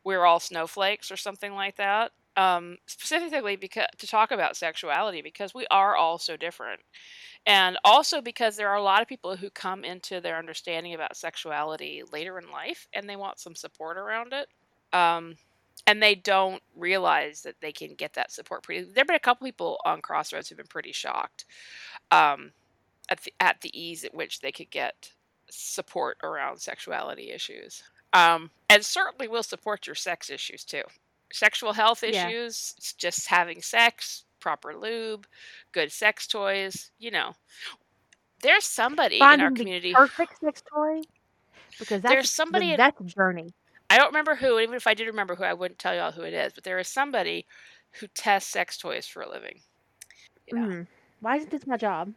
[0.05, 5.55] "We're All Snowflakes" or something like that, um, specifically because to talk about sexuality because
[5.55, 6.81] we are all so different,
[7.47, 11.17] and also because there are a lot of people who come into their understanding about
[11.17, 14.49] sexuality later in life and they want some support around it.
[14.97, 15.37] Um,
[15.87, 18.83] and they don't realize that they can get that support pretty.
[18.83, 21.45] There've been a couple people on Crossroads who've been pretty shocked
[22.11, 22.53] um,
[23.09, 25.11] at the at the ease at which they could get
[25.51, 27.83] support around sexuality issues.
[28.15, 30.83] Um, and certainly will support your sex issues too.
[31.33, 32.29] Sexual health Yeah.
[32.29, 35.27] issues, s- just having sex, proper lube,
[35.73, 37.33] good sex toys, you know.
[38.43, 41.01] There's somebody in our Finding community, perfect sex toy
[41.79, 43.53] because that's there's somebody, the, in, that's a journey.
[43.93, 46.23] I don't remember who, even if I did remember who, I wouldn't tell y'all who
[46.23, 47.47] it is, but there is somebody
[48.01, 49.61] who tests sex toys for a living.
[50.47, 50.87] You know, Mm.
[51.21, 52.15] Why isn't this my job?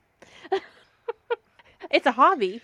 [1.91, 2.61] it's a hobby,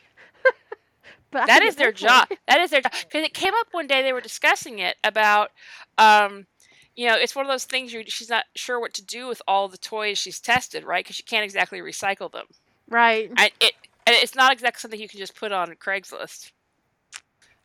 [1.31, 2.29] but that is their job.
[2.47, 2.93] That is their job.
[2.93, 5.51] Because it came up one day, they were discussing it about,
[5.97, 6.47] um,
[6.95, 9.41] you know, it's one of those things you she's not sure what to do with
[9.47, 11.03] all the toys she's tested, right?
[11.03, 12.45] Because she can't exactly recycle them.
[12.89, 13.31] right.
[13.37, 13.73] And it
[14.07, 16.51] and it's not exactly something you can just put on Craigslist.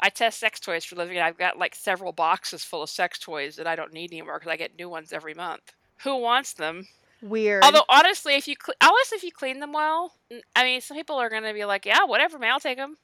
[0.01, 2.91] I test sex toys for a living, and I've got like several boxes full of
[2.91, 5.73] sex toys that I don't need anymore because I get new ones every month.
[6.05, 6.87] Who wants them?
[7.23, 7.65] Weird.
[7.65, 10.13] Although honestly, if you cle honestly if you clean them well,
[10.55, 12.97] I mean, some people are gonna be like, yeah, whatever, man, I'll take them.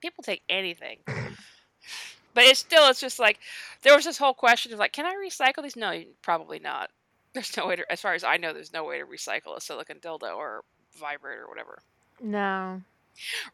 [0.00, 0.98] People take anything,
[2.34, 3.38] but it's still it's just like
[3.82, 5.76] there was this whole question of like, can I recycle these?
[5.76, 6.90] No, you- probably not.
[7.34, 9.60] There's no way to, as far as I know, there's no way to recycle a
[9.60, 10.62] silicon dildo or
[10.96, 11.80] vibrator or whatever.
[12.20, 12.80] No.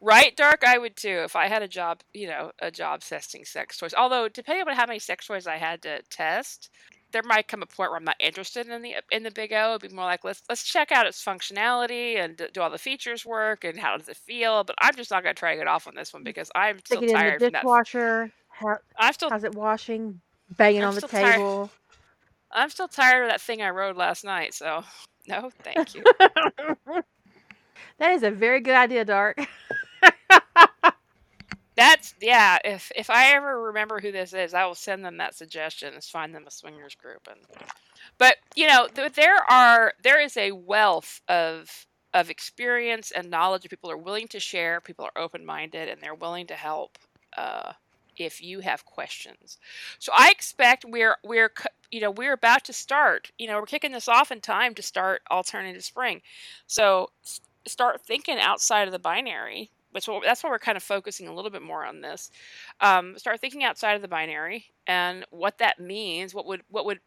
[0.00, 0.64] Right, Dark?
[0.64, 3.94] I would too if I had a job, you know, a job testing sex toys.
[3.96, 6.70] Although, depending on how many sex toys I had to test,
[7.12, 9.74] there might come a point where I'm not interested in the in the Big O.
[9.74, 13.24] It'd be more like let's let's check out its functionality and do all the features
[13.26, 14.64] work and how does it feel.
[14.64, 16.78] But I'm just not gonna try to get off on this one mm, because I'm
[16.84, 17.62] Stick still it in the tired from that.
[17.62, 18.30] dishwasher.
[18.48, 20.20] How, I'm still how's it washing?
[20.56, 21.36] Banging I'm on the still tired.
[21.36, 21.70] table.
[22.52, 24.54] I'm still tired of that thing I rode last night.
[24.54, 24.84] So
[25.28, 26.04] no, thank you.
[28.00, 29.38] that is a very good idea, Dark.
[31.76, 32.58] That's yeah.
[32.64, 35.94] If if I ever remember who this is, I will send them that suggestion.
[35.94, 37.40] Is find them a swingers group and.
[38.18, 43.68] But you know, th- there are there is a wealth of of experience and knowledge
[43.70, 44.80] people are willing to share.
[44.80, 46.98] People are open minded and they're willing to help
[47.36, 47.74] uh,
[48.16, 49.58] if you have questions.
[50.00, 51.52] So I expect we're we're
[51.92, 53.32] you know we're about to start.
[53.38, 56.22] You know we're kicking this off in time to start alternative spring.
[56.66, 57.10] So
[57.66, 59.70] start thinking outside of the binary.
[59.92, 62.30] Which that's why we're kind of focusing a little bit more on this.
[62.80, 66.32] Um, start thinking outside of the binary and what that means.
[66.32, 67.00] What would what would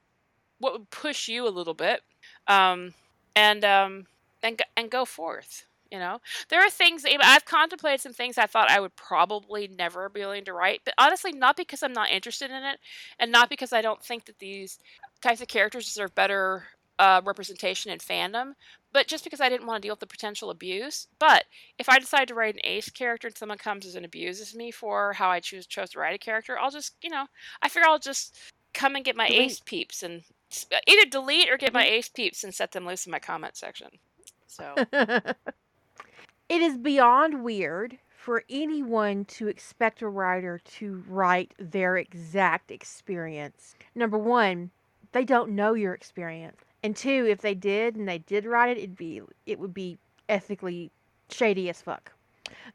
[0.60, 2.02] what would push you a little bit,
[2.48, 2.94] um,
[3.38, 4.08] and um,
[4.42, 5.66] and and go forth.
[5.92, 6.20] You know,
[6.50, 10.44] there are things I've contemplated some things I thought I would probably never be willing
[10.46, 12.80] to write, but honestly, not because I'm not interested in it,
[13.20, 14.80] and not because I don't think that these
[15.22, 16.64] types of characters deserve better
[17.04, 18.54] uh, representation in fandom,
[18.94, 21.08] but just because I didn't want to deal with the potential abuse.
[21.20, 21.46] But
[21.78, 25.14] if I decide to write an ace character and someone comes and abuses me for
[25.14, 27.26] how I choose chose to write a character, I'll just you know
[27.62, 28.38] I figure I'll just
[28.74, 30.24] come and get my ace peeps and
[30.88, 31.94] either delete or get my mm-hmm.
[31.94, 33.90] ace peeps and set them loose in my comment section.
[34.48, 34.76] So.
[36.50, 43.76] It is beyond weird for anyone to expect a writer to write their exact experience.
[43.96, 44.70] Number one,
[45.14, 46.62] they don't know your experience.
[46.84, 49.97] And two, if they did and they did write it, it'd be it would be
[50.27, 50.91] ethically
[51.30, 52.11] shady as fuck.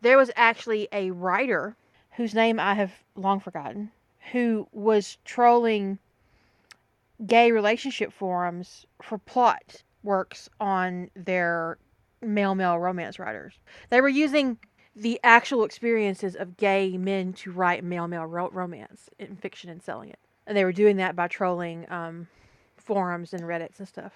[0.00, 1.76] There was actually a writer
[2.12, 3.92] whose name I have long forgotten
[4.32, 5.98] who was trolling
[7.26, 11.78] gay relationship forums for plot works on their
[12.20, 13.58] male male romance writers.
[13.90, 14.58] They were using
[14.94, 19.82] the actual experiences of gay men to write male male ro- romance in fiction and
[19.82, 20.18] selling it.
[20.46, 22.26] And they were doing that by trolling um,
[22.88, 24.12] forums and Reddits and stuff.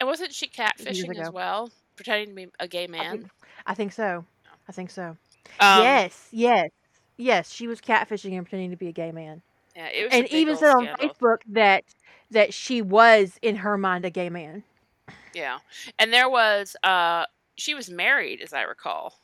[0.00, 3.06] And wasn't she catfishing as well, pretending to be a gay man?
[3.06, 3.30] I think,
[3.66, 4.24] I think so.
[4.66, 5.16] I think so.
[5.60, 6.70] Um, yes, yes,
[7.18, 7.52] yes.
[7.52, 9.42] She was catfishing and pretending to be a gay man.
[9.76, 10.14] Yeah, it was.
[10.14, 11.84] And even said on Facebook that
[12.30, 14.64] that she was in her mind a gay man.
[15.34, 15.58] Yeah,
[15.98, 17.26] and there was uh,
[17.56, 19.14] she was married, as I recall.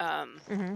[0.00, 0.74] Um, mm-hmm.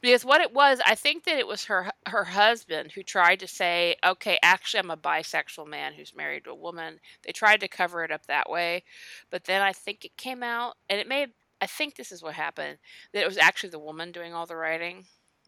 [0.00, 3.48] Because what it was, I think that it was her her husband who tried to
[3.48, 7.68] say, "Okay, actually, I'm a bisexual man who's married to a woman." They tried to
[7.68, 8.84] cover it up that way,
[9.30, 11.28] but then I think it came out, and it may.
[11.60, 12.78] I think this is what happened
[13.12, 15.06] that it was actually the woman doing all the writing.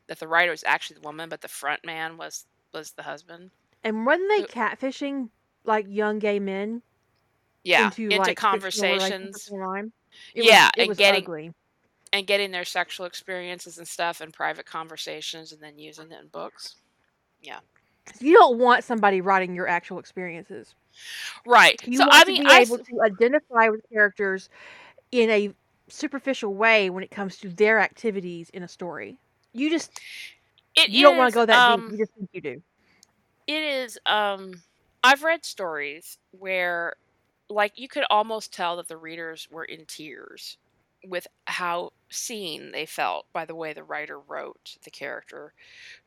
[0.09, 3.53] That the writer was actually the woman, but the front man was was the husband.
[3.85, 5.31] And wasn't they catfishing
[5.65, 6.83] like young gay men
[7.65, 9.53] yeah into, into like, conversations
[10.35, 11.53] yeah was, and getting ugly.
[12.13, 16.29] And getting their sexual experiences and stuff in private conversations and then using it in
[16.29, 16.77] books.
[17.41, 17.61] Yeah.
[18.19, 20.75] You don't want somebody writing your actual experiences.
[21.47, 21.81] Right.
[21.87, 24.49] You so want i mean to be I, able to identify with characters
[25.13, 25.53] in a
[25.89, 29.19] superficial way when it comes to their activities in a story.
[29.53, 30.01] You just
[30.77, 32.63] it you is, don't want to go that um, deep you just think you do.
[33.47, 34.53] It is um
[35.03, 36.95] I've read stories where,
[37.49, 40.59] like, you could almost tell that the readers were in tears
[41.07, 45.53] with how seen they felt by the way the writer wrote the character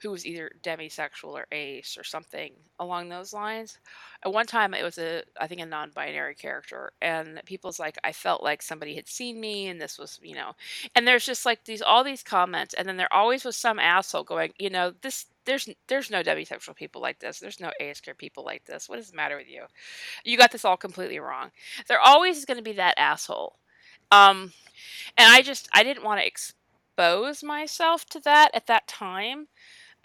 [0.02, 3.80] who was either demisexual or ace or something along those lines
[4.24, 8.12] at one time it was a i think a non-binary character and people's like i
[8.12, 10.52] felt like somebody had seen me and this was you know
[10.94, 14.24] and there's just like these all these comments and then there always was some asshole
[14.24, 17.40] going you know this there's there's no demisexual people like this.
[17.40, 18.88] There's no ASK people like this.
[18.88, 19.64] What does the matter with you?
[20.24, 21.52] You got this all completely wrong.
[21.88, 23.58] There always is going to be that asshole.
[24.14, 24.54] Um,
[25.18, 29.48] and I just I didn't want to expose myself to that at that time.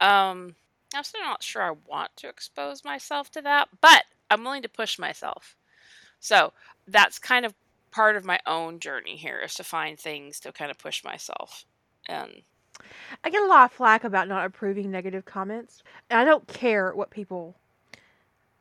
[0.01, 0.55] Um,
[0.95, 4.69] I'm still not sure I want to expose myself to that, but I'm willing to
[4.69, 5.57] push myself.
[6.21, 6.53] So
[6.87, 7.55] that's kind of
[7.91, 11.65] part of my own journey here is to find things to kind of push myself
[12.09, 12.43] and
[13.25, 16.95] I get a lot of flack about not approving negative comments, and I don't care
[16.95, 17.57] what people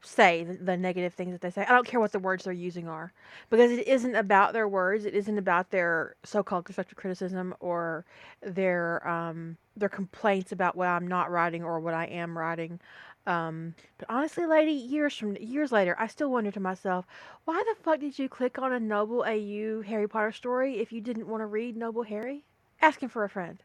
[0.03, 1.65] say, the, the, negative things that they say.
[1.67, 3.11] I don't care what the words they're using are,
[3.49, 5.05] because it isn't about their words.
[5.05, 8.05] It isn't about their so-called constructive criticism or
[8.41, 12.79] their um, their complaints about what I'm not writing or what I am writing.
[13.25, 17.05] Um, but honestly, lady, years from years later, I still wonder to myself,
[17.45, 21.01] why the fuck did you click on a Noble AU Harry Potter story if you
[21.01, 22.45] didn't want to read Noble Harry?
[22.81, 23.61] Asking for a friend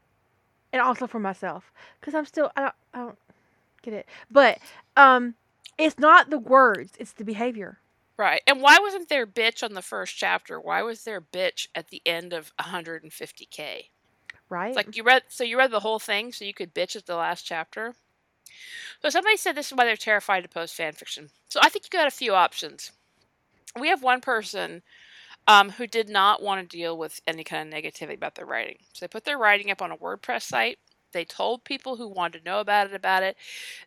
[0.73, 3.17] and also for myself because I'm still I don't, I don't
[3.83, 4.07] get it.
[4.29, 4.57] But
[4.97, 5.35] um,
[5.77, 7.79] it's not the words; it's the behavior.
[8.17, 8.41] Right.
[8.45, 10.59] And why wasn't there bitch on the first chapter?
[10.59, 13.89] Why was there bitch at the end of 150k?
[14.49, 14.67] Right.
[14.67, 17.07] It's like you read so you read the whole thing so you could bitch at
[17.07, 17.95] the last chapter.
[19.01, 21.29] So somebody said this is why they're terrified to post fan fiction.
[21.49, 22.91] So I think you got a few options.
[23.79, 24.83] We have one person
[25.47, 28.77] um, who did not want to deal with any kind of negativity about their writing.
[28.93, 30.77] So they put their writing up on a WordPress site.
[31.13, 33.37] They told people who wanted to know about it about it.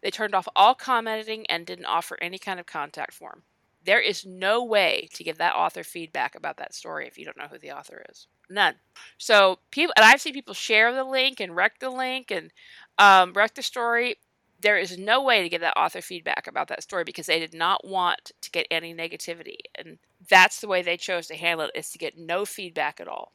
[0.02, 3.42] They turned off all commenting and didn't offer any kind of contact form.
[3.84, 7.36] There is no way to give that author feedback about that story if you don't
[7.36, 8.26] know who the author is.
[8.50, 8.74] None.
[9.18, 12.50] So people, and I've seen people share the link and wreck the link and
[12.98, 14.16] um, wreck the story.
[14.60, 17.54] There is no way to give that author feedback about that story because they did
[17.54, 19.98] not want to get any negativity, and
[20.28, 23.32] that's the way they chose to handle it is to get no feedback at all.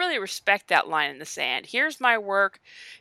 [0.00, 1.66] Really respect that line in the sand.
[1.66, 2.58] Here's my work,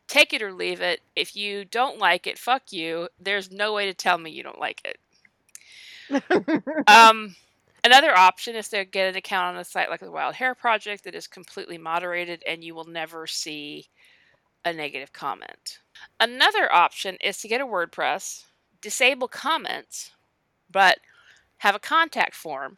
[0.09, 0.99] take it or leave it.
[1.15, 3.07] If you don't like it, fuck you.
[3.17, 6.89] There's no way to tell me you don't like it.
[6.89, 7.37] um,
[7.85, 11.05] another option is to get an account on a site like the Wild Hair Project
[11.05, 13.87] that is completely moderated and you will never see
[14.65, 15.79] a negative comment.
[16.19, 18.43] Another option is to get a WordPress,
[18.81, 20.11] disable comments,
[20.69, 20.99] but
[21.59, 22.77] have a contact form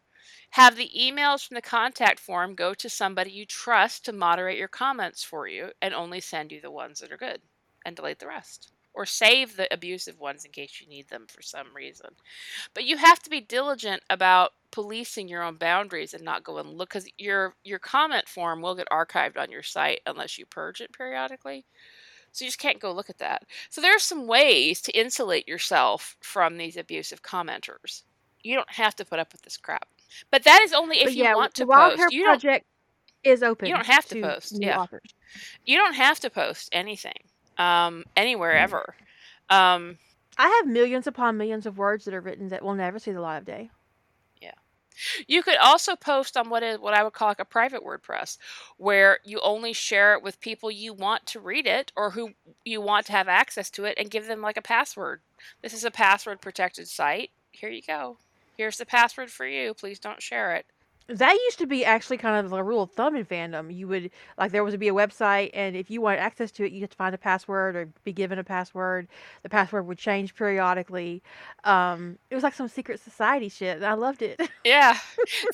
[0.51, 4.67] have the emails from the contact form go to somebody you trust to moderate your
[4.67, 7.41] comments for you and only send you the ones that are good
[7.85, 8.71] and delete the rest.
[8.93, 12.09] Or save the abusive ones in case you need them for some reason.
[12.73, 16.73] But you have to be diligent about policing your own boundaries and not go and
[16.73, 20.81] look because your your comment form will get archived on your site unless you purge
[20.81, 21.63] it periodically.
[22.33, 23.43] So you just can't go look at that.
[23.69, 28.03] So there are some ways to insulate yourself from these abusive commenters.
[28.43, 29.87] You don't have to put up with this crap.
[30.31, 31.97] But that is only if But you yeah, want to Wild post.
[31.97, 32.65] Hair You don't Project
[33.23, 34.59] is open you don't have to to post.
[34.61, 34.77] Yeah.
[34.77, 35.15] authors.
[35.65, 37.29] You don't have to post anything.
[37.57, 38.63] Um anywhere Mm.
[38.63, 38.95] ever.
[39.49, 39.97] Um
[40.37, 43.21] I have millions upon millions of words that are written that will never see the
[43.21, 43.69] light of day.
[44.41, 44.51] Yeah.
[45.27, 48.37] You could also post on what is what I would call like a private WordPress
[48.77, 52.31] where you only share it with people you want to read it or who
[52.65, 55.21] you want to have access to it and give them like a password.
[55.61, 57.31] This is a password protected site.
[57.51, 58.17] Here you go.
[58.61, 59.73] Here's the password for you.
[59.73, 60.67] Please don't share it.
[61.07, 63.75] That used to be actually kind of a rule of thumb in fandom.
[63.75, 66.63] You would like there was to be a website, and if you wanted access to
[66.63, 69.07] it, you had to find a password or be given a password.
[69.41, 71.23] The password would change periodically.
[71.63, 73.81] Um, it was like some secret society shit.
[73.81, 74.39] I loved it.
[74.63, 74.95] Yeah.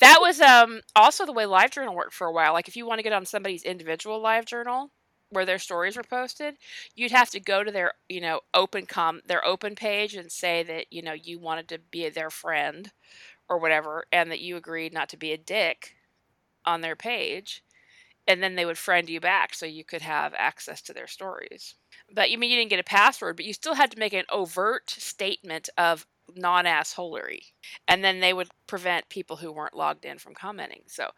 [0.00, 2.52] That was um also the way LiveJournal worked for a while.
[2.52, 4.90] Like if you want to get on somebody's individual LiveJournal
[5.30, 6.56] where their stories were posted,
[6.94, 10.62] you'd have to go to their, you know, open com their open page and say
[10.62, 12.92] that, you know, you wanted to be their friend
[13.48, 15.96] or whatever and that you agreed not to be a dick
[16.64, 17.62] on their page
[18.26, 21.74] and then they would friend you back so you could have access to their stories.
[22.12, 24.26] But you mean you didn't get a password, but you still had to make an
[24.30, 26.06] overt statement of
[26.36, 27.40] non-assholery
[27.88, 30.82] and then they would prevent people who weren't logged in from commenting.
[30.86, 31.10] So,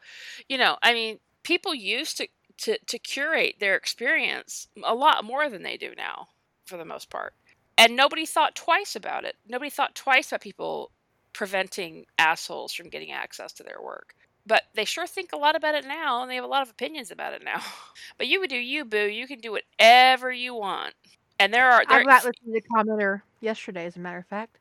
[0.49, 2.29] you know, I mean, people used to
[2.59, 6.29] to to curate their experience a lot more than they do now
[6.65, 7.35] for the most part.
[7.77, 9.37] And nobody thought twice about it.
[9.49, 10.93] Nobody thought twice about people
[11.33, 14.15] preventing assholes from getting access to their work.
[14.47, 16.71] But they sure think a lot about it now and they have a lot of
[16.71, 17.61] opinions about it now.
[18.19, 19.07] But you would do you, boo.
[19.07, 20.95] You can do whatever you want.
[21.39, 24.59] And there are I there blacklisted the commenter yesterday, as a matter of fact,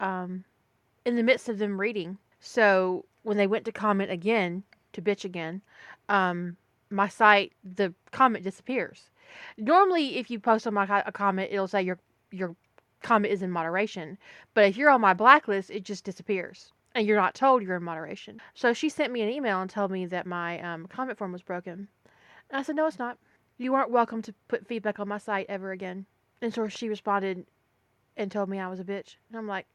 [0.00, 0.44] um,
[1.06, 2.18] in the midst of them reading.
[2.40, 4.62] So when they went to comment again,
[4.92, 5.62] to bitch again,
[6.10, 6.56] um,
[6.90, 9.08] my site, the comment disappears.
[9.56, 11.98] Normally, if you post on my a comment, it'll say your
[12.30, 12.54] your
[13.02, 14.18] comment is in moderation.
[14.54, 17.82] But if you're on my blacklist, it just disappears, and you're not told you're in
[17.84, 18.40] moderation.
[18.54, 21.42] So she sent me an email and told me that my um, comment form was
[21.42, 21.88] broken.
[22.50, 23.18] And I said, no, it's not.
[23.58, 26.06] You aren't welcome to put feedback on my site ever again.
[26.42, 27.46] And so she responded
[28.16, 29.16] and told me I was a bitch.
[29.30, 29.66] And I'm like,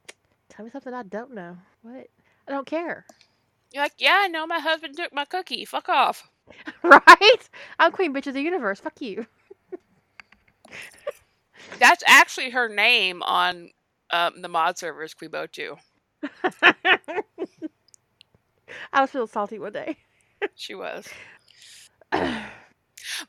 [0.50, 1.58] tell me something I don't know.
[1.84, 2.08] What?
[2.48, 3.06] I don't care.
[3.74, 5.66] you're like, yeah, I know my husband took my cookie.
[5.66, 6.30] Fuck off.
[6.84, 7.50] right?
[7.80, 8.80] I'm queen bitch of the universe.
[8.80, 9.28] Fuck you.
[11.80, 13.72] That's actually her name on
[14.12, 15.78] um, the mod server is Quibotu.
[18.94, 19.98] I was feeling salty one day.
[20.56, 21.08] She was.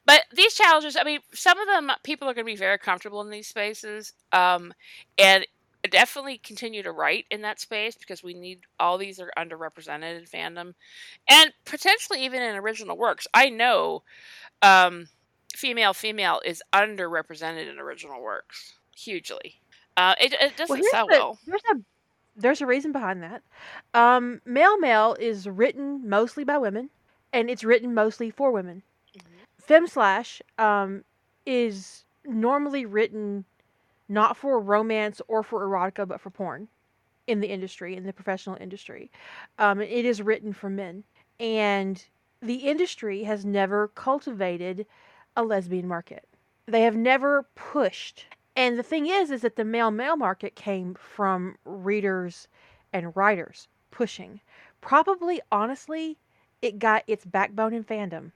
[0.07, 3.21] But these challenges, I mean, some of them people are going to be very comfortable
[3.21, 4.73] in these spaces, um,
[5.17, 5.47] and
[5.91, 10.25] definitely continue to write in that space because we need all these are underrepresented in
[10.25, 10.75] fandom,
[11.29, 13.27] and potentially even in original works.
[13.35, 14.03] I know,
[14.63, 15.09] um,
[15.57, 19.61] female female is underrepresented in original works hugely.
[19.97, 21.39] Uh, it, it doesn't here's sell the- well.
[21.47, 21.77] There's a
[22.37, 23.43] there's a reason behind that.
[23.95, 26.89] Um, Male Mail is written mostly by women,
[27.33, 28.83] and it's written mostly for women.
[29.61, 31.03] Fem slash um,
[31.47, 33.45] is normally written
[34.09, 36.69] not for romance or for erotica, but for porn
[37.27, 39.11] in the industry, in the professional industry.
[39.59, 41.03] Um, it is written for men,
[41.41, 42.03] and
[42.41, 44.87] the industry has never cultivated
[45.39, 46.27] a lesbian market.
[46.67, 48.27] They have never pushed.
[48.57, 52.49] And the thing is, is that the male male market came from readers
[52.93, 54.41] and writers pushing.
[54.81, 56.19] Probably, honestly,
[56.61, 58.33] it got its backbone in fandom,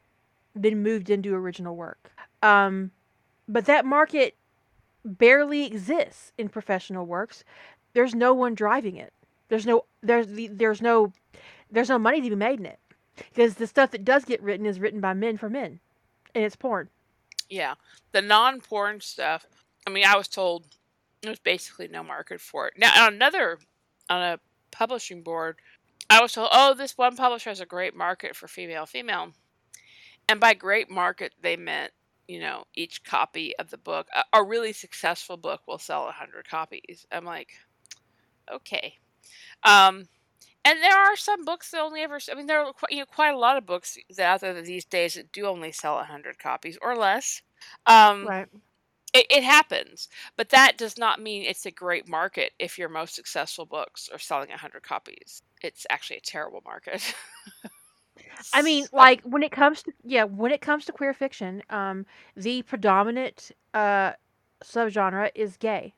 [0.54, 2.12] then moved into original work.
[2.40, 2.92] Um,
[3.48, 4.36] but that market
[5.04, 7.42] barely exists in professional works.
[7.94, 9.12] There's no one driving it.
[9.48, 11.12] There's no there's the, there's no
[11.68, 12.78] there's no money to be made in it
[13.16, 15.80] because the stuff that does get written is written by men for men,
[16.34, 16.88] and it's porn.
[17.48, 17.74] Yeah,
[18.12, 19.46] the non-porn stuff.
[19.86, 20.66] I mean, I was told
[21.22, 22.74] there's basically no market for it.
[22.76, 23.58] Now, on another
[24.08, 24.40] on a
[24.70, 25.56] publishing board,
[26.08, 29.32] I was told, oh, this one publisher has a great market for female female,
[30.28, 31.92] and by great market they meant
[32.28, 36.48] you know each copy of the book a, a really successful book will sell 100
[36.48, 37.52] copies i'm like
[38.50, 38.94] okay
[39.64, 40.06] um
[40.64, 43.34] and there are some books that only ever i mean there are you know, quite
[43.34, 46.78] a lot of books that out there these days that do only sell 100 copies
[46.82, 47.42] or less
[47.86, 48.48] um Right.
[49.14, 53.14] it, it happens but that does not mean it's a great market if your most
[53.14, 57.14] successful books are selling 100 copies it's actually a terrible market
[58.52, 62.06] I mean, like when it comes to yeah, when it comes to queer fiction, um,
[62.36, 64.12] the predominant uh
[64.64, 65.94] subgenre is gay,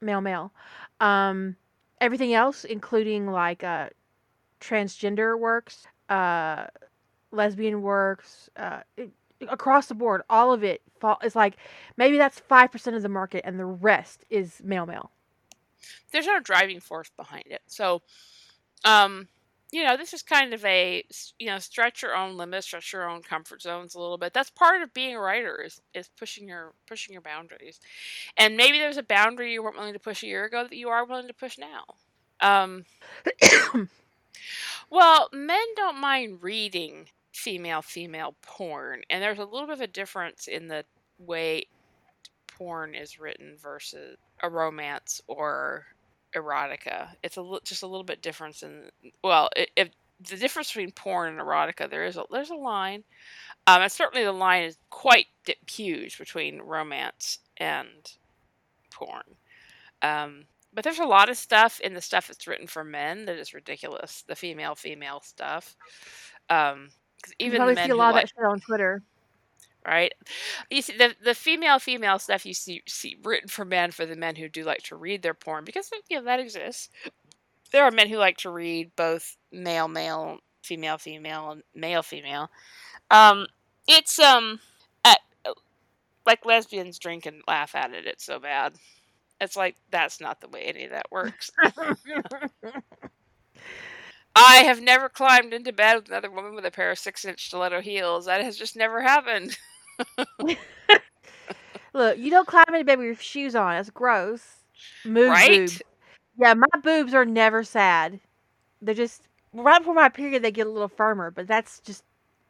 [0.00, 0.52] male male.
[1.00, 1.56] Um,
[2.00, 3.90] everything else, including like uh
[4.64, 6.66] transgender works, uh,
[7.30, 9.10] lesbian works, uh, it,
[9.48, 11.56] across the board, all of it fall, is like
[11.96, 15.10] maybe that's five percent of the market, and the rest is male male.
[16.12, 17.62] there's no driving force behind it.
[17.66, 18.02] So,
[18.84, 19.28] um,
[19.72, 21.04] you know, this is kind of a,
[21.38, 24.32] you know stretch your own limits, stretch your own comfort zones a little bit.
[24.32, 27.80] That's part of being a writer is is pushing your pushing your boundaries.
[28.36, 30.88] And maybe there's a boundary you weren't willing to push a year ago that you
[30.88, 31.84] are willing to push now.
[32.40, 32.84] Um,
[34.90, 39.86] well, men don't mind reading female female porn, and there's a little bit of a
[39.86, 40.84] difference in the
[41.18, 41.66] way
[42.46, 45.86] porn is written versus a romance or
[46.34, 47.08] erotica.
[47.22, 48.90] It's a just a little bit different in
[49.22, 49.90] well, if
[50.20, 53.04] the difference between porn and erotica, there is a there's a line.
[53.66, 55.26] Um, and certainly the line is quite
[55.70, 57.88] huge between romance and
[58.90, 59.22] porn.
[60.02, 60.44] Um,
[60.74, 63.54] but there's a lot of stuff in the stuff that's written for men that is
[63.54, 64.22] ridiculous.
[64.28, 65.76] The female female stuff.
[66.50, 66.90] Um,
[67.22, 69.02] 'cause You even probably men see a lot of like that shit on Twitter.
[69.86, 70.12] right?
[70.70, 74.16] You see the the female female stuff you see see written for men for the
[74.16, 76.88] men who do like to read their porn because you know that exists.
[77.72, 82.50] There are men who like to read both male male, female female, and male female.
[83.10, 83.46] Um,
[83.88, 84.60] it's um,
[85.04, 85.20] at,
[86.26, 88.06] like lesbians drink and laugh at it.
[88.06, 88.74] It's so bad.
[89.40, 91.50] It's like that's not the way any of that works.
[94.36, 97.46] I have never climbed into bed with another woman with a pair of six inch
[97.46, 98.26] stiletto heels.
[98.26, 99.56] That has just never happened.
[101.94, 103.76] Look, you don't climb into bed with your shoes on.
[103.76, 104.42] That's gross.
[105.04, 105.68] Move Right?
[105.68, 105.80] boob.
[106.36, 108.18] Yeah, my boobs are never sad.
[108.82, 112.02] They're just right before my period they get a little firmer, but that's just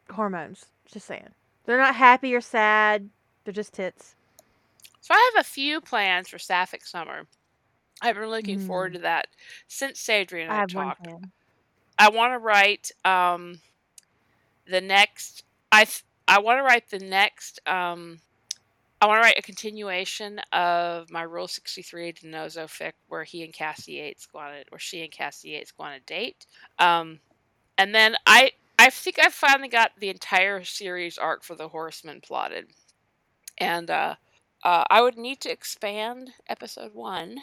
[0.09, 0.65] hormones.
[0.91, 1.29] Just saying.
[1.65, 3.09] They're not happy or sad.
[3.43, 4.15] They're just tits.
[5.05, 7.27] So I have a few plans for Sapphic Summer.
[8.01, 8.95] I've been looking forward Mm.
[8.95, 9.27] to that
[9.67, 11.03] since Sadri and I I, have one talked.
[11.03, 11.31] plan.
[11.99, 13.61] I want to write um,
[14.67, 15.43] the next.
[15.71, 17.59] I th- I want to write the next.
[17.67, 18.19] Um,
[19.01, 23.43] I want to write a continuation of my Rule Sixty Three DiNozzo fic, where he
[23.43, 26.47] and Cassie Yates go on a, or she and Cassie Yates go on a date.
[26.79, 27.19] Um,
[27.77, 32.21] and then I I think I finally got the entire series arc for the Horseman
[32.21, 32.71] plotted,
[33.59, 34.15] and uh,
[34.65, 37.37] uh, I would need to expand episode one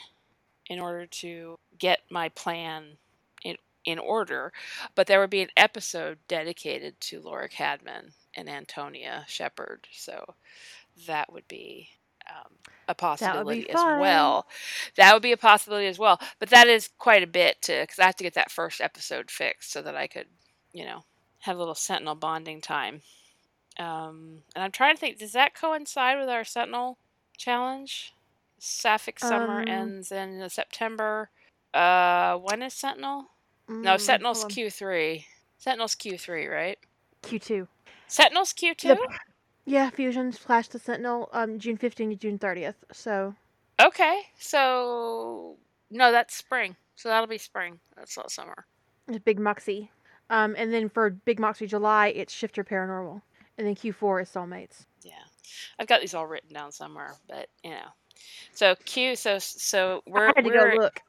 [0.67, 2.99] in order to get my plan
[3.45, 4.53] in in order.
[4.97, 10.35] But there would be an episode dedicated to Laura Cadman and Antonia Sheppard, so
[11.07, 11.91] that would be
[12.29, 12.53] um,
[12.89, 14.47] a possibility as well.
[14.97, 16.21] That would be a possibility as well.
[16.41, 19.31] But that is quite a bit to because I have to get that first episode
[19.31, 20.27] fixed so that I could,
[20.73, 21.05] you know,
[21.41, 23.03] have a little Sentinel bonding time.
[23.79, 26.99] Um, and I'm trying to think, does that coincide with our Sentinel
[27.37, 28.15] challenge?
[28.59, 31.31] Sapphic summer Um, ends in uh, September.
[31.75, 33.27] Uh, when is Sentinel?
[33.69, 34.45] No, Mm, Sentinel's.
[34.45, 35.25] Q3.
[35.59, 36.79] Sentinel's Q3, right?
[37.23, 37.67] Q2.
[38.07, 38.85] Sentinel's Q2?
[38.85, 38.99] Yep.
[39.65, 42.75] Yeah, Fusions Flash to Sentinel, um, June 15th to June 30th.
[42.93, 43.35] So,
[43.81, 45.57] Okay, so
[45.91, 46.77] no, that's spring.
[46.97, 47.79] So that'll be spring.
[47.97, 48.67] That's not summer.
[49.09, 49.91] it's Big Moxie.
[50.31, 53.23] Um, and then for Big Moxie July, it's Shifter Paranormal.
[53.59, 54.87] And then Q4 is Soulmates.
[55.03, 55.13] Yeah,
[55.79, 57.89] I've got these all written down somewhere, but you know.
[58.53, 59.17] So Q.
[59.17, 61.01] So so we're I had to we're go look.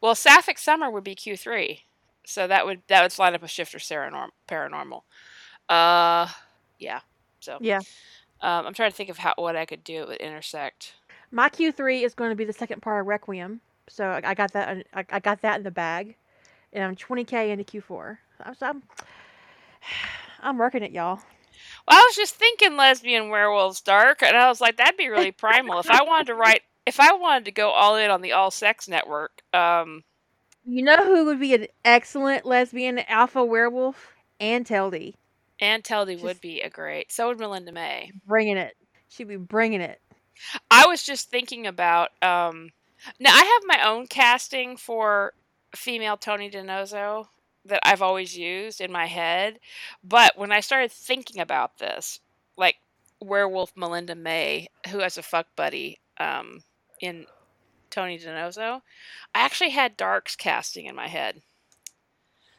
[0.00, 1.80] well, Sapphic summer would be Q3.
[2.24, 5.02] So that would that would line up with Shifter Paranorm- Paranormal.
[5.68, 6.28] Uh,
[6.78, 7.00] yeah.
[7.40, 7.80] So Yeah.
[8.40, 10.94] um, I'm trying to think of how what I could do it would intersect.
[11.30, 13.60] My Q3 is going to be the second part of Requiem.
[13.88, 14.86] So I, I got that.
[14.94, 16.14] I, I got that in the bag,
[16.72, 18.18] and I'm 20k into Q4.
[18.44, 18.82] I'm, so I'm,
[20.40, 21.20] I'm working it, y'all.
[21.88, 25.32] Well, I was just thinking lesbian werewolves dark, and I was like, that'd be really
[25.32, 25.80] primal.
[25.80, 28.50] if I wanted to write if I wanted to go all in on the all
[28.50, 30.02] sex network, um,
[30.64, 34.12] You know who would be an excellent lesbian alpha werewolf?
[34.40, 35.14] Anne Teldy.
[35.60, 37.12] Anne Teldy Just- would be a great.
[37.12, 38.10] So would Melinda May.
[38.26, 38.76] Bringing it.
[39.08, 40.00] She'd be bringing it.
[40.70, 42.10] I was just thinking about.
[42.22, 42.70] Um,
[43.20, 45.34] now I have my own casting for
[45.74, 47.26] female Tony DiNozzo
[47.64, 49.58] that I've always used in my head,
[50.02, 52.20] but when I started thinking about this,
[52.56, 52.76] like
[53.20, 56.62] werewolf Melinda May, who has a fuck buddy um,
[57.00, 57.26] in
[57.90, 58.82] Tony DiNozzo,
[59.34, 61.42] I actually had Dark's casting in my head.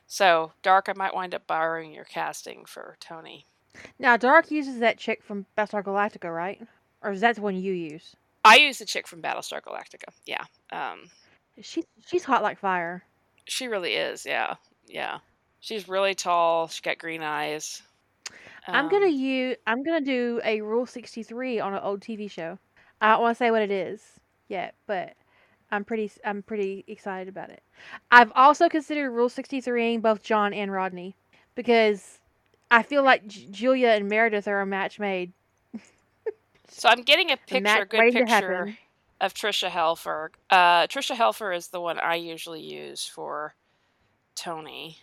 [0.07, 3.45] So Dark, I might wind up borrowing your casting for Tony.
[3.97, 6.61] Now, Dark uses that chick from Battlestar Galactica, right?
[7.01, 8.15] Or is that the one you use?
[8.45, 10.13] I use the chick from Battlestar Galactica.
[10.25, 10.43] Yeah.
[10.71, 11.09] Um,
[11.61, 13.03] She she's hot like fire.
[13.45, 14.55] She really is, yeah.
[14.87, 15.19] Yeah.
[15.59, 16.67] She's really tall.
[16.67, 17.81] She's got green eyes.
[18.67, 19.57] I'm gonna Um, use.
[19.67, 22.57] I'm gonna do a Rule 63 on an old TV show.
[23.01, 24.01] I don't want to say what it is
[24.47, 25.13] yet, but
[25.71, 26.11] I'm pretty.
[26.23, 27.61] I'm pretty excited about it.
[28.11, 31.15] I've also considered Rule 63 both John and Rodney
[31.55, 32.19] because
[32.71, 35.33] I feel like J- Julia and Meredith are a match made.
[36.69, 38.77] so I'm getting a picture, a good picture
[39.19, 40.29] of Tricia Helfer.
[40.49, 43.53] Uh, Tricia Helfer is the one I usually use for
[44.35, 44.97] Tony.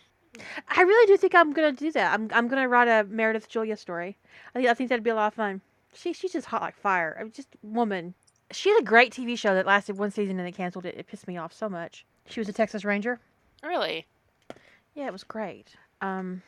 [0.67, 2.13] I really do think I'm gonna do that.
[2.13, 2.29] I'm.
[2.33, 4.17] I'm gonna write a Meredith Julia story.
[4.55, 4.69] I think.
[4.69, 5.61] I think that'd be a lot of fun.
[5.93, 6.13] She.
[6.13, 7.17] She's just hot like fire.
[7.19, 8.13] I mean, just woman.
[8.51, 10.95] She had a great TV show that lasted one season and they canceled it.
[10.97, 12.05] It pissed me off so much.
[12.27, 13.19] She was a Texas Ranger.
[13.63, 14.07] Really?
[14.93, 15.75] Yeah, it was great.
[16.01, 16.41] Um,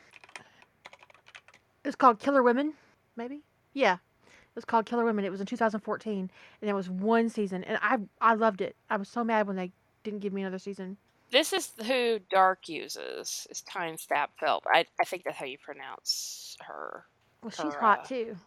[1.84, 2.74] it was called Killer Women,
[3.16, 3.42] maybe.
[3.74, 5.26] Yeah, it was called Killer Women.
[5.26, 6.30] It was in 2014,
[6.62, 8.76] and it was one season, and I I loved it.
[8.90, 9.72] I was so mad when they
[10.04, 10.98] didn't give me another season.
[11.34, 13.48] This is who Dark uses.
[13.50, 14.62] Is Tyne Stapfeld.
[14.72, 17.06] I I think that's how you pronounce her.
[17.42, 18.38] Well, she's Her, hot uh, too.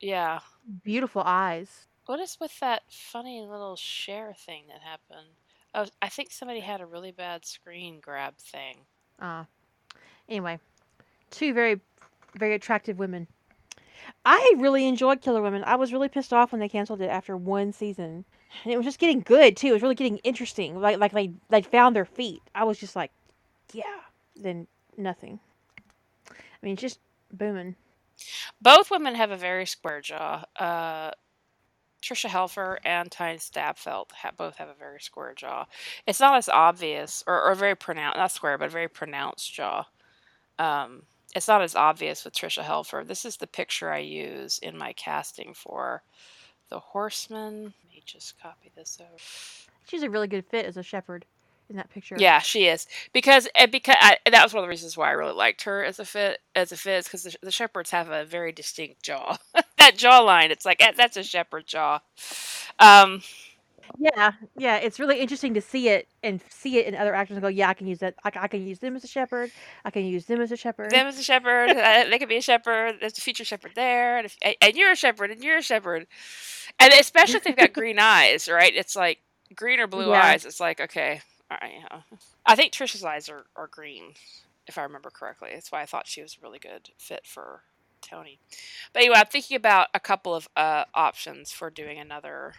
[0.00, 0.38] Yeah.
[0.84, 1.88] Beautiful eyes.
[2.06, 5.28] What is with that funny little share thing that happened?
[5.74, 8.78] Oh, I think somebody had a really bad screen grab thing.
[9.20, 9.44] Uh,
[10.28, 10.60] anyway,
[11.30, 11.80] two very,
[12.38, 13.26] very attractive women.
[14.24, 15.64] I really enjoyed Killer Women.
[15.64, 18.24] I was really pissed off when they canceled it after one season,
[18.64, 19.68] and it was just getting good too.
[19.68, 20.80] It was really getting interesting.
[20.80, 22.42] Like like they they found their feet.
[22.54, 23.10] I was just like,
[23.72, 23.84] yeah.
[24.36, 24.66] Then
[24.96, 25.40] nothing.
[26.28, 27.00] I mean, just
[27.32, 27.76] booming.
[28.60, 30.44] Both women have a very square jaw.
[30.56, 31.10] Uh,
[32.02, 35.66] Tricia Helfer and Tyne Stapfeld have, both have a very square jaw.
[36.06, 39.84] It's not as obvious, or, or very pronounced, not square, but very pronounced jaw.
[40.58, 41.02] Um,
[41.34, 43.06] it's not as obvious with Tricia Helfer.
[43.06, 46.02] This is the picture I use in my casting for
[46.70, 47.64] the Horseman.
[47.64, 49.10] Let me just copy this over.
[49.86, 51.26] She's a really good fit as a shepherd
[51.68, 52.16] in that picture.
[52.18, 55.12] Yeah, she is because and because I, that was one of the reasons why I
[55.12, 58.10] really liked her as a fit as a fit is because the, the shepherds have
[58.10, 59.36] a very distinct jaw.
[59.78, 62.00] that jawline, it's like "Eh, that's a shepherd jaw.
[62.78, 63.22] Um,
[63.98, 64.76] Yeah, yeah.
[64.76, 67.68] It's really interesting to see it and see it in other actors and go, yeah,
[67.68, 68.14] I can use that.
[68.24, 69.50] I, I can use them as a shepherd.
[69.84, 70.90] I can use them as a shepherd.
[70.90, 72.96] them as a shepherd, uh, they could be a shepherd.
[73.00, 75.62] There's a future shepherd there, and, if, and- and you're a shepherd, and you're a
[75.62, 76.06] shepherd,
[76.80, 78.74] and especially if they've got green eyes, right?
[78.74, 79.18] It's like
[79.54, 80.22] green or blue Yeah.
[80.22, 80.44] eyes.
[80.44, 81.20] It's like okay,
[81.50, 81.72] all right.
[81.90, 82.00] Yeah.
[82.46, 84.14] I think Tricia's eyes are, are green,
[84.66, 85.50] if I remember correctly.
[85.52, 87.62] That's why I thought she was a really good fit for
[88.02, 88.40] Tony.
[88.92, 92.54] But anyway, I'm thinking about a couple of uh, options for doing another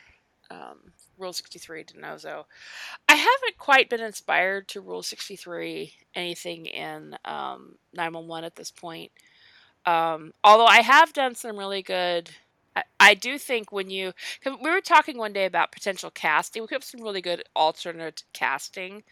[0.51, 2.43] um, Rule 63 DiNozzo.
[3.09, 9.11] I haven't quite been inspired to Rule 63 anything in um, 911 at this point.
[9.85, 12.29] Um, although I have done some really good.
[12.99, 14.13] I, do think when you.
[14.43, 16.61] 'cause we were talking one day about potential casting.
[16.61, 19.03] We could have some really good alternate casting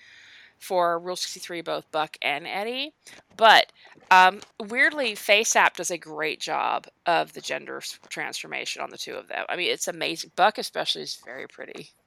[0.58, 2.94] for Rule 63, both Buck and Eddie.
[3.38, 3.72] But
[4.12, 9.28] um, weirdly, FaceApp does a great job of the gender transformation on the two of
[9.28, 9.46] them.
[9.50, 10.32] I mean, it's amazing.
[10.36, 11.92] Buck, especially, is very pretty.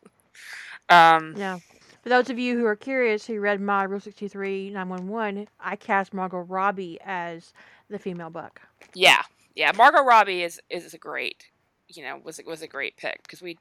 [0.88, 1.58] Um, Yeah.
[2.02, 6.12] For those of you who are curious, who read my Rule 63 911, I cast
[6.12, 7.52] Margot Robbie as
[7.88, 8.60] the female buck.
[8.94, 9.22] yeah,
[9.54, 9.72] yeah.
[9.76, 11.46] Margot Robbie is is a great,
[11.88, 13.58] you know, was was a great pick because we,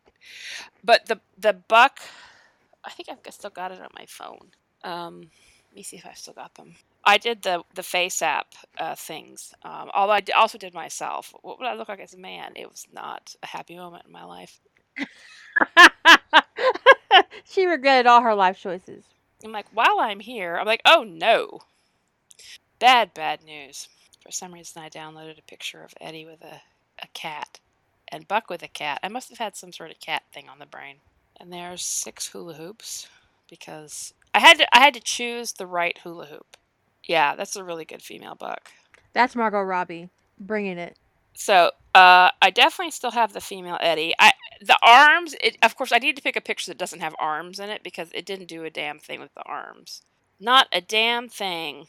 [0.83, 1.99] but the the Buck,
[2.83, 4.51] I think I've still got it on my phone.
[4.83, 5.29] Um,
[5.69, 6.75] let me see if I still got them.
[7.03, 9.53] I did the the face app uh, things.
[9.63, 11.33] Um, although I d- also did myself.
[11.41, 12.53] What would I look like as a man?
[12.55, 14.59] It was not a happy moment in my life.
[17.45, 19.03] she regretted all her life choices.
[19.43, 21.61] I'm like, while I'm here, I'm like, oh no,
[22.79, 23.87] bad bad news.
[24.21, 26.61] For some reason, I downloaded a picture of Eddie with a
[27.01, 27.59] a cat
[28.07, 28.99] and Buck with a cat.
[29.03, 30.97] I must have had some sort of cat thing on the brain.
[31.39, 33.07] And there's six hula hoops
[33.49, 36.57] because I had to I had to choose the right hula hoop.
[37.05, 38.71] Yeah, that's a really good female buck.
[39.13, 40.97] That's Margot Robbie bringing it.
[41.33, 44.13] So uh, I definitely still have the female Eddie.
[44.19, 47.15] I the arms, it, of course, I need to pick a picture that doesn't have
[47.17, 50.03] arms in it because it didn't do a damn thing with the arms.
[50.39, 51.87] Not a damn thing.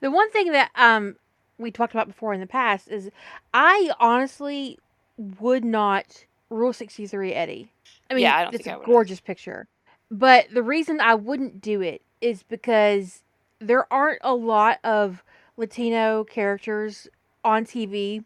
[0.00, 1.16] The one thing that um
[1.58, 3.10] we talked about before in the past is
[3.52, 4.78] I honestly
[5.16, 7.72] would not Rule 63 Eddie.
[8.10, 9.66] I mean, Yeah, I don't it's a gorgeous picture.
[10.10, 13.22] But the reason I wouldn't do it is because
[13.58, 15.22] there aren't a lot of
[15.56, 17.08] Latino characters
[17.44, 18.24] on TV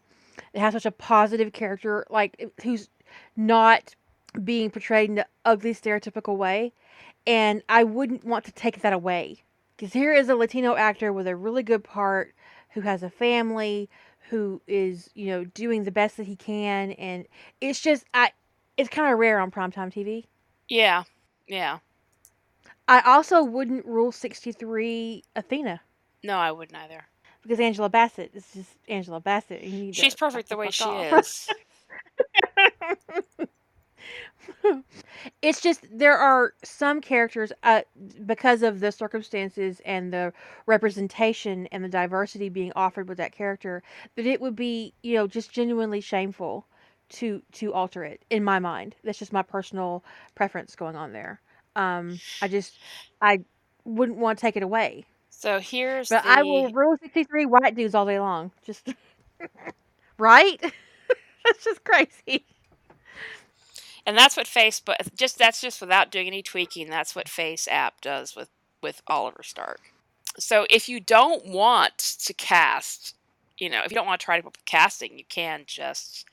[0.53, 2.89] that have such a positive character, like who's
[3.35, 3.95] not
[4.43, 6.71] being portrayed in the ugly, stereotypical way.
[7.27, 9.37] And I wouldn't want to take that away.
[9.75, 12.33] Because here is a Latino actor with a really good part
[12.73, 13.89] who has a family,
[14.29, 16.91] who is, you know, doing the best that he can.
[16.91, 17.25] And
[17.61, 18.31] it's just, I,
[18.77, 20.25] it's kind of rare on primetime TV.
[20.69, 21.03] Yeah,
[21.47, 21.79] yeah.
[22.87, 25.81] I also wouldn't rule 63 Athena
[26.23, 27.05] No, I wouldn't either.
[27.41, 29.61] because Angela Bassett is just Angela Bassett.
[29.95, 31.19] She's to perfect the way she off.
[31.19, 31.49] is.
[35.41, 37.81] it's just there are some characters uh,
[38.25, 40.33] because of the circumstances and the
[40.65, 43.83] representation and the diversity being offered with that character
[44.15, 46.65] that it would be you know just genuinely shameful
[47.09, 48.95] to to alter it in my mind.
[49.03, 50.03] That's just my personal
[50.35, 51.41] preference going on there.
[51.75, 52.79] Um i just
[53.21, 53.39] i
[53.85, 55.05] wouldn't want to take it away.
[55.29, 58.51] So here's but the i will rule 63 white dudes all day long.
[58.65, 58.93] Just
[60.17, 60.59] right?
[61.45, 62.45] That's just crazy
[64.05, 66.89] and that's what Facebook just that's just without doing any tweaking.
[66.89, 68.49] That's what Face app does with
[68.81, 69.79] with Oliver Stark.
[70.37, 73.15] So if you don't want to cast,
[73.57, 76.25] you know, if you don't want to try to put casting, you can just,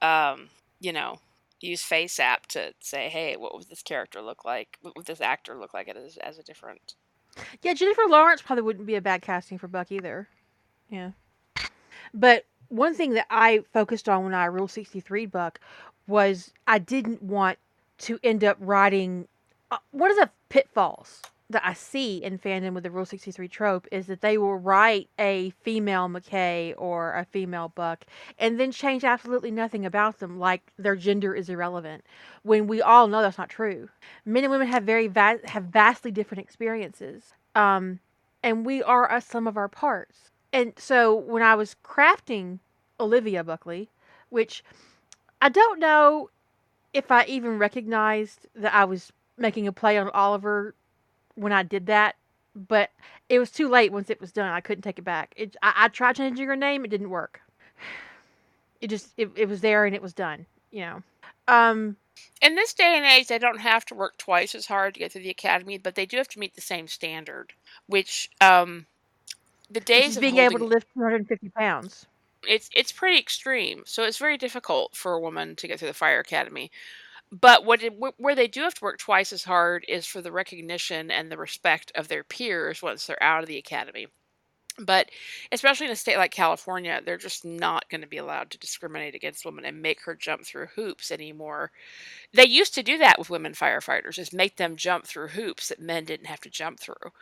[0.00, 0.48] um,
[0.80, 1.18] you know,
[1.60, 4.78] use Face app to say, hey, what would this character look like?
[4.80, 6.94] What would this actor look like as as a different?
[7.62, 10.28] Yeah, Jennifer Lawrence probably wouldn't be a bad casting for Buck either.
[10.88, 11.10] Yeah.
[12.14, 15.60] But one thing that I focused on when I Rule 63 Buck
[16.06, 17.58] was I didn't want
[17.98, 19.28] to end up writing.
[19.70, 23.86] Uh, one of the pitfalls that I see in fandom with the Rule 63 trope
[23.92, 28.04] is that they will write a female McKay or a female Buck
[28.38, 32.04] and then change absolutely nothing about them, like their gender is irrelevant,
[32.42, 33.88] when we all know that's not true.
[34.24, 38.00] Men and women have very va- have vastly different experiences, um,
[38.42, 40.30] and we are a sum of our parts.
[40.52, 42.58] And so when I was crafting
[42.98, 43.88] Olivia Buckley,
[44.30, 44.64] which
[45.40, 46.30] I don't know
[46.92, 50.74] if I even recognized that I was making a play on Oliver
[51.34, 52.16] when I did that,
[52.54, 52.90] but
[53.28, 54.52] it was too late once it was done.
[54.52, 55.34] I couldn't take it back.
[55.36, 57.40] It, I, I tried changing her name, it didn't work.
[58.80, 60.46] It just it, it was there and it was done.
[60.70, 61.02] You know.
[61.48, 61.96] Um,
[62.42, 65.12] In this day and age, they don't have to work twice as hard to get
[65.12, 67.52] through the academy, but they do have to meet the same standard.
[67.86, 68.86] Which, um,
[69.70, 72.06] the days being able to lift 250 pounds.
[72.48, 73.82] It's it's pretty extreme.
[73.86, 76.70] So it's very difficult for a woman to get through the fire academy.
[77.32, 80.32] But what it, where they do have to work twice as hard is for the
[80.32, 84.06] recognition and the respect of their peers once they're out of the academy.
[84.78, 85.10] But
[85.52, 89.14] especially in a state like California, they're just not going to be allowed to discriminate
[89.14, 91.72] against women and make her jump through hoops anymore.
[92.34, 95.80] They used to do that with women firefighters, is make them jump through hoops that
[95.80, 97.12] men didn't have to jump through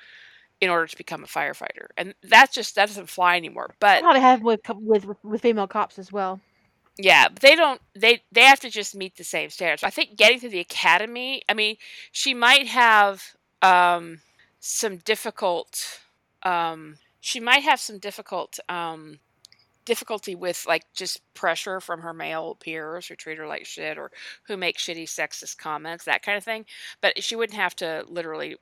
[0.65, 1.89] in order to become a firefighter.
[1.99, 3.74] And that's just that doesn't fly anymore.
[3.81, 6.41] But Probably have with with with female cops as well.
[6.99, 7.81] yeah, but they don't.
[7.97, 9.82] They they have to just meet the same standards.
[9.82, 11.43] I think getting through the academy.
[11.49, 11.77] I mean,
[12.12, 13.24] she might have
[13.62, 14.20] um,
[14.61, 16.01] some difficult.
[16.45, 19.19] Um, she might have some difficult um,
[19.85, 24.11] difficulty with like just pressure from her male peers who treat her like shit or
[24.47, 26.66] who make shitty sexist comments, that kind of thing.
[27.01, 28.57] But she wouldn't have to literally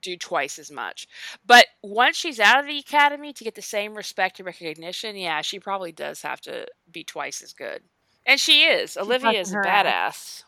[0.00, 1.06] do twice as much.
[1.46, 5.40] But once she's out of the academy to get the same respect and recognition, yeah,
[5.42, 7.82] she probably does have to be twice as good.
[8.26, 8.92] And she is.
[8.92, 9.66] She's Olivia is a ass.
[9.66, 10.44] badass.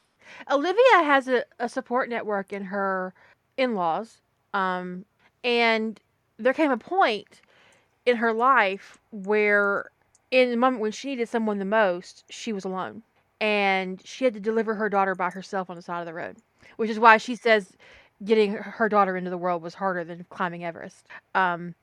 [0.50, 3.14] Olivia has a, a support network in her
[3.56, 4.18] in laws.
[4.54, 5.04] Um,
[5.44, 6.00] and
[6.38, 7.40] there came a point
[8.04, 9.90] in her life where,
[10.30, 13.02] in the moment when she needed someone the most, she was alone.
[13.40, 16.36] And she had to deliver her daughter by herself on the side of the road,
[16.76, 17.72] which is why she says
[18.24, 21.06] getting her daughter into the world was harder than climbing Everest.
[21.34, 21.74] Um,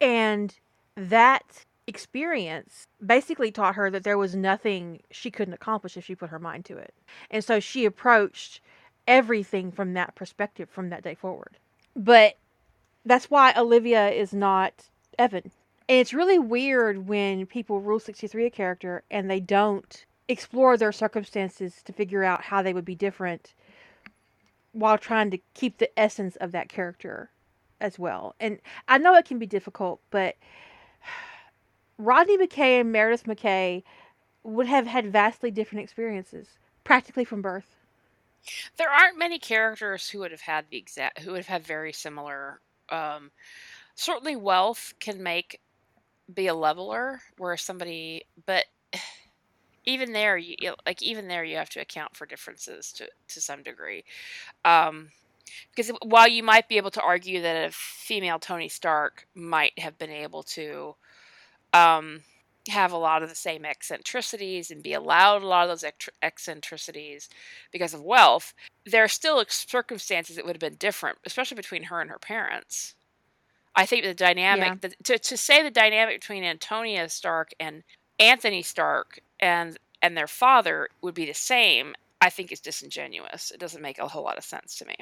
[0.00, 0.54] and
[0.96, 6.30] that experience basically taught her that there was nothing she couldn't accomplish if she put
[6.30, 6.92] her mind to it.
[7.30, 8.60] And so she approached
[9.06, 11.56] everything from that perspective from that day forward.
[11.96, 12.36] But
[13.06, 15.50] that's why Olivia is not Evan.
[15.88, 20.92] And it's really weird when people rule 63 a character and they don't explore their
[20.92, 23.54] circumstances to figure out how they would be different
[24.78, 27.30] while trying to keep the essence of that character
[27.80, 28.34] as well.
[28.40, 30.36] And I know it can be difficult, but
[31.98, 33.82] Rodney McKay and Meredith McKay
[34.44, 36.48] would have had vastly different experiences.
[36.84, 37.76] practically from birth.
[38.78, 41.92] There aren't many characters who would have had the exact who would have had very
[41.92, 42.60] similar.
[42.88, 43.30] Um,
[43.94, 45.60] certainly, wealth can make
[46.32, 48.64] be a leveler where somebody, but
[49.88, 50.56] even there, you,
[50.86, 54.04] like even there you have to account for differences to to some degree.
[54.64, 55.10] Um,
[55.70, 59.96] because while you might be able to argue that a female Tony Stark might have
[59.98, 60.94] been able to
[61.72, 62.20] um,
[62.68, 65.90] have a lot of the same eccentricities and be allowed a lot of those
[66.22, 67.28] eccentricities
[67.72, 68.54] because of wealth,
[68.84, 72.94] there are still circumstances that would have been different, especially between her and her parents.
[73.74, 74.88] I think the dynamic yeah.
[74.88, 77.84] the, to to say the dynamic between Antonia Stark and
[78.18, 83.50] Anthony Stark and and their father would be the same, I think is disingenuous.
[83.50, 84.96] It doesn't make a whole lot of sense to me.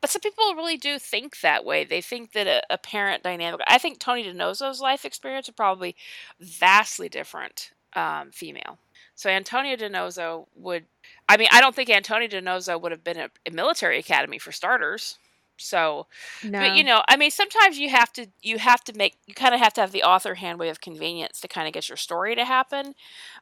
[0.00, 1.84] But some people really do think that way.
[1.84, 3.60] They think that a, a parent dynamic.
[3.66, 5.94] I think Tony DiNozzo's life experience is probably
[6.40, 8.78] vastly different um, female.
[9.14, 10.86] So Antonio DiNozzo would.
[11.28, 14.52] I mean, I don't think Antonio DiNozzo would have been a, a military academy for
[14.52, 15.18] starters.
[15.60, 16.06] So,
[16.42, 16.60] no.
[16.60, 19.54] but you know, I mean, sometimes you have to you have to make you kind
[19.54, 22.34] of have to have the author handwave of convenience to kind of get your story
[22.34, 22.94] to happen,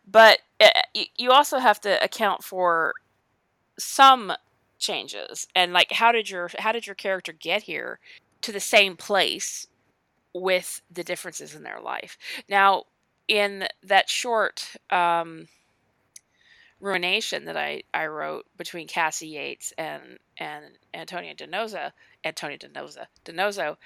[0.06, 2.94] but it, eh, you also have to account for
[3.78, 4.32] some
[4.78, 7.98] changes and like how did your how did your character get here
[8.42, 9.66] to the same place
[10.34, 12.16] with the differences in their life.
[12.48, 12.84] Now,
[13.26, 15.48] in that short um,
[16.80, 21.92] ruination that I, I wrote between Cassie Yates and and Antonia DiNozzo,
[22.24, 23.76] Antonia DiNozzo, DiNozzo,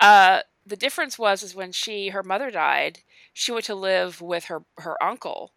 [0.00, 3.00] uh, the difference was is when she her mother died,
[3.32, 5.52] she went to live with her her uncle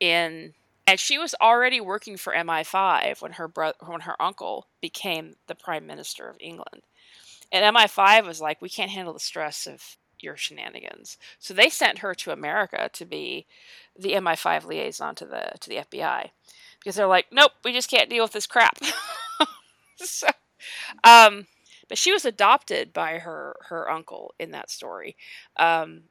[0.00, 0.54] in
[0.86, 5.54] and she was already working for MI5 when her brother when her uncle became the
[5.54, 6.82] prime minister of England.
[7.50, 11.18] And MI5 was like, we can't handle the stress of your shenanigans.
[11.38, 13.46] So they sent her to America to be
[13.98, 16.30] the MI5 liaison to the to the FBI
[16.78, 18.78] because they're like, nope, we just can't deal with this crap.
[20.04, 20.28] so,
[21.02, 21.46] um,
[21.88, 25.16] but she was adopted by her her uncle in that story,
[25.56, 26.02] um,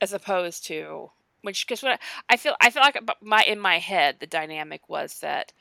[0.00, 1.10] as opposed to
[1.42, 1.98] which because I,
[2.28, 5.52] I feel I feel like my in my head the dynamic was that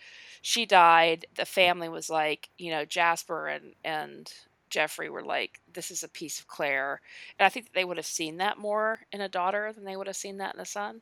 [0.42, 1.26] she died.
[1.36, 4.32] The family was like, you know, Jasper and and
[4.70, 7.00] Jeffrey were like, this is a piece of Claire.
[7.38, 10.08] And I think they would have seen that more in a daughter than they would
[10.08, 11.02] have seen that in a son.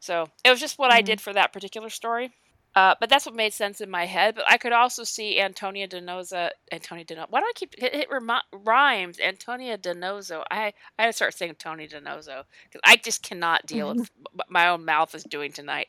[0.00, 0.98] So it was just what mm-hmm.
[0.98, 2.32] I did for that particular story.
[2.76, 4.36] Uh, but that's what made sense in my head.
[4.36, 7.26] But I could also see Antonia DiNozzo, Antonia DiNozzo.
[7.28, 8.08] Why do I keep it, it
[8.52, 9.18] rhymes?
[9.18, 10.44] Antonia DiNozzo.
[10.50, 14.50] I I had to start saying Tony DiNozzo because I just cannot deal with what
[14.50, 15.88] my own mouth is doing tonight.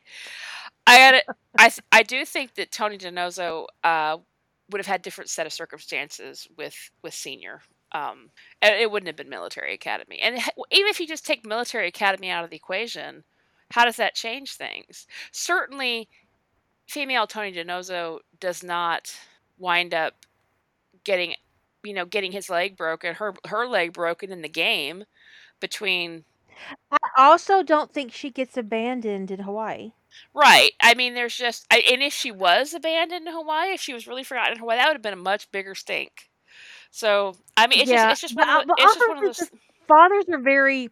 [0.88, 1.22] I had
[1.58, 4.18] I I do think that Tony DiNozzo uh,
[4.72, 7.62] would have had different set of circumstances with with senior.
[7.94, 8.30] Um,
[8.62, 10.20] and it wouldn't have been military academy.
[10.20, 13.26] And even if you just take military academy out of the equation,
[13.72, 15.08] how does that change things?
[15.32, 16.08] Certainly,
[16.92, 19.16] female Tony DiNozzo does not
[19.58, 20.26] wind up
[21.06, 21.36] getting,
[21.84, 25.06] you know, getting his leg broken, her her leg broken in the game
[25.62, 26.26] between.
[26.92, 29.94] I also don't think she gets abandoned in Hawaii.
[30.34, 30.72] Right.
[30.82, 34.06] I mean, there's just, I, and if she was abandoned in Hawaii, if she was
[34.06, 36.30] really forgotten in Hawaii, that would have been a much bigger stink.
[36.92, 39.24] So, I mean, it's yeah, just, it's just one of, the, it's just one of
[39.24, 39.50] those.
[39.88, 40.90] Fathers are very,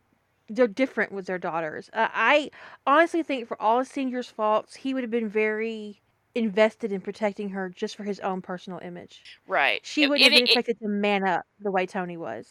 [0.50, 1.90] they're different with their daughters.
[1.94, 2.52] Uh, I
[2.86, 6.02] honestly think for all of Senior's faults, he would have been very
[6.36, 9.22] invested in protecting her just for his own personal image.
[9.48, 9.82] Right.
[9.84, 12.48] She would have been expected to man up the way Tony was.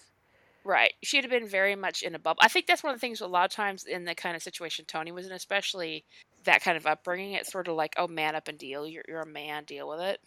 [0.64, 0.92] Right.
[1.02, 2.40] She'd have been very much in a bubble.
[2.42, 4.42] I think that's one of the things a lot of times in the kind of
[4.42, 6.04] situation Tony was in, especially
[6.44, 8.86] that kind of upbringing, it's sort of like, oh, man up and deal.
[8.86, 10.20] You're, you're a man, deal with it.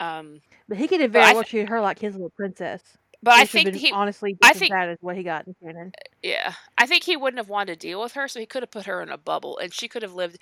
[0.00, 2.82] Um, but he could have very well th- treated her like his little princess.
[3.24, 5.92] But I think he honestly I think that is what he got in canon.
[6.22, 8.70] Yeah, I think he wouldn't have wanted to deal with her, so he could have
[8.70, 10.38] put her in a bubble, and she could have lived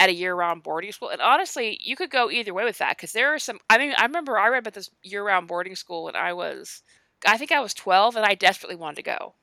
[0.00, 1.10] at a year-round boarding school.
[1.10, 3.60] And honestly, you could go either way with that because there are some.
[3.70, 6.82] I mean, I remember I read about this year-round boarding school when I was,
[7.24, 9.34] I think I was twelve, and I desperately wanted to go.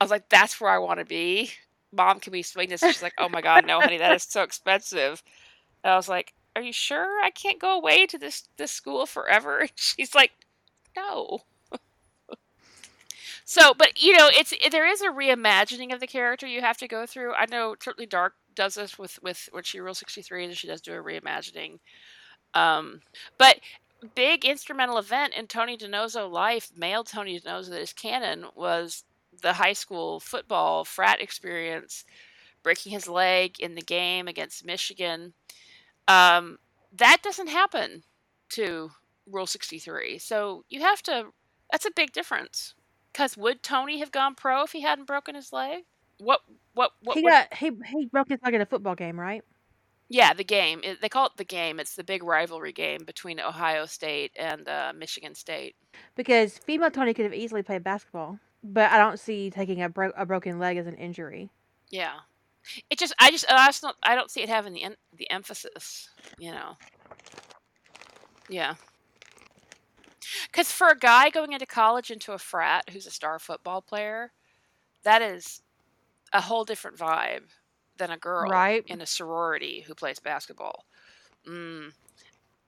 [0.00, 1.52] I was like, "That's where I want to be."
[1.92, 2.80] Mom, can we swing this?
[2.80, 5.22] She's like, "Oh my god, no, honey, that is so expensive."
[5.84, 9.06] And I was like, "Are you sure I can't go away to this this school
[9.06, 10.32] forever?" And she's like,
[10.96, 11.42] "No."
[13.44, 16.88] So, but you know, it's there is a reimagining of the character you have to
[16.88, 17.34] go through.
[17.34, 20.66] I know certainly Dark does this with with when she rules sixty three, and she
[20.66, 21.78] does do a reimagining.
[22.54, 23.00] Um,
[23.38, 23.60] but
[24.14, 29.04] big instrumental event in Tony DiNozzo life, male Tony DiNozzo that is canon, was
[29.42, 32.04] the high school football frat experience,
[32.62, 35.34] breaking his leg in the game against Michigan.
[36.08, 36.58] Um,
[36.92, 38.04] that doesn't happen
[38.50, 38.90] to
[39.30, 40.18] Rule 63.
[40.18, 41.32] So you have to,
[41.70, 42.74] that's a big difference.
[43.14, 45.84] Because would Tony have gone pro if he hadn't broken his leg?
[46.18, 46.40] What?
[46.74, 46.90] What?
[47.00, 47.16] What?
[47.16, 49.42] He would, got he he broke his leg in a football game, right?
[50.08, 50.80] Yeah, the game.
[50.82, 51.78] It, they call it the game.
[51.78, 55.76] It's the big rivalry game between Ohio State and uh, Michigan State.
[56.16, 60.12] Because female Tony could have easily played basketball, but I don't see taking a, bro-
[60.16, 61.50] a broken leg as an injury.
[61.90, 62.14] Yeah,
[62.90, 65.30] it just I just I just don't I don't see it having the en- the
[65.30, 66.10] emphasis.
[66.38, 66.76] You know.
[68.48, 68.74] Yeah.
[70.46, 74.32] Because for a guy going into college into a frat who's a star football player,
[75.04, 75.62] that is
[76.32, 77.50] a whole different vibe
[77.96, 78.84] than a girl Right.
[78.86, 80.86] in a sorority who plays basketball,
[81.48, 81.92] mm.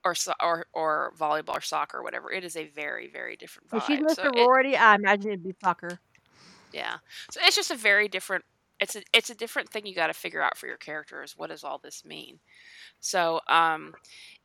[0.05, 2.31] or so, or or volleyball or soccer or whatever.
[2.33, 3.77] It is a very very different vibe.
[3.77, 6.01] If she's in a So it, sorority, I imagine it'd be soccer.
[6.73, 6.99] yeah,
[7.31, 8.45] so it's just a very different.
[8.81, 11.35] It's a it's a different thing you got to figure out for your characters.
[11.37, 12.41] what does all this mean.
[13.01, 13.95] So um,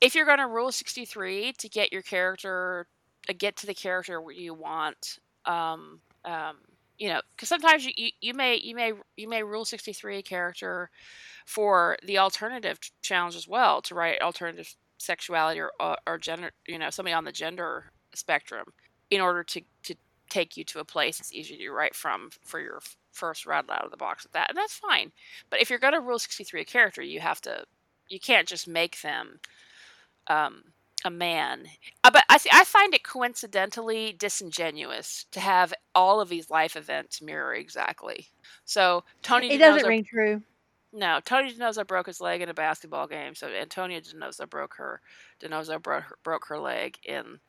[0.02, 2.88] if you're going to rule sixty three to get your character,
[3.38, 5.20] get to the character you want.
[5.46, 6.58] Um, um,
[6.98, 10.22] you know, because sometimes you, you, you may you may you may rule sixty three
[10.22, 10.90] character
[11.46, 16.78] for the alternative challenge as well to write alternative sexuality or, or or gender you
[16.78, 18.66] know somebody on the gender spectrum
[19.10, 19.96] in order to to
[20.30, 22.80] take you to a place it's easier to write from for your
[23.12, 25.12] first rattle out of the box with that and that's fine
[25.50, 27.66] but if you're going to rule 63 a character you have to
[28.08, 29.40] you can't just make them
[30.28, 30.64] um
[31.06, 31.66] a man
[32.04, 36.76] uh, but I, see, I find it coincidentally disingenuous to have all of these life
[36.76, 38.28] events mirror exactly
[38.66, 40.42] so tony It doesn't ring true.
[40.94, 45.02] no, Tony DiNozzo broke his leg in a basketball game, so Antonia DiNozzo broke her
[45.42, 47.40] DiNozzo broke her, broke her leg in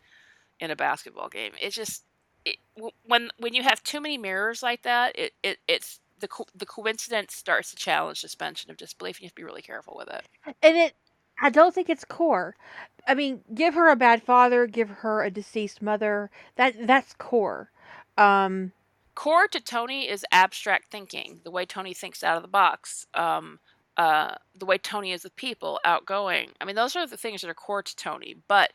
[0.61, 1.53] in a basketball game.
[1.61, 2.05] It's just
[2.45, 2.57] it,
[3.05, 6.67] when when you have too many mirrors like that, it, it it's the co- the
[6.67, 10.09] coincidence starts to challenge suspension of disbelief, and you have to be really careful with
[10.09, 10.25] it.
[10.63, 10.95] And it,
[11.43, 12.57] I don't think it's core.
[13.07, 16.31] I mean, give her a bad father, give her a deceased mother.
[16.57, 17.71] That that's core.
[18.17, 18.73] Um,
[19.15, 23.59] Core to Tony is abstract thinking, the way Tony thinks out of the box, um,
[23.97, 26.51] uh, the way Tony is with people, outgoing.
[26.61, 28.37] I mean, those are the things that are core to Tony.
[28.49, 28.73] But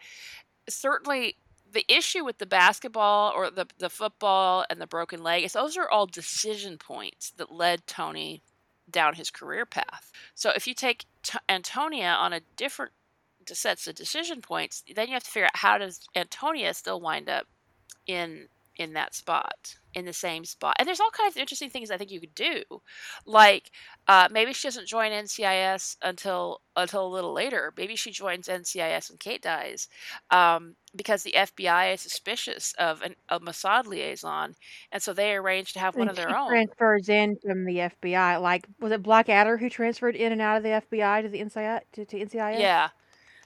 [0.69, 1.37] certainly,
[1.69, 5.75] the issue with the basketball or the the football and the broken leg is those
[5.75, 8.41] are all decision points that led Tony
[8.89, 10.11] down his career path.
[10.35, 12.91] So if you take T- Antonia on a different
[13.49, 17.29] sets of decision points, then you have to figure out how does Antonia still wind
[17.29, 17.47] up
[18.05, 18.47] in
[18.77, 21.97] in that spot in the same spot and there's all kinds of interesting things i
[21.97, 22.61] think you could do
[23.25, 23.71] like
[24.07, 29.09] uh, maybe she doesn't join ncis until until a little later maybe she joins ncis
[29.09, 29.87] when kate dies
[30.29, 34.53] um, because the fbi is suspicious of an, a mossad liaison
[34.91, 37.77] and so they arrange to have one and of their own transfers in from the
[37.77, 38.41] FBI.
[38.41, 41.81] Like, was it Blackadder who transferred in and out of the FBI to the NCIS?
[41.93, 42.59] To, to NCIS?
[42.59, 42.89] yeah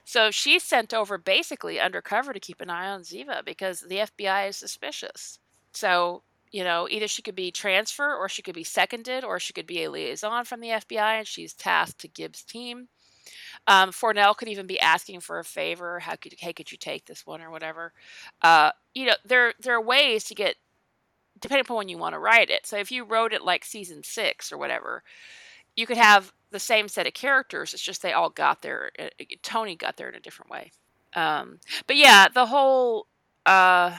[0.04, 4.48] so she's sent over basically undercover to keep an eye on ziva because the fbi
[4.48, 5.38] is suspicious
[5.72, 9.52] so you know either she could be transferred or she could be seconded or she
[9.52, 12.88] could be a liaison from the fbi and she's tasked to gibbs team
[13.66, 16.00] um, Fornell could even be asking for a favor.
[16.00, 17.92] How could hey could you take this one or whatever?
[18.42, 20.56] Uh, you know there there are ways to get
[21.40, 22.66] depending upon when you want to write it.
[22.66, 25.02] So if you wrote it like season six or whatever,
[25.76, 27.74] you could have the same set of characters.
[27.74, 28.90] It's just they all got there.
[28.98, 29.08] uh,
[29.42, 30.70] Tony got there in a different way.
[31.14, 33.06] Um, but yeah, the whole
[33.46, 33.98] uh,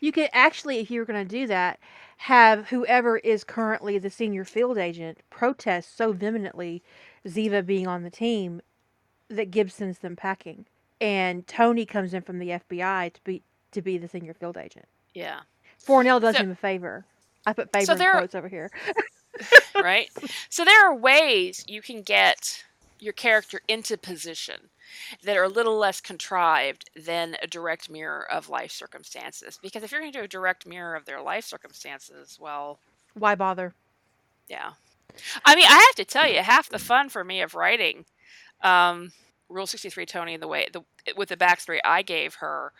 [0.00, 1.78] You could actually, if you were going to do that,
[2.18, 6.82] have whoever is currently the senior field agent protest so vehemently
[7.26, 8.60] Ziva being on the team
[9.28, 10.66] that Gibbs sends them packing,
[11.00, 13.42] and Tony comes in from the FBI to be
[13.72, 14.84] to be the senior field agent.
[15.14, 15.40] yeah,
[15.84, 17.04] Fornell does So- him a favor.
[17.46, 18.70] I put favor in there- quotes over here.
[19.82, 20.10] right?
[20.48, 22.64] so there are ways you can get
[22.98, 24.70] your character into position
[25.24, 29.58] that are a little less contrived than a direct mirror of life circumstances.
[29.62, 32.78] Because if you're going to do a direct mirror of their life circumstances, well,
[33.14, 33.74] Why bother?
[34.48, 34.72] yeah.
[35.44, 38.04] I mean, I have to tell you, half the fun for me of writing
[38.62, 39.12] um,
[39.48, 40.82] Rule 63 Tony the way the
[41.16, 42.72] with the backstory I gave her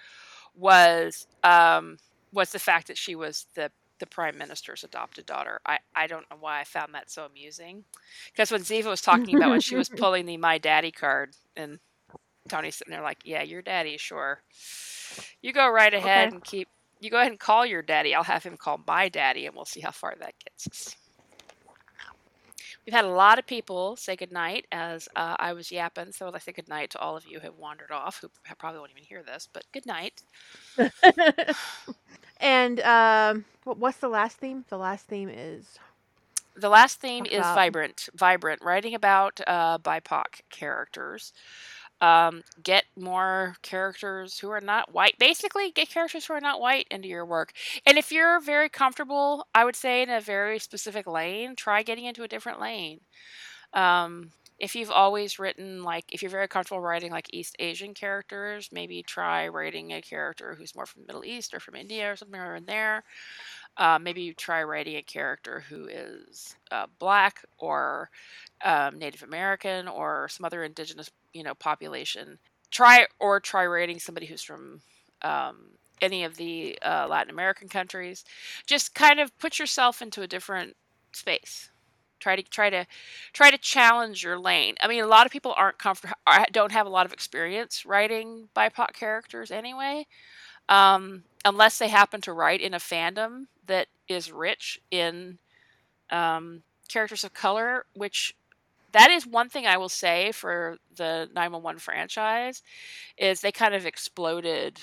[0.54, 1.98] was um,
[2.32, 3.70] was the fact that she was the
[4.02, 5.60] the prime minister's adopted daughter.
[5.66, 7.84] I, I don't know why I found that so amusing.
[8.32, 11.80] Because when Ziva was talking about when she was pulling the my daddy card and
[12.48, 14.42] Tony's sitting there like, Yeah, your daddy, sure.
[15.42, 16.32] You go right ahead Okay.
[16.32, 16.68] and keep
[17.00, 18.14] you go ahead and call your daddy.
[18.14, 20.96] I'll have him call my daddy and we'll see how far that gets us.
[22.86, 26.32] We've had a lot of people say goodnight as uh, I was yapping, so I'd
[26.34, 28.90] like to say goodnight to all of you who have wandered off, who probably won't
[28.92, 30.22] even hear this, but good night.
[32.42, 34.66] and um, what- what's the last theme?
[34.68, 35.78] The last theme is
[36.54, 41.32] The last theme is vibrant, vibrant, writing about uh, BIPOC characters.
[42.02, 45.18] Um, get more characters who are not white.
[45.18, 47.52] Basically, get characters who are not white into your work.
[47.86, 52.04] And if you're very comfortable, I would say in a very specific lane, try getting
[52.06, 53.00] into a different lane.
[53.72, 58.68] Um, if you've always written like if you're very comfortable writing like East Asian characters,
[58.72, 62.16] maybe try writing a character who's more from the Middle East or from India or
[62.16, 63.02] something in there.
[63.76, 68.10] Uh, maybe you try writing a character who is uh, black or
[68.64, 72.38] um, Native American or some other indigenous, you know, population.
[72.70, 74.80] Try or try writing somebody who's from
[75.22, 78.24] um, any of the uh, Latin American countries.
[78.66, 80.76] Just kind of put yourself into a different
[81.12, 81.71] space.
[82.22, 82.86] Try to try to
[83.32, 84.76] try to challenge your lane.
[84.80, 86.14] I mean, a lot of people aren't comfortable,
[86.52, 90.06] don't have a lot of experience writing BIPOC characters anyway,
[90.68, 95.38] um, unless they happen to write in a fandom that is rich in
[96.10, 98.36] um, characters of color, which
[98.92, 102.62] that is one thing I will say for the 911 franchise
[103.18, 104.78] is they kind of exploded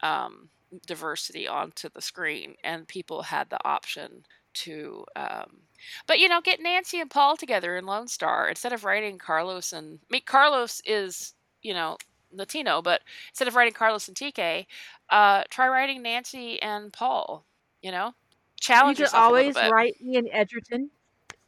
[0.00, 0.50] um,
[0.86, 5.62] diversity onto the screen and people had the option to um,
[6.06, 9.72] but you know get nancy and paul together in lone star instead of writing carlos
[9.72, 11.96] and I mean, carlos is you know
[12.32, 14.66] latino but instead of writing carlos and tk
[15.10, 17.44] uh, try writing nancy and paul
[17.82, 18.12] you know?
[18.60, 20.90] Challenge you could always write ian edgerton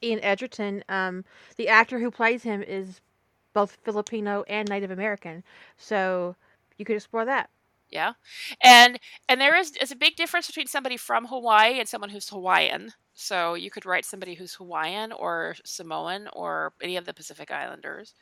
[0.02, 1.24] ian edgerton um,
[1.56, 3.00] the actor who plays him is
[3.54, 5.42] both filipino and native american
[5.76, 6.36] so
[6.78, 7.50] you could explore that
[7.90, 8.12] yeah.
[8.62, 8.98] And
[9.28, 12.92] and there is is a big difference between somebody from Hawaii and someone who's Hawaiian.
[13.14, 18.14] So you could write somebody who's Hawaiian or Samoan or any of the Pacific Islanders.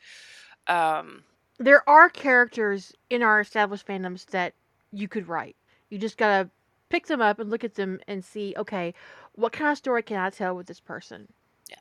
[0.67, 1.23] Um,
[1.59, 4.53] there are characters in our established fandoms that
[4.91, 5.55] you could write.
[5.89, 6.49] You just gotta
[6.89, 8.93] pick them up and look at them and see, okay,
[9.33, 11.27] what kind of story can I tell with this person?
[11.69, 11.75] Yeah.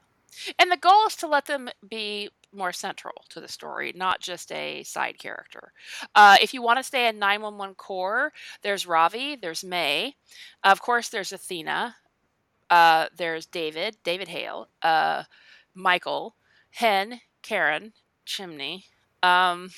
[0.59, 4.52] And the goal is to let them be more central to the story, not just
[4.52, 5.72] a side character.
[6.14, 8.32] Uh, if you want to stay in 911 core,
[8.62, 10.14] there's Ravi, there's May,
[10.62, 11.97] of course, there's Athena,
[12.70, 15.24] uh, there's David, David Hale, uh,
[15.74, 16.36] Michael,
[16.70, 17.93] Hen, Karen,
[18.26, 18.86] Chimney.
[19.22, 19.70] Um,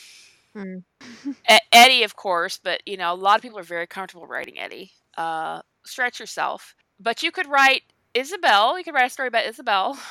[0.54, 0.78] hmm.
[1.72, 4.92] Eddie, of course, but you know, a lot of people are very comfortable writing Eddie.
[5.16, 7.82] Uh, stretch yourself, but you could write
[8.14, 8.78] Isabel.
[8.78, 9.98] You could write a story about Isabel.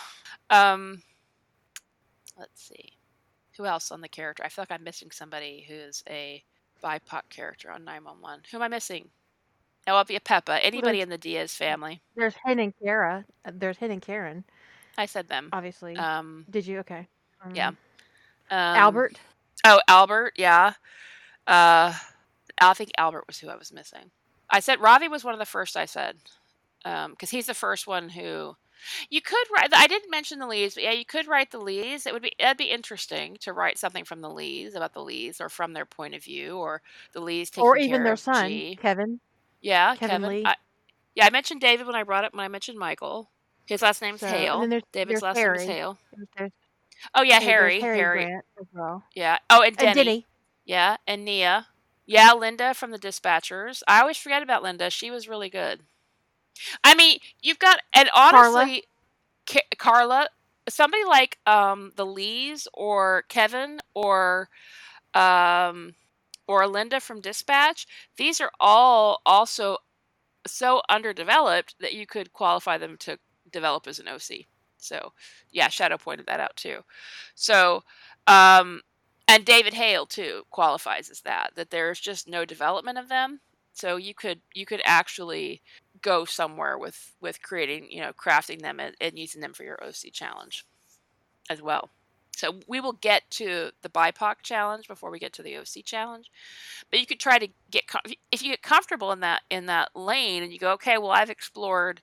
[0.52, 1.02] Um,
[2.38, 2.94] let's see.
[3.58, 4.44] Who else on the character?
[4.44, 6.44] I feel like I'm missing somebody who's a
[6.84, 8.42] BIPOC character on 911.
[8.52, 9.10] Who am I missing?
[9.88, 10.60] Oh, it'll be a Pepa.
[10.62, 12.02] Anybody in the Diaz family.
[12.16, 13.24] There's Hen and Kara.
[13.46, 14.44] Uh, there's Hen and Karen.
[14.98, 15.50] I said them.
[15.54, 15.96] Obviously.
[15.96, 16.80] Um, Did you?
[16.80, 17.08] Okay.
[17.44, 17.70] Um, yeah.
[17.70, 17.76] Um,
[18.50, 19.20] Albert.
[19.64, 20.34] Oh, Albert.
[20.38, 20.74] Yeah.
[21.48, 21.94] Uh,
[22.60, 24.12] I think Albert was who I was missing.
[24.50, 26.18] I said Ravi was one of the first I said
[26.84, 28.56] because um, he's the first one who
[29.10, 29.70] you could write.
[29.74, 32.06] I didn't mention the Lees, but yeah, you could write the Lees.
[32.06, 35.40] It would be that'd be interesting to write something from the Lees about the Lees
[35.42, 36.82] or from their point of view, or
[37.14, 38.76] the Lees taking or even their son, G.
[38.76, 39.20] Kevin.
[39.62, 40.30] Yeah, Kevin, Kevin.
[40.30, 40.46] Lee.
[40.46, 40.56] I,
[41.16, 43.30] yeah, I mentioned David when I brought up when I mentioned Michael.
[43.66, 44.54] His last name's So, Hale.
[44.54, 45.58] and then there's, David's there's last Harry.
[45.58, 45.98] name is Hale.
[46.38, 46.52] There's,
[47.14, 47.80] Oh yeah, Harry.
[47.82, 48.36] Harry, Harry.
[48.74, 49.04] Well.
[49.16, 49.38] Yeah.
[49.50, 49.90] Oh, and Denny.
[49.90, 50.26] And Denny.
[50.66, 51.68] Yeah, and Nia.
[52.06, 53.82] Yeah, Linda from the Dispatchers.
[53.88, 54.90] I always forget about Linda.
[54.90, 55.82] She was really good.
[56.84, 58.70] I mean, you've got and Carla.
[58.70, 58.84] honestly,
[59.78, 60.28] Carla,
[60.70, 64.50] somebody like um the Lees or Kevin or
[65.14, 65.96] um
[66.48, 67.88] or Linda from Dispatch.
[68.18, 69.78] These are all also
[70.48, 73.18] so underdeveloped that you could qualify them to
[73.52, 74.46] develop as an OC.
[74.78, 75.14] So,
[75.52, 76.82] yeah, Shadow pointed that out too.
[77.36, 77.84] So,
[78.28, 78.82] um,
[79.28, 81.52] and David Hale too qualifies as that.
[81.56, 83.40] That there's just no development of them.
[83.74, 85.62] So you could you could actually
[86.06, 89.84] go somewhere with with creating you know crafting them and, and using them for your
[89.84, 90.64] OC challenge
[91.50, 91.90] as well.
[92.38, 96.30] So we will get to the BIPOC challenge before we get to the OC challenge.
[96.92, 97.86] But you could try to get
[98.32, 101.32] if you get comfortable in that in that lane and you go, okay, well I've
[101.32, 102.02] explored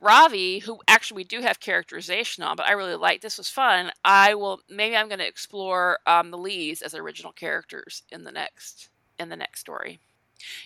[0.00, 3.90] Ravi, who actually we do have characterization on, but I really like this was fun.
[4.04, 8.32] I will maybe I'm going to explore um, the Lees as original characters in the
[8.32, 8.88] next
[9.18, 9.98] in the next story.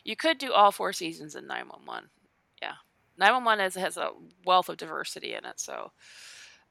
[0.05, 2.11] You could do all four seasons in 911.
[3.21, 4.11] Yeah, 911 has has a
[4.45, 5.61] wealth of diversity in it.
[5.61, 5.93] So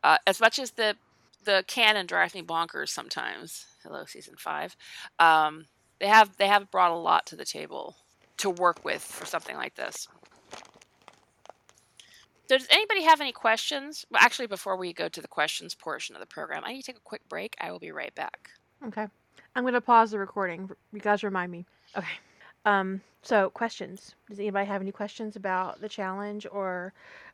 [0.03, 0.95] uh, as much as the
[1.45, 3.65] the canon drives me bonkers sometimes.
[3.83, 4.75] Hello, season five.
[5.19, 5.65] Um,
[5.99, 7.95] they have they have brought a lot to the table
[8.37, 10.07] to work with for something like this.
[12.47, 14.05] So Does anybody have any questions?
[14.09, 16.87] Well, actually, before we go to the questions portion of the program, I need to
[16.87, 17.55] take a quick break.
[17.61, 18.49] I will be right back.
[18.87, 19.07] Okay.
[19.55, 20.69] I'm going to pause the recording.
[20.91, 21.65] You guys remind me.
[21.95, 22.07] Okay.
[22.65, 24.15] Um, so questions.
[24.29, 26.93] Does anybody have any questions about the challenge or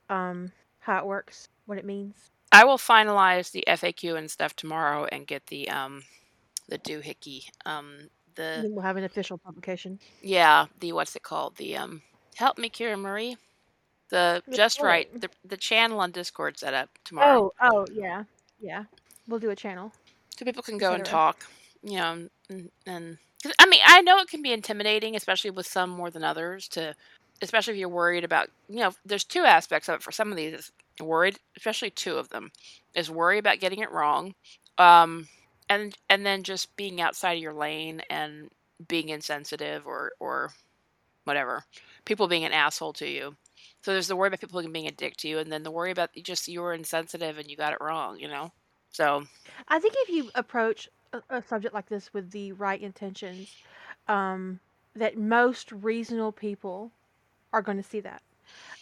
[0.09, 2.31] um, how it works, what it means?
[2.51, 6.03] I will finalize the FAQ and stuff tomorrow and get the um
[6.69, 7.45] the doohickey.
[7.65, 9.99] Um the we'll have an official publication.
[10.21, 11.57] yeah, the what's it called?
[11.57, 12.01] The um
[12.35, 13.35] help me Kira Marie.
[14.09, 17.51] The just right the the channel on Discord set up tomorrow.
[17.61, 18.23] Oh, oh, yeah.
[18.61, 18.83] Yeah.
[19.27, 19.91] We'll do a channel.
[20.29, 21.45] so people can go and talk.
[21.81, 25.67] You know, and, and 'cause, I mean, I know it can be intimidating, especially with
[25.67, 26.67] some more than others.
[26.69, 26.95] To
[27.41, 30.37] especially if you're worried about, you know, there's two aspects of it for some of
[30.37, 30.53] these.
[30.53, 32.51] Is worried, especially two of them,
[32.95, 34.35] is worry about getting it wrong,
[34.77, 35.27] um,
[35.69, 38.49] and and then just being outside of your lane and
[38.87, 40.51] being insensitive or or
[41.25, 41.65] whatever,
[42.05, 43.35] people being an asshole to you.
[43.83, 45.91] So there's the worry about people being a dick to you, and then the worry
[45.91, 48.19] about just you were insensitive and you got it wrong.
[48.19, 48.51] You know,
[48.91, 49.25] so
[49.69, 50.89] I think if you approach
[51.29, 53.49] a, a subject like this with the right intentions,
[54.07, 54.59] um,
[54.95, 56.91] that most reasonable people
[57.53, 58.21] are going to see that.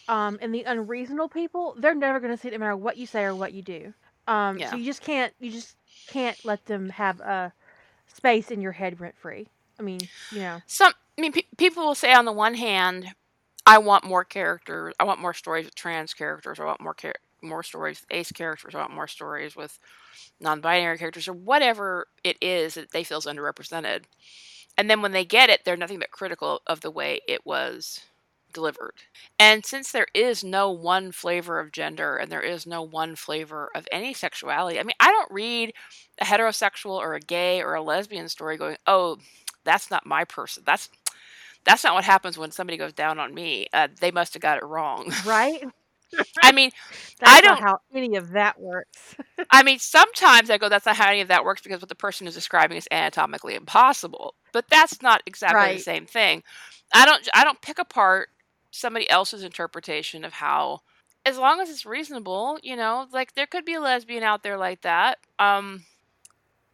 [0.08, 3.06] Um, and the unreasonable people, they're never going to see it no matter what you
[3.06, 3.94] say or what you do.
[4.28, 4.70] Um, Yeah.
[4.70, 7.52] so you just can't, you just can't let them have a
[8.06, 9.48] space in your head rent free.
[9.78, 13.06] I mean, you know, some I mean, pe- people will say on the one hand,
[13.66, 14.94] I want more characters.
[15.00, 16.60] I want more stories with trans characters.
[16.60, 17.14] I want more char-
[17.44, 18.74] more stories with ace characters.
[18.74, 19.78] I want more stories with
[20.40, 24.04] non-binary characters or whatever it is that they feel is underrepresented.
[24.76, 28.00] And then when they get it, they're nothing but critical of the way it was
[28.52, 28.94] delivered.
[29.38, 33.70] And since there is no one flavor of gender and there is no one flavor
[33.74, 35.74] of any sexuality, I mean, I don't read
[36.20, 39.18] a heterosexual or a gay or a lesbian story going, "Oh,
[39.64, 40.62] that's not my person.
[40.66, 40.88] That's
[41.64, 43.68] that's not what happens when somebody goes down on me.
[43.72, 45.64] Uh, they must have got it wrong." right?
[46.42, 46.70] I mean,
[47.20, 47.60] That's I don't.
[47.60, 49.16] how any of that works.
[49.50, 51.94] I mean, sometimes I go, "That's not how any of that works," because what the
[51.94, 54.34] person is describing is anatomically impossible.
[54.52, 56.42] But that's not exactly the same thing.
[56.92, 57.28] I don't.
[57.34, 58.28] I don't pick apart
[58.70, 60.80] somebody else's interpretation of how,
[61.24, 64.56] as long as it's reasonable, you know, like there could be a lesbian out there
[64.58, 65.18] like that.
[65.38, 65.84] Um,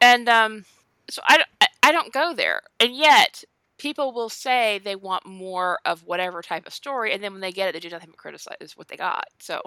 [0.00, 0.64] and um,
[1.10, 2.62] so I, don't- I, I don't go there.
[2.80, 3.44] And yet,
[3.80, 7.50] people will say they want more of whatever type of story, and then when they
[7.50, 9.24] get it, they do nothing but criticize what they got.
[9.38, 9.62] So,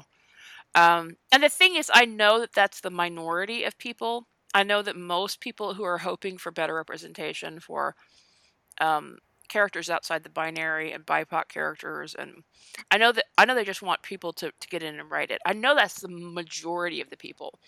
[0.76, 4.28] um, and the thing is, I know that that's the minority of people.
[4.54, 7.96] I know that most people who are hoping for better representation for
[8.80, 9.18] um,
[9.50, 12.44] characters outside the binary and BIPOC characters, and
[12.92, 15.32] I know that I know they just want people to, to get in and write
[15.32, 15.42] it.
[15.44, 17.60] I know that's the majority of the people.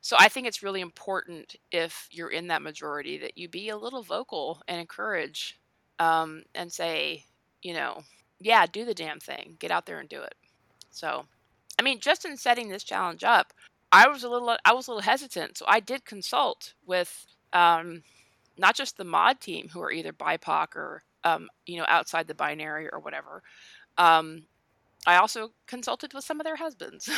[0.00, 3.76] So I think it's really important if you're in that majority that you be a
[3.76, 5.58] little vocal and encourage
[5.98, 7.24] um, and say,
[7.62, 8.02] you know,
[8.40, 10.34] yeah, do the damn thing, get out there and do it.
[10.90, 11.24] So,
[11.78, 13.52] I mean, just in setting this challenge up,
[13.92, 18.02] I was a little I was a little hesitant, so I did consult with um,
[18.58, 22.34] not just the mod team who are either BIPOC or um, you know outside the
[22.34, 23.42] binary or whatever.
[23.96, 24.46] Um,
[25.06, 27.08] I also consulted with some of their husbands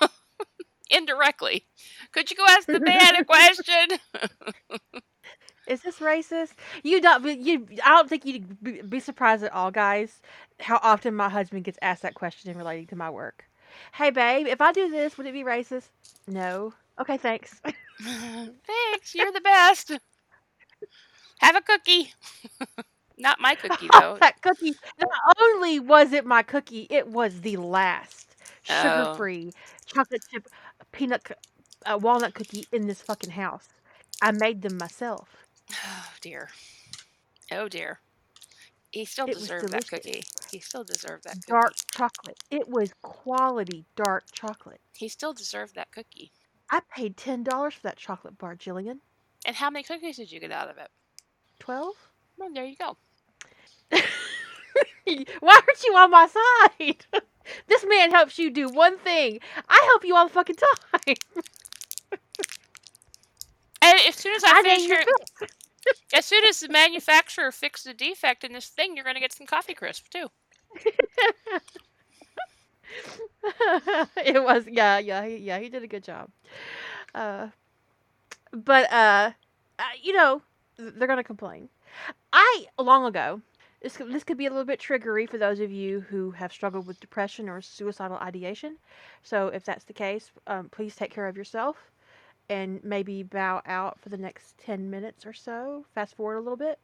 [0.90, 1.66] indirectly.
[2.12, 3.98] Could you go ask the man a question?
[5.66, 6.52] Is this racist?
[6.82, 7.22] You don't.
[7.22, 7.66] but You.
[7.84, 10.20] I don't think you'd be, be surprised at all, guys,
[10.60, 13.44] how often my husband gets asked that question in relating to my work.
[13.94, 15.88] Hey, babe, if I do this, would it be racist?
[16.26, 16.74] No.
[17.00, 17.60] Okay, thanks.
[18.00, 19.92] Thanks, you're the best.
[21.38, 22.12] Have a cookie.
[23.18, 24.18] Not my cookie though.
[24.20, 24.76] that cookie.
[24.98, 28.36] Not only was it my cookie, it was the last
[28.68, 29.22] Oh.
[29.22, 29.52] sugar-free
[29.86, 30.48] chocolate chip
[30.92, 31.34] peanut c-
[31.86, 33.68] uh, walnut cookie in this fucking house.
[34.20, 35.45] I made them myself.
[35.72, 36.50] Oh dear.
[37.52, 38.00] Oh dear.
[38.90, 39.90] He still It was deserved that delicious.
[39.90, 40.22] cookie.
[40.50, 41.50] He still deserved that cookie.
[41.50, 42.38] Dark chocolate.
[42.50, 44.80] It was quality dark chocolate.
[44.94, 46.32] He still deserved that cookie.
[46.70, 48.98] I paid ten dollars for that chocolate bar, Jillian.
[49.44, 50.88] And how many cookies did you get out of it?
[51.58, 51.94] Twelve?
[52.38, 52.96] Well, there you go.
[55.40, 57.06] Why aren't you on my side?
[57.68, 59.38] this man helps you do one thing.
[59.68, 61.14] I help you all the fucking time.
[64.08, 65.04] As soon as I, I finish your here,
[66.14, 69.32] as soon as the manufacturer fixes the defect in this thing, you're going to get
[69.32, 70.28] some coffee crisp too.
[74.16, 76.28] it was yeah yeah he, yeah he did a good job.
[77.14, 77.48] Uh
[78.52, 79.30] but uh,
[79.78, 80.42] uh you know
[80.78, 81.68] they're gonna complain.
[82.32, 83.40] I long ago
[83.82, 86.52] this could, this could be a little bit triggery for those of you who have
[86.52, 88.76] struggled with depression or suicidal ideation.
[89.22, 91.76] So if that's the case um, please take care of yourself
[92.48, 96.56] and maybe bow out for the next 10 minutes or so fast forward a little
[96.56, 96.78] bit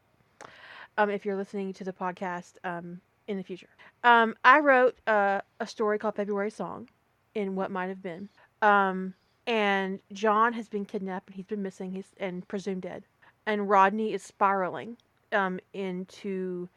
[0.98, 3.68] um, if you're listening to the podcast um, in the future
[4.05, 6.89] um, I wrote uh, a story called February Song
[7.34, 8.28] in What Might Have Been.
[8.60, 9.14] Um,
[9.47, 13.05] and John has been kidnapped and he's been missing he's, and presumed dead.
[13.47, 14.97] And Rodney is spiraling
[15.32, 16.68] um, into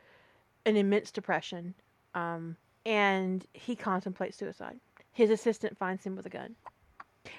[0.66, 1.74] an immense depression.
[2.14, 2.56] Um,
[2.86, 4.80] and he contemplates suicide.
[5.12, 6.56] His assistant finds him with a gun.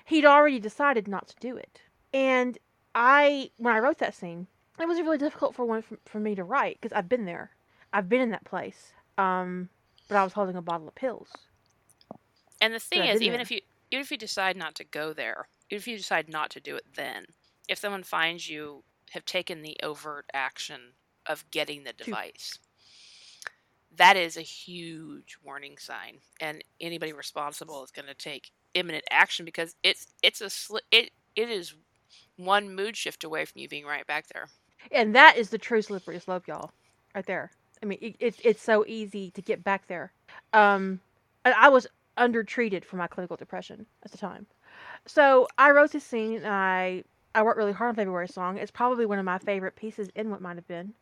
[0.04, 1.80] He'd already decided not to do it.
[2.12, 2.58] And
[2.94, 4.46] I, when I wrote that scene,
[4.78, 7.50] it was really difficult for one for, for me to write because I've been there.
[7.92, 8.92] I've been in that place.
[9.18, 9.70] Um,
[10.08, 11.28] but I was holding a bottle of pills.
[12.60, 13.42] And the thing is, even there.
[13.42, 13.60] if you
[13.90, 16.76] even if you decide not to go there, even if you decide not to do
[16.76, 17.26] it then,
[17.68, 20.80] if someone finds you have taken the overt action
[21.26, 22.58] of getting the device,
[23.96, 29.44] that is a huge warning sign, and anybody responsible is going to take imminent action
[29.44, 31.74] because it's it's a sli- it it is
[32.36, 34.48] one mood shift away from you being right back there.
[34.92, 36.70] And that is the true slippery slope, y'all.
[37.14, 37.50] Right there.
[37.82, 40.12] I mean, it, it's it's so easy to get back there.
[40.52, 41.00] Um,
[41.44, 41.86] and I was
[42.16, 44.46] undertreated for my clinical depression at the time.
[45.06, 47.04] So I wrote this scene and I
[47.34, 48.58] I worked really hard on February song.
[48.58, 50.94] It's probably one of my favorite pieces in what might have been.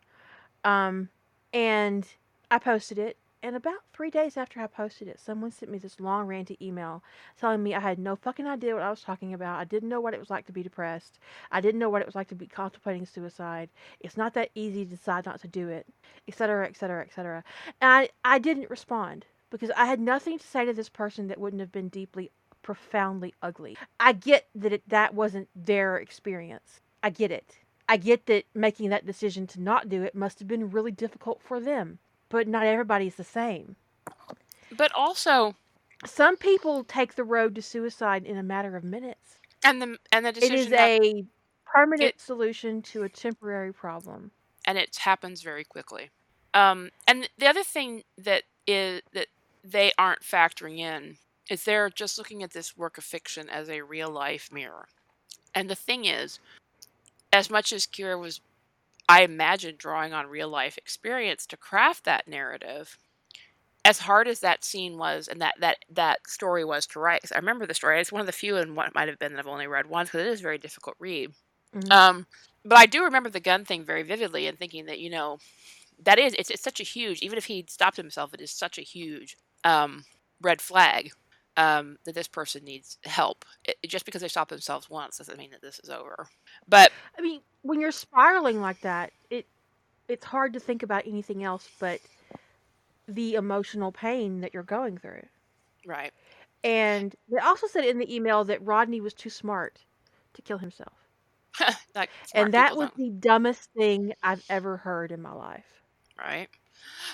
[0.64, 1.08] Um,
[1.52, 2.06] and
[2.50, 3.16] I posted it.
[3.44, 7.02] And about three days after I posted it, someone sent me this long ranty email
[7.38, 9.60] telling me I had no fucking idea what I was talking about.
[9.60, 11.18] I didn't know what it was like to be depressed.
[11.52, 13.68] I didn't know what it was like to be contemplating suicide.
[14.00, 15.86] It's not that easy to decide not to do it,
[16.26, 17.44] etc., etc., etc.
[17.82, 21.38] And I, I didn't respond because I had nothing to say to this person that
[21.38, 22.30] wouldn't have been deeply,
[22.62, 23.76] profoundly ugly.
[24.00, 26.80] I get that it, that wasn't their experience.
[27.02, 27.58] I get it.
[27.86, 31.42] I get that making that decision to not do it must have been really difficult
[31.42, 31.98] for them,
[32.34, 33.76] but not everybody's the same.
[34.76, 35.54] But also,
[36.04, 39.38] Some people take the road to suicide in a matter of minutes.
[39.64, 41.24] and the and the decision is hap- a
[41.64, 44.32] permanent it- solution to a temporary problem.
[44.66, 46.10] and it happens very quickly.
[46.54, 49.28] Um, and the other thing that is that
[49.62, 51.16] they aren't factoring in
[51.48, 54.88] is they're just looking at this work of fiction as a real life mirror.
[55.54, 56.40] And the thing is,
[57.32, 58.40] as much as Kira was,
[59.08, 62.98] I imagine, drawing on real life experience to craft that narrative,
[63.84, 67.32] as hard as that scene was and that that that story was to write, because
[67.32, 68.00] I remember the story.
[68.00, 70.10] It's one of the few and what might have been that I've only read once
[70.10, 71.32] because it is a very difficult read.
[71.74, 71.92] Mhm.
[71.92, 72.26] Um,
[72.64, 75.38] but I do remember the gun thing very vividly and thinking that you know
[76.04, 78.78] that is it's, it's such a huge even if he stopped himself it is such
[78.78, 80.04] a huge um,
[80.42, 81.12] red flag
[81.56, 85.50] um, that this person needs help it, just because they stop themselves once doesn't mean
[85.50, 86.26] that this is over
[86.68, 89.46] but I mean, when you're spiraling like that, it
[90.08, 92.00] it's hard to think about anything else but
[93.08, 95.26] the emotional pain that you're going through.
[95.86, 96.12] right
[96.64, 99.84] And they also said in the email that Rodney was too smart
[100.34, 101.08] to kill himself.
[101.94, 105.82] like and that was don't- the dumbest thing I've ever heard in my life.
[106.18, 106.48] right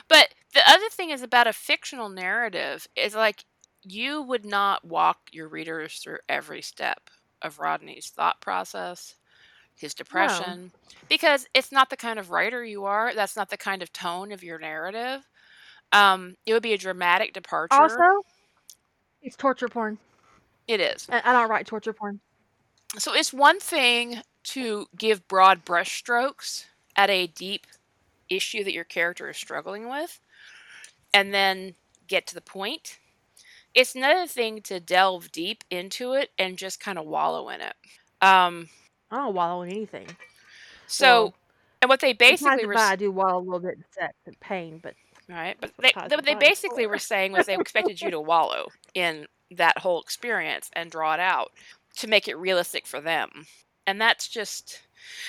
[0.08, 3.44] but the other thing is about a fictional narrative is like
[3.84, 7.10] you would not walk your readers through every step
[7.42, 9.14] of rodney's thought process
[9.80, 10.70] his depression
[11.08, 14.30] because it's not the kind of writer you are that's not the kind of tone
[14.30, 15.26] of your narrative.
[15.92, 17.74] Um it would be a dramatic departure.
[17.74, 18.22] Also,
[19.22, 19.98] it's torture porn.
[20.68, 21.06] it is.
[21.10, 22.20] I I don't write torture porn.
[22.98, 26.66] so it's one thing to give broad brushstrokes
[26.96, 27.66] at a deep
[28.28, 30.20] issue that your character is struggling with
[31.14, 31.74] and then
[32.06, 32.99] get to the point
[33.74, 37.74] it's another thing to delve deep into it and just kind of wallow in it
[38.22, 38.68] um
[39.10, 40.16] I don't wallow in anything.
[40.86, 41.34] so Well,
[41.82, 44.78] and what they Basically, were I do wallow a little bit in sex and pain,
[44.82, 44.94] but
[45.28, 48.20] Right, but they ties they, the they basically were saying was they expected you to
[48.20, 51.52] wallow in that whole experience and draw it out
[51.96, 53.46] to make it realistic for them,
[53.86, 54.82] and that's just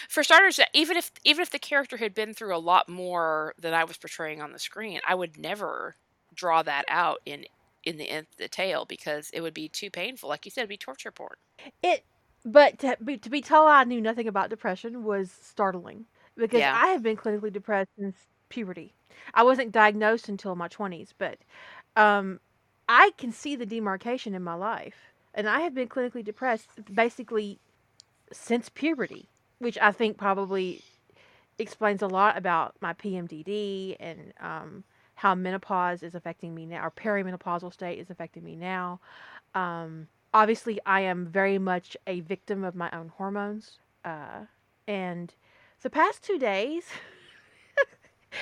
[0.09, 0.59] for starters.
[0.73, 3.97] Even if even if the character had been through a lot more than I was
[3.97, 5.95] portraying on the screen, I would never
[6.33, 7.45] draw that out in
[7.83, 10.29] in the in the tale because it would be too painful.
[10.29, 11.35] Like you said, it'd be torture porn.
[11.83, 12.03] it.
[12.43, 16.05] But to be, to be told I knew nothing about depression was startling
[16.35, 16.73] because Yeah.
[16.73, 18.15] I have been clinically depressed since
[18.49, 18.93] puberty.
[19.33, 21.37] I wasn't diagnosed until my twenties, but
[21.95, 22.39] um,
[22.89, 24.95] I can see the demarcation in my life,
[25.35, 27.59] and I have been clinically depressed basically
[28.31, 29.29] since puberty,
[29.59, 30.81] which I think probably
[31.59, 34.83] explains a lot about my PMDD and um,
[35.21, 38.99] how menopause is affecting me now, or perimenopausal state is affecting me now.
[39.53, 44.45] Um, obviously, I am very much a victim of my own hormones, uh,
[44.87, 45.31] and
[45.83, 46.85] the past two days.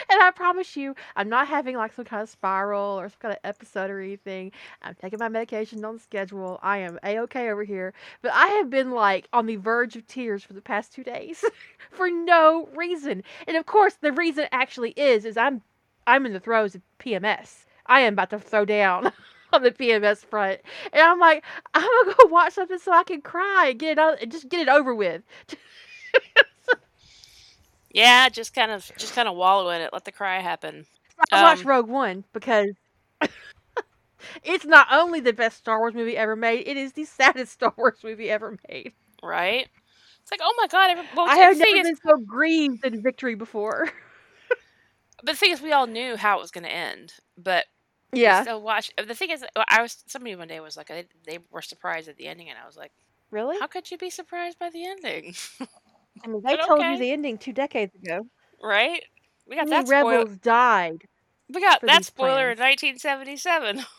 [0.07, 3.31] And I promise you, I'm not having like some kind of spiral or some kind
[3.33, 4.51] of episode or anything.
[4.83, 6.59] I'm taking my medication on schedule.
[6.61, 7.95] I am a okay over here.
[8.21, 11.43] But I have been like on the verge of tears for the past two days
[11.89, 13.23] for no reason.
[13.47, 15.63] And of course, the reason actually is is I'm
[16.09, 17.65] I'm in the throes of PMS.
[17.85, 19.11] I am about to throw down
[19.53, 20.61] on the PMS front,
[20.93, 23.99] and I'm like, I'm gonna go watch something so I can cry and get it
[23.99, 25.23] out, and just get it over with.
[27.91, 29.91] Yeah, just kind of just kind of wallow in it.
[29.93, 30.85] Let the cry happen.
[31.31, 32.69] I watched Um, Rogue One because
[34.43, 37.73] it's not only the best Star Wars movie ever made, it is the saddest Star
[37.77, 38.93] Wars movie ever made.
[39.23, 39.67] Right?
[40.21, 40.91] It's like, oh my god!
[40.91, 43.89] Every, well, I have never been so grieved in victory before.
[45.23, 47.13] But the thing is, we all knew how it was going to end.
[47.37, 47.65] But
[48.11, 48.41] we Yeah.
[48.41, 48.93] still watched.
[48.97, 52.17] The thing is, I was somebody one day was like, they, they were surprised at
[52.17, 52.91] the ending, and I was like,
[53.31, 53.57] Really?
[53.59, 55.35] How could you be surprised by the ending?
[56.23, 58.27] I mean, they told you the ending two decades ago.
[58.61, 59.03] right?
[59.47, 60.25] We got that many spoiler.
[60.25, 61.07] rebels died?
[61.53, 63.85] We got that spoiler in 1977.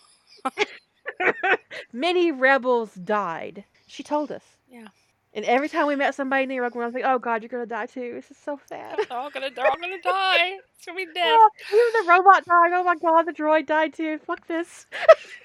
[1.92, 3.64] Many rebels died.
[3.86, 4.56] She told us.
[4.68, 4.88] Yeah.
[5.32, 7.48] And every time we met somebody near Rogue One, I was like, "Oh God, you're
[7.48, 8.12] gonna die too.
[8.14, 10.58] This is so sad." They're all oh, gonna, they're all gonna die.
[10.76, 11.38] It's gonna be death.
[11.38, 12.72] Oh, even the robot died.
[12.74, 14.18] Oh my God, the droid died too.
[14.18, 14.86] Fuck this.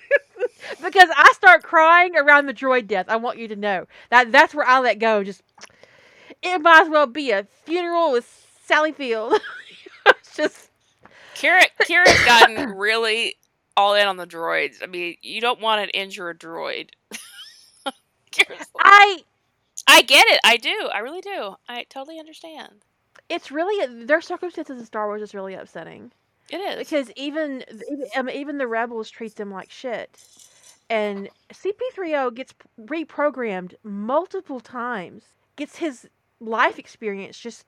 [0.83, 3.05] because I start crying around the droid death.
[3.09, 5.23] I want you to know that that's where I let go.
[5.23, 5.43] Just
[6.41, 9.39] it might as well be a funeral with Sally Field.
[10.07, 10.69] it's just
[11.35, 13.35] Kira, Kira's gotten really
[13.77, 14.81] all in on the droids.
[14.81, 16.89] I mean, you don't want to injure a droid.
[18.79, 19.19] I.
[19.87, 20.39] I get it.
[20.43, 20.89] I do.
[20.93, 21.55] I really do.
[21.67, 22.81] I totally understand.
[23.29, 26.11] It's really uh, their circumstances in Star Wars is really upsetting.
[26.49, 26.77] It is.
[26.77, 27.63] because even
[28.15, 30.19] even, even the rebels treat them like shit
[30.89, 35.23] and cp30 gets reprogrammed multiple times
[35.55, 36.07] gets his
[36.39, 37.65] life experience just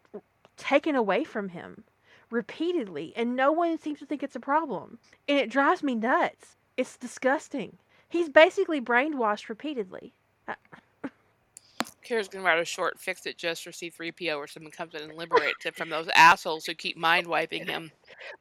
[0.57, 1.84] taken away from him
[2.30, 6.57] repeatedly and no one seems to think it's a problem and it drives me nuts
[6.76, 7.77] it's disgusting
[8.10, 10.14] he's basically brainwashed repeatedly
[12.07, 15.13] Kira's gonna write a short fix it just for C3PO where someone comes in and
[15.13, 17.91] liberates him from those assholes who keep mind wiping him.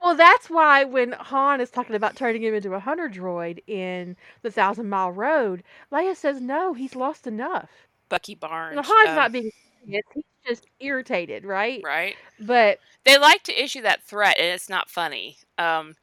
[0.01, 4.17] well that's why when han is talking about turning him into a hunter droid in
[4.43, 5.63] the thousand mile road
[5.93, 7.71] leia says no he's lost enough
[8.09, 8.77] Bucky Barnes.
[8.77, 9.51] Now, Han's um, not being
[9.85, 10.05] serious.
[10.15, 11.81] He's just irritated, right?
[11.85, 12.17] right.
[12.39, 15.39] But They like to issue that threat, and it's not funny.
[15.59, 15.95] Um,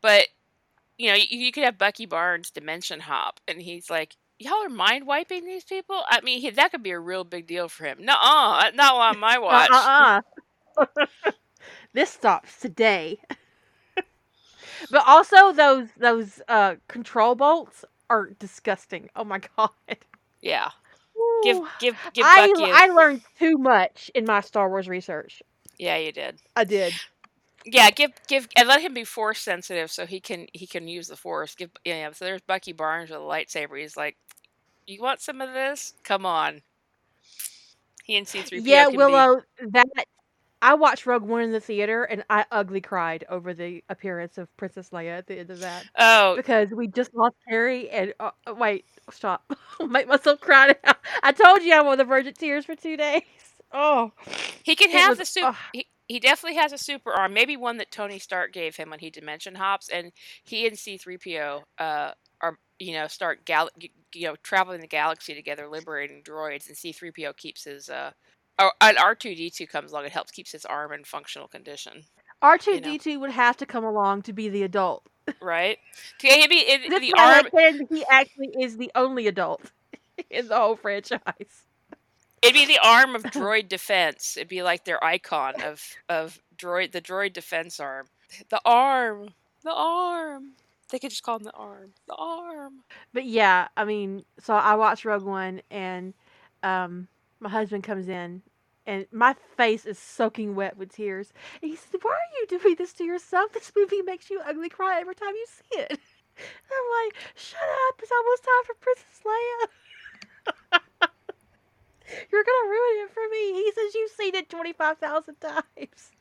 [0.00, 0.28] but
[0.98, 4.68] you know, you, you could have Bucky Barnes dimension hop, and he's like, "Y'all are
[4.68, 7.84] mind wiping these people." I mean, he, that could be a real big deal for
[7.84, 7.98] him.
[8.00, 9.70] No, uh, not on my watch.
[9.72, 10.22] uh
[10.78, 10.86] uh
[11.92, 13.18] this stops today.
[14.90, 19.08] but also those those uh control bolts are disgusting.
[19.16, 19.70] Oh my god.
[20.40, 20.70] Yeah,
[21.42, 21.68] give Ooh.
[21.80, 22.70] give give I Bucky.
[22.72, 25.42] I learned too much in my Star Wars research.
[25.78, 26.40] yeah, you did.
[26.56, 26.94] I did.
[27.64, 31.08] Yeah, give give and let him be force sensitive so he can he can use
[31.08, 31.54] the force.
[31.54, 32.10] Give yeah.
[32.12, 33.78] So there's Bucky Barnes with a lightsaber.
[33.80, 34.16] He's like,
[34.88, 35.94] "You want some of this?
[36.02, 36.62] Come on."
[38.04, 39.42] He and C3PO Yeah, can be Willow,
[39.72, 39.86] that
[40.62, 44.54] I watched Rogue One in the theater and I ugly cried over the appearance of
[44.56, 45.84] Princess Leia at the end of that.
[45.98, 49.44] Oh, because we just lost Carrie and uh, uh, wait, stop.
[49.86, 50.94] Make myself cry now.
[51.22, 53.22] I told you I'm on the verge of tears for two days.
[53.72, 54.12] Oh,
[54.62, 55.56] He can It have was- the super.
[55.74, 58.98] He, he definitely has a super arm, maybe one that Tony Stark gave him when
[59.00, 60.10] he dimension hops, and
[60.42, 63.70] he and C three PO uh, are you know start gal-
[64.14, 68.12] you know traveling the galaxy together, liberating droids, and C three PO keeps his uh.
[68.60, 71.46] Oh, and R two D two comes along and helps keeps his arm in functional
[71.46, 72.02] condition,
[72.42, 75.04] R2D2 would have to come along to be the adult.
[75.40, 75.78] right?
[76.16, 77.46] Okay, it'd be, it, This the arm.
[77.54, 79.62] said he actually is the only adult
[80.30, 81.20] in the whole franchise.
[82.42, 84.36] It'd be the arm of droid defense.
[84.36, 88.06] It'd be like their icon of of droid the droid defense arm.
[88.50, 89.30] The arm.
[89.64, 90.52] The arm.
[90.90, 91.92] They could just call him the arm.
[92.06, 92.84] The arm.
[93.12, 96.14] But yeah, I mean, so I watched Rogue One and
[96.62, 97.08] um,
[97.40, 98.42] my husband comes in
[98.86, 101.32] and my face is soaking wet with tears.
[101.62, 103.52] And he says, Why are you doing this to yourself?
[103.52, 105.90] This movie makes you ugly cry every time you see it.
[106.38, 108.00] I'm like, Shut up.
[108.02, 109.68] It's almost time for Princess Leia.
[112.32, 113.52] You're going to ruin it for me.
[113.54, 116.12] He says, You've seen it 25,000 times.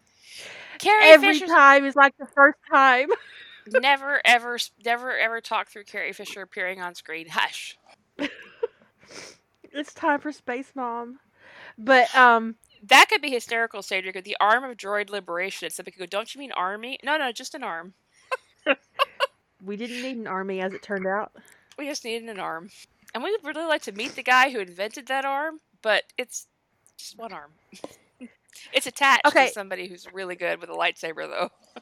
[0.79, 3.09] Carrie Every Fisher's time is like the first time.
[3.73, 7.27] never ever never ever talk through Carrie Fisher appearing on screen.
[7.29, 7.77] Hush.
[9.73, 11.19] It's time for Space Mom.
[11.77, 14.23] But, um, That could be hysterical, Cedric.
[14.23, 15.69] The arm of droid liberation.
[15.69, 16.97] Somebody could go, Don't you mean army?
[17.03, 17.93] No, no, just an arm.
[19.63, 21.31] we didn't need an army as it turned out.
[21.77, 22.69] We just needed an arm.
[23.13, 26.47] And we would really like to meet the guy who invented that arm, but it's
[26.97, 27.51] just one arm.
[28.73, 29.47] it's attached Okay.
[29.47, 31.49] to somebody who's really good with a lightsaber, though.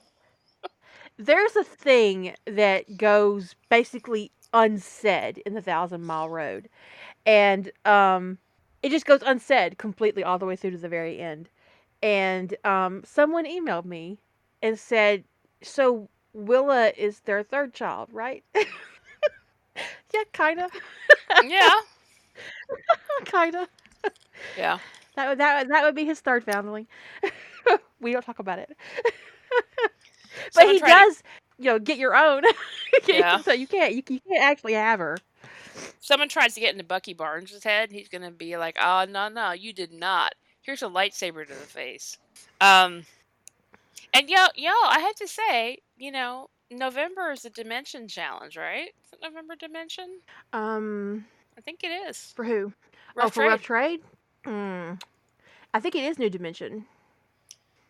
[1.17, 6.69] There's a thing that goes basically unsaid in the Thousand Mile Road,
[7.25, 8.39] and um,
[8.83, 11.49] it just goes unsaid completely all the way through to the very end.
[12.03, 14.19] And um, someone emailed me
[14.61, 15.25] and said,
[15.63, 20.71] "So Willa is their third child, right?" yeah, kind of,
[21.45, 21.71] yeah.
[23.25, 23.67] kind of.
[24.57, 24.79] Yeah.
[25.15, 26.87] That would that that would be his third foundling.
[28.01, 28.77] we don't talk about it.
[30.53, 31.23] But he tried to- does,
[31.57, 32.43] you know, get your own.
[33.07, 33.41] Yeah.
[33.41, 35.17] so you can't you, you can't actually have her.
[35.99, 39.51] Someone tries to get into Bucky Barnes' head, he's gonna be like, "Oh no, no,
[39.51, 40.33] you did not.
[40.61, 42.17] Here's a lightsaber to the face."
[42.61, 43.05] Um,
[44.13, 48.89] and yo, yo, I have to say, you know, November is the Dimension Challenge, right?
[49.03, 50.19] Is it November Dimension?
[50.53, 51.25] Um,
[51.57, 52.31] I think it is.
[52.35, 52.73] For who?
[53.15, 53.47] Rough oh, for trade.
[53.47, 54.01] Rough Trade?
[54.45, 55.01] Mm.
[55.73, 56.85] I think it is New Dimension.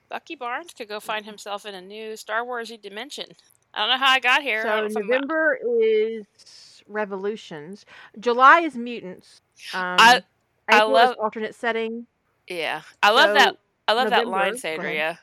[0.10, 3.26] Bucky Barnes could go find himself in a new Star Warsy dimension.
[3.74, 4.62] I don't know how I got here.
[4.62, 7.86] So don't know if I'm- November is Revolutions.
[8.20, 9.42] July is Mutants.
[9.74, 10.24] Um, I-
[10.68, 12.08] I love- alternate setting.
[12.48, 13.58] yeah, I love So, that.
[13.88, 14.54] I love that line.
[14.56, 15.20] Sadria.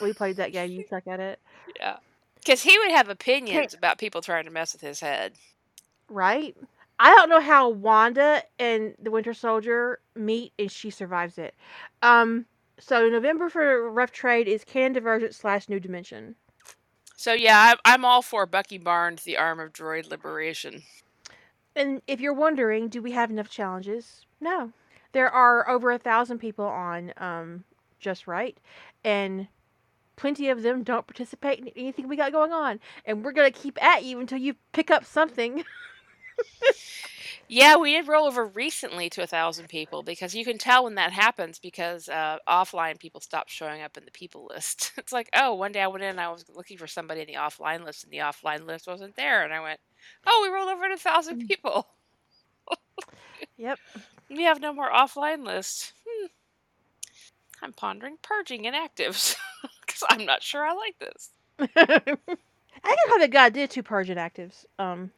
[0.00, 0.70] We played that game.
[0.70, 1.40] You suck at it,
[1.78, 1.96] Yeah,
[2.36, 5.34] because he would have opinions about people trying to mess with his head.
[6.08, 6.56] right?
[6.98, 11.54] I don't know how Wanda and the Winter Soldier meet and she survives it.
[12.02, 12.44] Um,
[12.80, 16.34] so November for Rough Trade is Canon Divergent slash New Dimension.
[17.16, 20.82] So yeah, I'm, I'm all for Bucky Barnes, the arm of droid liberation.
[21.76, 24.26] And if you're wondering, do we have enough challenges?
[24.40, 24.72] No.
[25.12, 27.64] There are over a thousand people on um,
[27.98, 28.56] Just Right,
[29.04, 29.48] and
[30.16, 32.78] plenty of them don't participate in anything we got going on.
[33.04, 35.64] And we're going to keep at you until you pick up something.
[37.52, 40.94] Yeah, we did roll over recently to a thousand people because you can tell when
[40.94, 44.92] that happens because uh, offline people stop showing up in the people list.
[44.98, 47.26] It's like, oh, one day I went in and I was looking for somebody in
[47.26, 49.80] the offline list and the offline list wasn't there, and I went,
[50.28, 51.48] oh, we rolled over to a thousand Mm.
[51.48, 51.88] people.
[53.58, 53.78] Yep.
[54.30, 55.92] We have no more offline lists.
[56.08, 56.26] Hmm.
[57.62, 59.36] I'm pondering purging inactives
[59.86, 61.30] because I'm not sure I like this.
[62.84, 64.64] I how the God did two Purge inactives.
[64.78, 65.10] Um,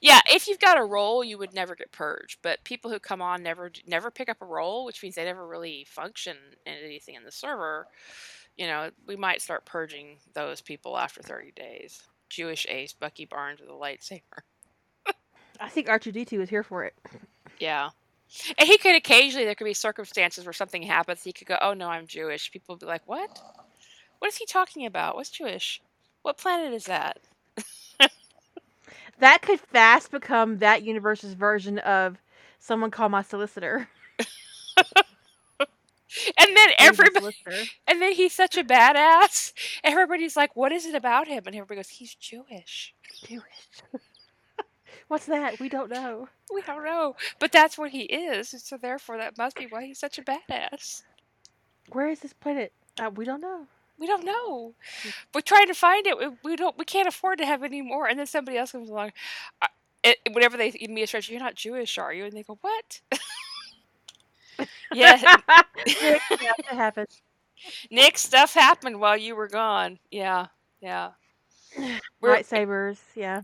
[0.00, 2.38] Yeah, if you've got a role, you would never get purged.
[2.42, 5.46] But people who come on never never pick up a role, which means they never
[5.46, 6.36] really function
[6.66, 7.86] in anything in the server.
[8.56, 12.02] You know, we might start purging those people after 30 days.
[12.28, 14.42] Jewish ace Bucky Barnes with a lightsaber.
[15.60, 16.94] I think R2D2 is here for it.
[17.58, 17.90] Yeah.
[18.58, 21.22] And he could occasionally, there could be circumstances where something happens.
[21.22, 22.50] He could go, oh no, I'm Jewish.
[22.50, 23.38] People would be like, what?
[24.18, 25.14] What is he talking about?
[25.16, 25.82] What's Jewish?
[26.22, 27.18] What planet is that?
[29.22, 32.18] That could fast become that universe's version of
[32.60, 33.88] someone call my solicitor.
[36.38, 37.34] And then everybody,
[37.86, 39.52] and then he's such a badass.
[39.82, 41.44] Everybody's like, what is it about him?
[41.46, 42.94] And everybody goes, he's Jewish.
[43.26, 43.42] Jewish.
[45.08, 45.60] What's that?
[45.60, 46.28] We don't know.
[46.52, 47.16] We don't know.
[47.38, 48.54] But that's what he is.
[48.64, 51.02] So therefore, that must be why he's such a badass.
[51.90, 52.72] Where is this planet?
[53.00, 53.68] Uh, we don't know.
[54.02, 54.74] We don't know.
[55.32, 56.18] We're trying to find it.
[56.18, 56.76] We, we don't.
[56.76, 58.08] We can't afford to have any more.
[58.08, 59.12] And then somebody else comes along.
[60.02, 62.24] It, whenever they give me a stretch, you're not Jewish, are you?
[62.24, 63.00] And they go, what?
[64.92, 65.16] yeah,
[65.86, 67.22] that happens.
[67.92, 70.00] Nick, stuff happened while you were gone.
[70.10, 70.46] Yeah,
[70.80, 71.10] yeah.
[72.20, 73.42] We're- Lightsabers, yeah.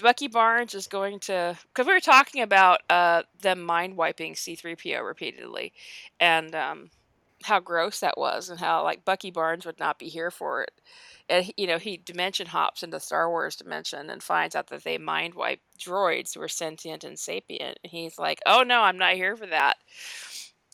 [0.00, 5.04] Bucky Barnes is going to because we were talking about uh, them mind wiping C-3PO
[5.04, 5.72] repeatedly,
[6.20, 6.90] and um,
[7.44, 10.72] how gross that was, and how like Bucky Barnes would not be here for it.
[11.28, 14.98] And you know, he dimension hops into Star Wars dimension and finds out that they
[14.98, 17.78] mind wipe droids who are sentient and sapient.
[17.84, 19.76] And he's like, "Oh no, I'm not here for that."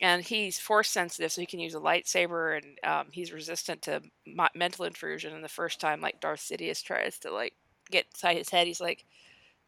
[0.01, 4.03] And he's force sensitive, so he can use a lightsaber, and um, he's resistant to
[4.55, 5.33] mental intrusion.
[5.33, 7.55] And the first time, like Darth Sidious tries to like
[7.91, 9.05] get inside his head, he's like,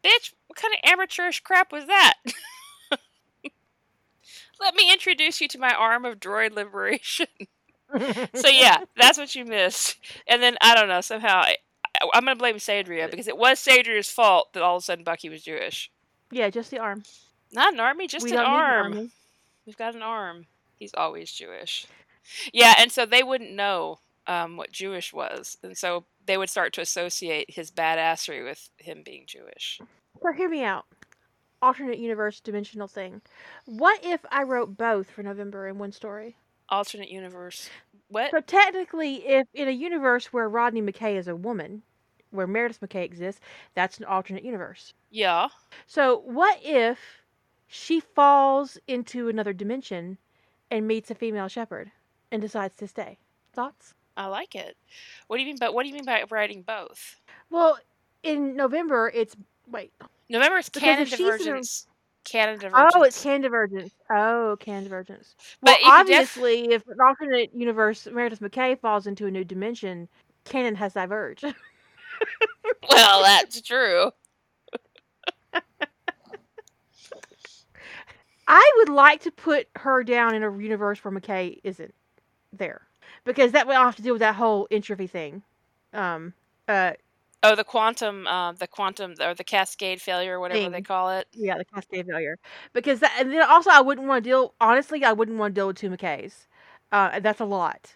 [0.03, 2.15] "Bitch, what kind of amateurish crap was that?"
[4.59, 7.27] Let me introduce you to my arm of droid liberation.
[8.35, 9.97] so yeah, that's what you missed.
[10.27, 11.55] And then I don't know somehow I,
[12.13, 15.29] I'm gonna blame Sadria because it was Sadria's fault that all of a sudden Bucky
[15.29, 15.89] was Jewish.
[16.31, 17.03] yeah, just the arm.
[17.53, 19.11] Not an army, just we an don't need an arm.
[19.65, 20.47] We've got an arm.
[20.75, 21.87] He's always Jewish.
[22.53, 26.73] Yeah, and so they wouldn't know um, what Jewish was, and so they would start
[26.73, 29.79] to associate his badassery with him being Jewish.
[30.21, 30.85] So hear me out.
[31.61, 33.21] Alternate universe dimensional thing.
[33.65, 36.37] What if I wrote both for November in one story?
[36.69, 37.69] Alternate universe.
[38.09, 38.31] What?
[38.31, 41.81] So technically, if in a universe where Rodney McKay is a woman,
[42.31, 43.41] where Meredith McKay exists,
[43.73, 44.93] that's an alternate universe.
[45.09, 45.47] Yeah.
[45.85, 46.99] So what if
[47.67, 50.17] she falls into another dimension
[50.69, 51.91] and meets a female Sheppard
[52.31, 53.17] and decides to stay?
[53.53, 53.93] Thoughts?
[54.15, 54.75] I like it.
[55.27, 57.17] What do you mean by what do you mean by writing both?
[57.49, 57.77] Well,
[58.23, 59.35] in November, it's
[59.69, 59.93] wait.
[60.29, 61.87] November is canon in divergence.
[62.25, 62.93] Canon divergence.
[62.95, 63.93] Oh, it's can divergence.
[64.11, 65.35] Oh, can divergence.
[65.61, 69.45] But Well, could def- obviously, if an alternate universe Meredith McKay falls into a new
[69.45, 70.09] dimension,
[70.43, 71.43] canon has diverged.
[72.89, 74.11] well, that's true.
[78.49, 81.93] I would like to put her down in a universe where McKay isn't
[82.53, 82.81] there,
[83.25, 85.43] because that way I'll have to deal with that whole entropy thing.
[85.93, 86.33] Um,
[86.67, 86.93] uh,
[87.43, 91.27] Oh, the quantum, uh, the quantum or the cascade failure, whatever they call it.
[91.33, 92.39] yeah, the cascade failure.
[92.73, 94.53] Because that, and then also I wouldn't want to deal.
[94.59, 96.47] Honestly, I wouldn't want to deal with two McKays.
[96.91, 97.95] Uh, that's a lot.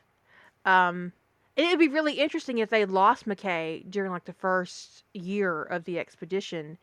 [0.65, 1.13] Um,
[1.55, 5.85] it would be really interesting if they lost McKay during like the first year of
[5.85, 6.77] the expedition,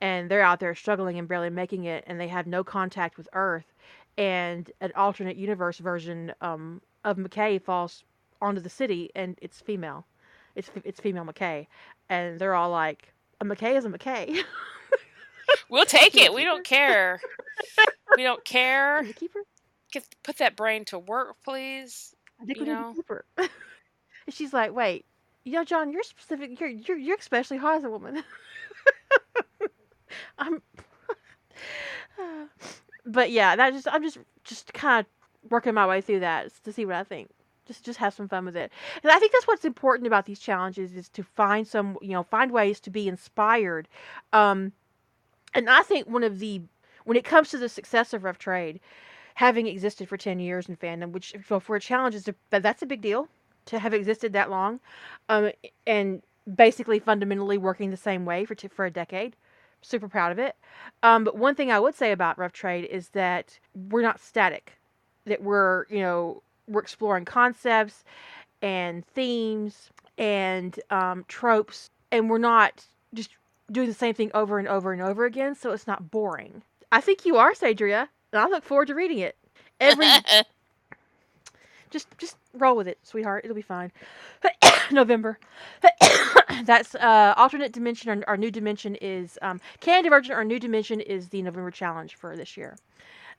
[0.00, 3.28] and they're out there struggling and barely making it, and they have no contact with
[3.34, 3.74] Earth,
[4.18, 8.04] and an alternate universe version um, of McKay falls
[8.42, 10.06] onto the city, and it's female.
[10.54, 11.66] It's it's female McKay,
[12.08, 14.42] and they're all like, "A McKay is a McKay."
[15.70, 16.34] we'll take it.
[16.34, 17.20] We don't care.
[18.16, 19.04] we don't care.
[19.14, 19.40] Keeper.
[20.22, 22.14] Put that brain to work, please.
[22.40, 22.92] I think you we know?
[22.92, 23.02] need to
[23.36, 23.50] keep
[24.26, 25.04] and she's like, "Wait,
[25.44, 26.58] you know, John, you're specific.
[26.60, 28.22] You're you're you're especially hot as a woman."
[30.38, 30.62] I'm.
[33.06, 36.72] but yeah, that just I'm just just kind of working my way through that to
[36.72, 37.30] see what I think.
[37.70, 38.72] Just just have some fun with it.
[39.04, 42.24] And I think that's what's important about these challenges is to find some you know
[42.24, 43.86] find ways to be inspired.
[44.32, 44.72] Um,
[45.54, 46.62] and I think one of the
[47.04, 48.80] when it comes to the success of Rough Trade,
[49.34, 52.86] having existed for ten years in fandom, which for a challenge is a, that's a
[52.86, 53.28] big deal
[53.66, 54.80] to have existed that long,
[55.28, 55.52] um,
[55.86, 56.22] and
[56.56, 59.36] basically fundamentally working the same way for t- for a decade.
[59.82, 60.56] Super proud of it.
[61.04, 63.60] Um, but one thing I would say about Rough Trade is that
[63.90, 64.78] we're not static.
[65.26, 68.04] That we're you know we're exploring concepts
[68.62, 72.84] and themes and um, tropes, and we're not
[73.14, 73.30] just
[73.70, 75.54] doing the same thing over and over and over again.
[75.54, 76.62] So it's not boring.
[76.92, 79.36] I think you are, Sadria, and I look forward to reading it.
[79.80, 80.06] Every
[81.90, 83.44] just just roll with it, sweetheart.
[83.44, 83.92] It'll be fine.
[84.90, 85.38] November.
[86.64, 88.10] That's uh alternate dimension.
[88.10, 90.34] Our, our new dimension is um Canon Divergent.
[90.36, 92.76] Our new dimension is the November challenge for this year.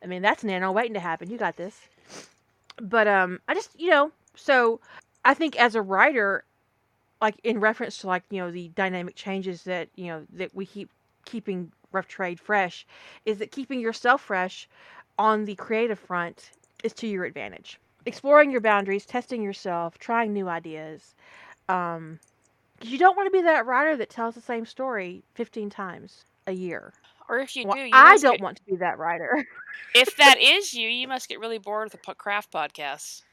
[0.03, 1.29] I mean, that's nano waiting to happen.
[1.29, 1.79] You got this.
[2.81, 4.81] But um, I just you know, so
[5.25, 6.45] I think as a writer,
[7.21, 10.65] like in reference to like you know the dynamic changes that you know that we
[10.65, 10.89] keep
[11.25, 12.85] keeping rough trade fresh,
[13.25, 14.69] is that keeping yourself fresh
[15.19, 16.51] on the creative front
[16.83, 21.15] is to your advantage exploring your boundaries, testing yourself, trying new ideas.
[21.69, 22.19] Um,
[22.81, 26.53] you don't want to be that writer that tells the same story 15 times a
[26.53, 26.93] year.
[27.31, 29.45] Or if you Well, do, you I don't get, want to be that writer.
[29.95, 33.23] if that is you, you must get really bored with the craft podcasts.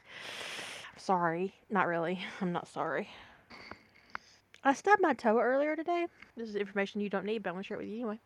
[0.97, 1.55] sorry.
[1.71, 2.21] Not really.
[2.41, 3.11] I'm not sorry.
[4.65, 6.07] I stabbed my toe earlier today.
[6.37, 8.21] This is information you don't need, but I'm going to share it with you anyway.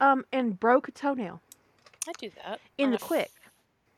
[0.00, 1.40] Um, and broke a toenail
[2.08, 3.30] I do that in the f- quick.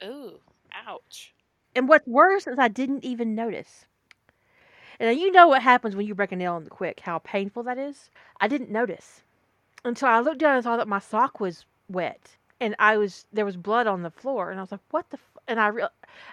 [0.05, 0.41] Ooh,
[0.73, 1.35] ouch.
[1.77, 3.87] And what's worse is I didn't even notice.
[4.99, 7.63] And you know what happens when you break a nail in the quick, how painful
[7.65, 8.11] that is.
[8.41, 9.23] I didn't notice
[9.87, 13.45] until I looked down and saw that my sock was wet, and I was there
[13.45, 15.43] was blood on the floor, and I was like, "What the?" F-?
[15.49, 15.89] And I re-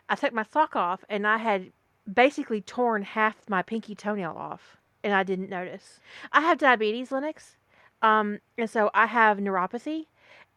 [0.10, 1.72] I took my sock off, and I had
[2.12, 6.00] basically torn half my pinky toenail off, and I didn't notice.
[6.32, 7.56] I have diabetes, Linux,
[8.02, 10.08] um, and so I have neuropathy,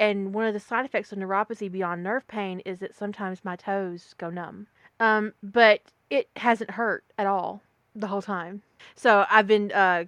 [0.01, 3.57] and one of the side effects of neuropathy beyond nerve pain is that sometimes my
[3.57, 4.67] toes go numb.
[4.99, 7.61] Um, but it hasn't hurt at all
[7.95, 8.63] the whole time.
[8.95, 10.05] So I've been uh,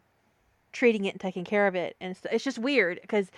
[0.73, 3.31] treating it and taking care of it, and it's, it's just weird because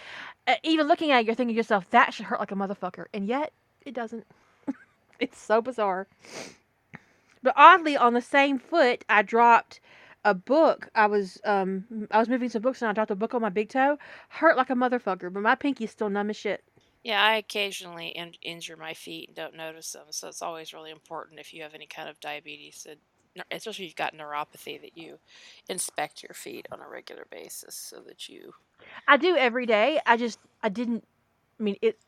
[0.46, 3.06] uh, even looking at it, you're thinking to yourself that should hurt like a motherfucker,
[3.12, 3.52] and yet
[3.84, 4.26] it doesn't.
[5.20, 6.06] it's so bizarre.
[7.42, 9.80] But oddly, on the same foot, I dropped
[10.24, 10.88] a book.
[10.94, 13.48] I was um I was moving some books and I dropped a book on my
[13.48, 13.98] big toe.
[14.28, 16.62] Hurt like a motherfucker, but my pinky's still numb as shit.
[17.02, 20.90] Yeah, I occasionally in- injure my feet and don't notice them, so it's always really
[20.90, 22.98] important if you have any kind of diabetes, neur-
[23.50, 25.18] especially if you've got neuropathy, that you
[25.68, 28.52] inspect your feet on a regular basis so that you.
[29.08, 30.00] I do every day.
[30.06, 31.04] I just I didn't.
[31.58, 31.98] I mean it.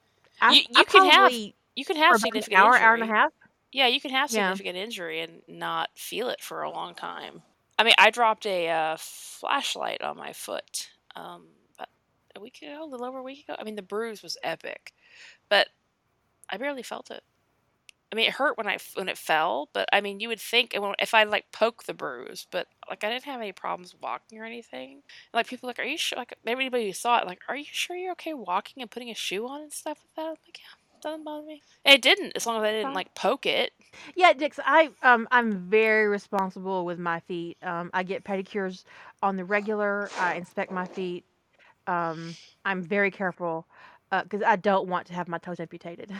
[0.40, 2.84] I, You- you can have You can have significant hour, injury.
[2.86, 3.32] hour and a half.
[3.72, 4.50] Yeah, you can have Yeah.
[4.50, 7.42] significant injury and not feel it for a long time.
[7.78, 11.46] I mean, I dropped a uh, flashlight on my foot um,
[12.36, 13.56] a week ago, a little over a week ago.
[13.58, 14.92] I mean, the bruise was epic,
[15.48, 15.68] but
[16.50, 17.22] I barely felt it.
[18.12, 20.74] I mean, it hurt when I when it fell, but I mean, you would think
[20.98, 24.44] if I like poke the bruise, but like I didn't have any problems walking or
[24.44, 25.02] anything.
[25.32, 26.18] Like people are like, are you sure?
[26.18, 29.08] Like maybe anybody who saw it, like, are you sure you're okay walking and putting
[29.08, 30.22] a shoe on and stuff like that?
[30.22, 31.62] I'm like, yeah, doesn't bother me.
[31.86, 33.72] And it didn't, as long as I didn't like poke it.
[34.14, 37.56] Yeah, Dix, I um I'm very responsible with my feet.
[37.62, 38.84] Um, I get pedicures
[39.22, 40.10] on the regular.
[40.18, 41.24] I inspect my feet.
[41.86, 43.66] Um, I'm very careful
[44.10, 46.12] because I don't want to have my toes amputated.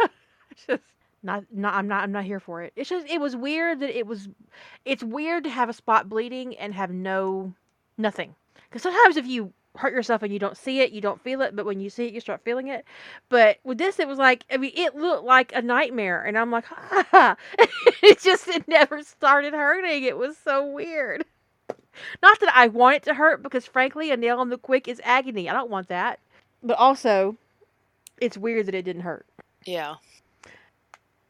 [0.66, 0.82] Just
[1.24, 2.72] not not I'm not I'm not here for it.
[2.76, 4.28] It's just it was weird that it was.
[4.84, 7.54] It's weird to have a spot bleeding and have no
[7.98, 8.34] nothing.
[8.68, 11.56] Because sometimes if you hurt yourself and you don't see it, you don't feel it,
[11.56, 12.84] but when you see it, you start feeling it.
[13.28, 16.22] But with this, it was like, I mean, it looked like a nightmare.
[16.22, 17.36] And I'm like, ha.
[18.02, 20.04] it just, it never started hurting.
[20.04, 21.24] It was so weird.
[22.22, 25.00] Not that I want it to hurt, because frankly, a nail on the quick is
[25.04, 25.48] agony.
[25.48, 26.18] I don't want that.
[26.62, 27.36] But also,
[28.20, 29.26] it's weird that it didn't hurt.
[29.64, 29.96] Yeah.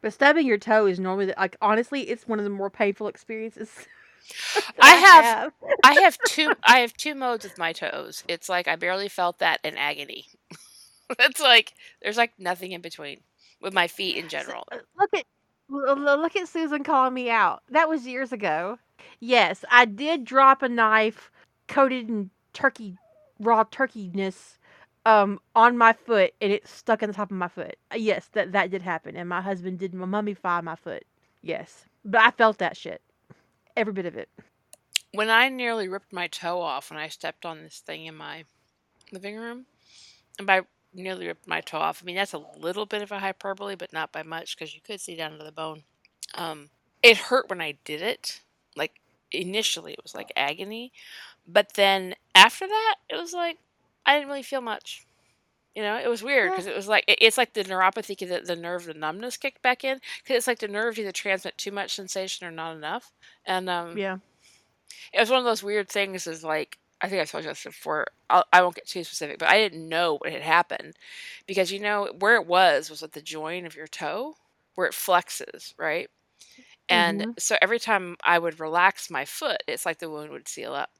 [0.05, 3.71] But stubbing your toe is normally, like, honestly, it's one of the more painful experiences.
[4.79, 5.51] I have,
[5.83, 8.23] I have two I have two modes with my toes.
[8.27, 10.27] It's like I barely felt that in agony.
[11.17, 13.21] it's like there's like nothing in between
[13.61, 14.65] with my feet in general.
[14.71, 17.63] So, uh, look at look at Susan calling me out.
[17.71, 18.77] That was years ago.
[19.19, 21.31] Yes, I did drop a knife
[21.67, 22.99] coated in turkey
[23.39, 24.57] raw turkeyness
[25.05, 27.77] um on my foot and it stuck in the top of my foot.
[27.91, 31.05] Uh, yes, that that did happen and my husband did mummify my foot.
[31.41, 31.85] Yes.
[32.03, 33.01] But I felt that shit.
[33.77, 34.29] Every bit of it.
[35.11, 38.45] When I nearly ripped my toe off when I stepped on this thing in my
[39.11, 39.65] living room,
[40.37, 40.61] and by
[40.93, 43.93] nearly ripped my toe off, I mean that's a little bit of a hyperbole, but
[43.93, 45.83] not by much because you could see down to the bone.
[46.33, 46.69] Um,
[47.03, 48.41] it hurt when I did it.
[48.75, 48.99] Like
[49.31, 50.91] initially, it was like agony,
[51.47, 53.57] but then after that, it was like
[54.05, 55.05] I didn't really feel much.
[55.75, 58.41] You know, it was weird because it was like it, it's like the neuropathy, the,
[58.45, 61.71] the nerve, the numbness kicked back in because it's like the nerves either transmit too
[61.71, 63.11] much sensation or not enough.
[63.45, 64.17] And um, yeah,
[65.13, 66.27] it was one of those weird things.
[66.27, 68.07] Is like I think I told you this before.
[68.29, 70.95] I'll, I will not get too specific, but I didn't know what had happened
[71.45, 74.35] because you know where it was was at the joint of your toe
[74.75, 76.09] where it flexes, right?
[76.87, 77.31] And mm-hmm.
[77.37, 80.91] so every time I would relax my foot, it's like the wound would seal up.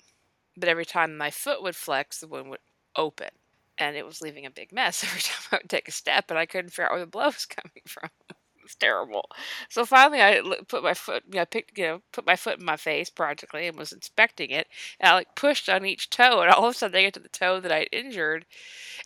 [0.58, 2.60] But every time my foot would flex, the wound would
[2.96, 3.30] open
[3.78, 6.40] and it was leaving a big mess every time I would take a step, and
[6.40, 8.10] I couldn't figure out where the blood was coming from.
[8.30, 9.30] it was terrible.
[9.70, 12.60] So finally, I put my foot, you know, I picked, you know, put my foot
[12.60, 14.68] in my face practically, and was inspecting it,
[15.00, 17.20] and I like pushed on each toe, and all of a sudden I get to
[17.20, 18.46] the toe that I injured,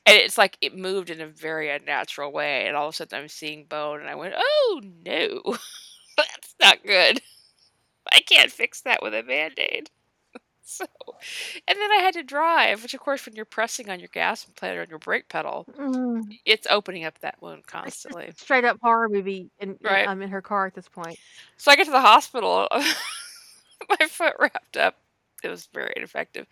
[0.06, 3.20] and it's like it moved in a very unnatural way, and all of a sudden
[3.20, 5.42] I'm seeing bone, and I went, oh no,
[6.18, 7.22] that's not good.
[8.12, 9.92] I can't fix that with a band aid.
[10.70, 10.86] So,
[11.68, 14.46] and then I had to drive, which of course, when you're pressing on your gas
[14.56, 16.22] pedal or on your brake pedal, mm.
[16.46, 18.32] it's opening up that wound constantly.
[18.38, 20.08] Straight up horror movie, in, right.
[20.08, 21.18] I'm in her car at this point.
[21.58, 22.68] So I get to the hospital,
[24.00, 24.96] my foot wrapped up.
[25.44, 26.46] It was very ineffective,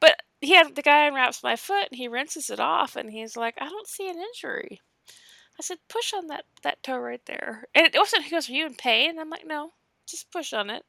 [0.00, 3.36] but he had the guy unwraps my foot and he rinses it off, and he's
[3.36, 4.80] like, "I don't see an injury."
[5.58, 8.24] I said, "Push on that that toe right there," and it wasn't.
[8.24, 9.72] He goes, "Are you in pain?" And I'm like, "No,
[10.08, 10.84] just push on it."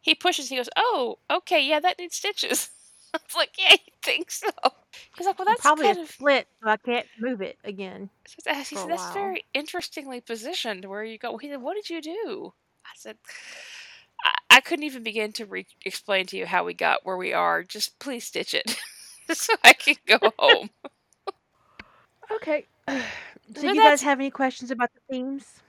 [0.00, 0.48] He pushes.
[0.48, 2.70] He goes, "Oh, okay, yeah, that needs stitches."
[3.14, 4.50] I was like, "Yeah, you think so?"
[5.16, 8.10] He's like, "Well, that's probably kind a of split, so I can't move it again."
[8.46, 12.00] Uh, he said, "That's very interestingly positioned where you go." He said, "What did you
[12.02, 13.18] do?" I said,
[14.24, 17.32] "I, I couldn't even begin to re- explain to you how we got where we
[17.32, 17.62] are.
[17.62, 18.78] Just please stitch it,
[19.32, 20.70] so I can go home."
[22.32, 22.66] okay.
[23.60, 25.62] Do you guys have any questions about the themes?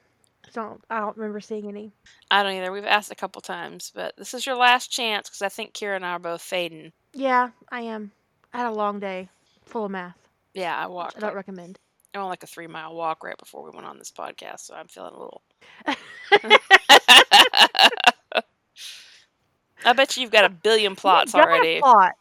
[0.58, 1.92] Don't I don't remember seeing any.
[2.30, 2.72] I don't either.
[2.72, 5.96] We've asked a couple times, but this is your last chance because I think Kira
[5.96, 6.92] and I are both fading.
[7.14, 8.12] Yeah, I am.
[8.54, 9.30] I had a long day,
[9.66, 10.18] full of math.
[10.54, 11.18] Yeah, I walked.
[11.18, 11.80] I don't like, recommend.
[12.14, 14.76] I went like a three mile walk right before we went on this podcast, so
[14.76, 15.42] I'm feeling a little.
[19.86, 21.80] I bet you you've got a billion plots You've already.
[21.80, 22.14] plot.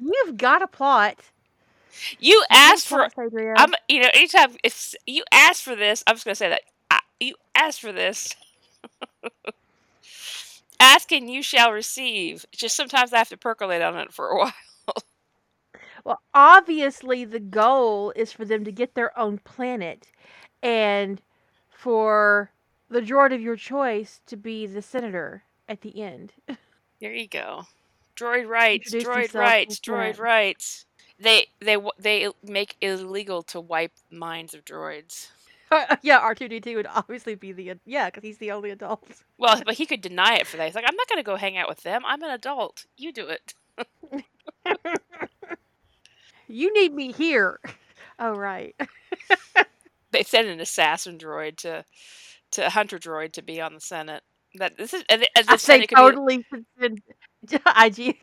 [0.00, 1.18] You've got a plot.
[2.18, 3.06] You asked for.
[3.56, 3.74] I'm.
[3.88, 6.62] You know, anytime if you ask for this, I'm just gonna say that
[7.20, 8.34] you asked for this.
[10.80, 12.46] Ask and you shall receive.
[12.52, 14.52] Just sometimes I have to percolate on it for a while.
[16.04, 20.08] well, obviously, the goal is for them to get their own planet
[20.62, 21.20] and
[21.68, 22.50] for
[22.88, 26.32] the droid of your choice to be the senator at the end.
[27.00, 27.64] There you go.
[28.16, 30.84] Droid rights, droid rights, droid rights.
[31.18, 35.28] They they they make it illegal to wipe minds of droids.
[36.02, 39.04] yeah, R two D two would obviously be the yeah, because he's the only adult.
[39.38, 40.66] Well, but he could deny it for that.
[40.66, 42.02] He's like, I'm not going to go hang out with them.
[42.04, 42.86] I'm an adult.
[42.96, 43.54] You do it.
[46.48, 47.60] you need me here.
[48.22, 48.76] Oh right.
[50.10, 51.86] they sent an assassin droid to
[52.50, 54.22] to a hunter droid to be on the Senate.
[54.56, 56.44] That this is and, and the I Senate totally
[56.78, 56.88] be...
[57.50, 58.18] IG.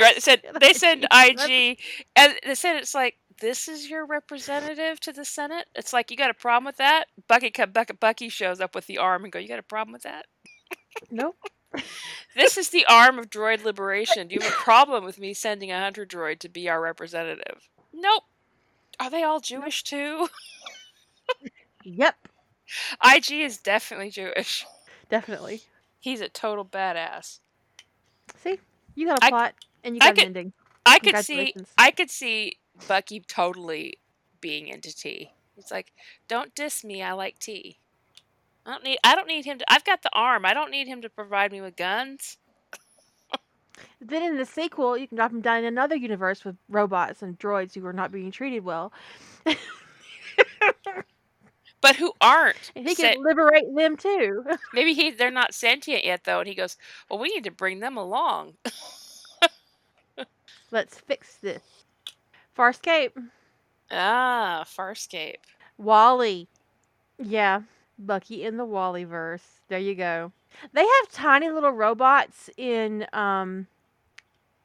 [0.00, 1.78] right, they said they send IG,
[2.16, 5.66] and the Senate's like, this is your representative to the Senate?
[5.74, 7.06] It's like you got a problem with that?
[7.26, 10.02] Bucky Bucky, Bucky shows up with the arm and go, "You got a problem with
[10.02, 10.26] that?"
[11.10, 11.36] Nope.
[12.36, 14.28] this is the arm of droid liberation.
[14.28, 17.68] Do you have a problem with me sending a hunter droid to be our representative?
[17.92, 18.24] Nope.
[18.98, 20.28] Are they all Jewish too?
[21.84, 22.16] yep.
[23.04, 24.66] IG is definitely Jewish.
[25.08, 25.62] Definitely.
[25.98, 27.40] He's a total badass.
[28.42, 28.58] See,
[28.94, 30.52] you got a plot I, and you got I an could, ending.
[30.86, 31.54] I could see.
[31.76, 33.98] I could see Bucky totally
[34.40, 35.30] being into tea.
[35.56, 35.92] It's like,
[36.28, 37.02] don't diss me.
[37.02, 37.78] I like tea.
[38.66, 38.98] I don't need.
[39.04, 39.72] I don't need him to.
[39.72, 40.44] I've got the arm.
[40.44, 42.38] I don't need him to provide me with guns.
[44.00, 47.38] then in the sequel, you can drop him down in another universe with robots and
[47.38, 48.92] droids who are not being treated well.
[51.80, 52.72] but who aren't.
[52.76, 54.44] And he Sa- can liberate them too.
[54.74, 56.76] maybe he they're not sentient yet though, and he goes,
[57.08, 58.54] "Well, we need to bring them along."
[60.70, 61.79] Let's fix this.
[62.60, 63.12] Farscape.
[63.90, 65.36] ah, Farscape.
[65.78, 66.46] WALL-E.
[67.18, 67.62] Yeah.
[67.98, 69.62] Bucky in the WALL-E verse.
[69.68, 70.30] There you go.
[70.74, 73.66] They have tiny little robots in um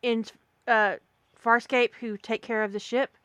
[0.02, 0.26] in
[0.68, 0.98] uh
[1.42, 3.16] Farscape who take care of the ship,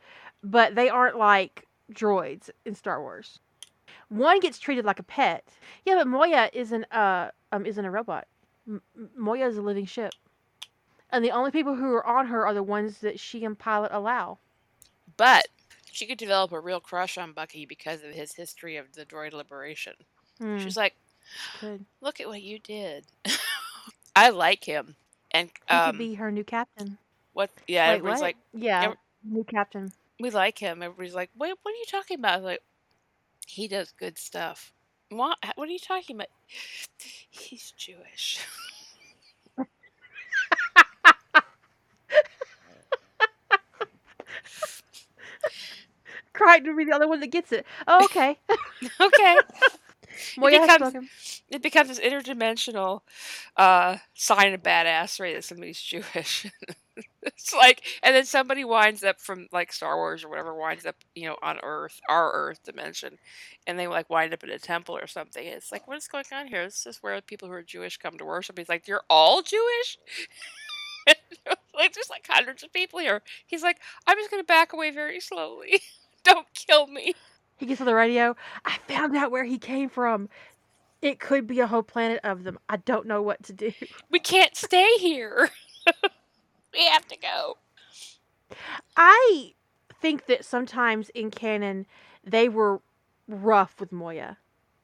[0.45, 3.41] but they aren't like droids in Star Wars.
[4.09, 5.49] One gets treated like a pet.
[5.85, 8.29] Yeah, but Moya isn't uh um isn't a robot.
[8.69, 10.13] M- M- Moya is a living ship.
[11.11, 13.91] And the only people who are on her are the ones that she and Pilot
[13.93, 14.39] allow.
[15.21, 15.49] But
[15.93, 19.35] she could develop a real crush on Bucky because of his history of the droid
[19.35, 19.93] liberation.
[20.39, 20.95] Hmm, She's like,
[21.61, 21.85] could.
[22.01, 23.05] "Look at what you did."
[24.17, 24.97] I like him,
[25.31, 26.97] and He um, could be her new captain.
[27.35, 27.51] what?
[27.69, 28.27] Yeah, Wait, everybody's what?
[28.29, 29.93] like, yeah, ev- new captain.
[30.19, 32.61] "We like him." Everybody's like, "Wait, what are you talking about?" Like,
[33.47, 34.73] he does good stuff.
[35.11, 35.37] What?
[35.57, 36.29] What are you talking about?
[37.31, 38.41] He's Jewish.
[46.41, 47.67] Crichton would be the other one that gets it.
[47.87, 48.39] Oh, okay.
[49.01, 49.37] okay.
[50.37, 53.01] Moya has becomes- it becomes this interdimensional
[53.57, 56.47] uh, sign of badassery that somebody's Jewish.
[57.23, 60.97] it's like, and then somebody winds up from like Star Wars or whatever winds up,
[61.15, 63.19] you know, on Earth, our Earth dimension,
[63.67, 65.45] and they like wind up in a temple or something.
[65.47, 66.65] It's like, what is going on here?
[66.65, 68.59] This is where people who are Jewish come to worship.
[68.59, 69.99] He's like, you're all Jewish.
[71.75, 73.23] like there's like hundreds of people here.
[73.47, 75.81] He's like, I'm just gonna back away very slowly.
[76.25, 77.15] Don't kill me.
[77.57, 78.37] He gets on the radio.
[78.65, 80.29] I found out where he came from.
[81.03, 82.59] It could be a whole planet of them.
[82.69, 83.73] I don't know what to do.
[84.11, 85.51] We can't stay here.
[86.75, 87.57] we have to go.
[88.97, 89.53] I
[90.01, 91.87] think that sometimes in canon
[92.25, 92.81] they were
[93.29, 94.37] rough with Moya,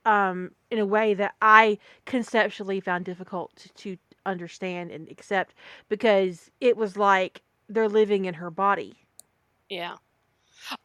[0.04, 5.54] um, in a way that I conceptually found difficult to, to understand and accept
[5.88, 8.94] because it was like they're living in her body.
[9.68, 9.96] Yeah.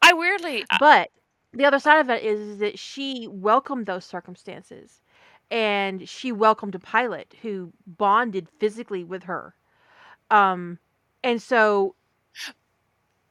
[0.02, 1.10] I weirdly, I- But
[1.52, 5.00] the other side of it is that she welcomed those circumstances
[5.50, 9.54] and she welcomed a pilot who bonded physically with her.
[10.30, 10.78] Um,
[11.24, 11.96] and so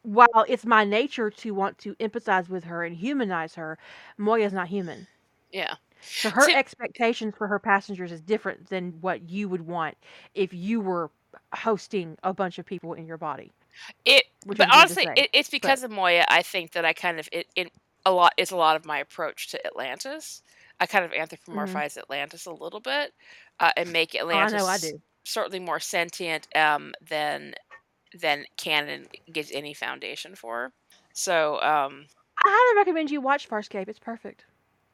[0.03, 3.77] while it's my nature to want to empathize with her and humanize her,
[4.17, 5.07] Moya's not human.
[5.51, 5.75] yeah.
[6.15, 9.97] So her See- expectations for her passengers is different than what you would want
[10.33, 11.11] if you were
[11.53, 13.51] hosting a bunch of people in your body.
[14.05, 16.25] It, Which but is honestly, it, it's because of Moya.
[16.29, 17.71] I think that I kind of it, it
[18.05, 18.33] a lot.
[18.37, 20.41] It's a lot of my approach to Atlantis.
[20.79, 23.13] I kind of anthropomorphize Atlantis a little bit
[23.59, 25.01] uh, and make Oh, I Atlantis know I do.
[25.23, 27.53] certainly more sentient um, than
[28.19, 30.73] than canon gives any foundation for.
[31.13, 33.87] So um, I highly recommend you watch Farscape.
[33.87, 34.45] It's perfect.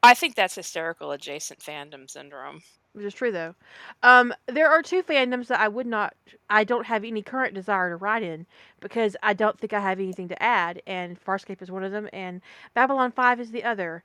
[0.03, 2.61] I think that's hysterical adjacent fandom syndrome.
[2.97, 3.53] Which is true though.
[4.01, 6.15] Um, there are two fandoms that I would not,
[6.49, 8.47] I don't have any current desire to write in
[8.79, 12.09] because I don't think I have anything to add, and Farscape is one of them,
[12.11, 12.41] and
[12.73, 14.03] Babylon Five is the other.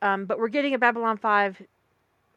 [0.00, 1.60] Um, but we're getting a Babylon Five,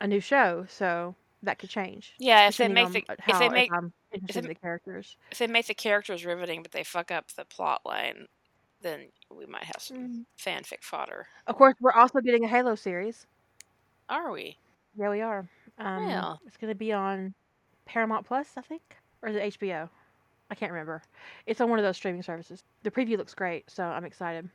[0.02, 2.14] a new show, so that could change.
[2.20, 5.16] Yeah, if they depending make the how, if they make I'm interested in the characters.
[5.32, 8.28] if they make the characters riveting, but they fuck up the plot line,
[8.82, 11.28] then we might have some fanfic fodder.
[11.48, 13.26] Of course, we're also getting a Halo series.
[14.10, 14.58] Are we?
[14.96, 15.48] Yeah, we are.
[15.78, 16.40] Um, Well.
[16.46, 17.34] It's going to be on
[17.86, 18.82] Paramount Plus, I think,
[19.22, 19.90] or is it HBO?
[20.50, 21.02] I can't remember.
[21.48, 22.64] It's on one of those streaming services.
[22.84, 24.50] The preview looks great, so I'm excited.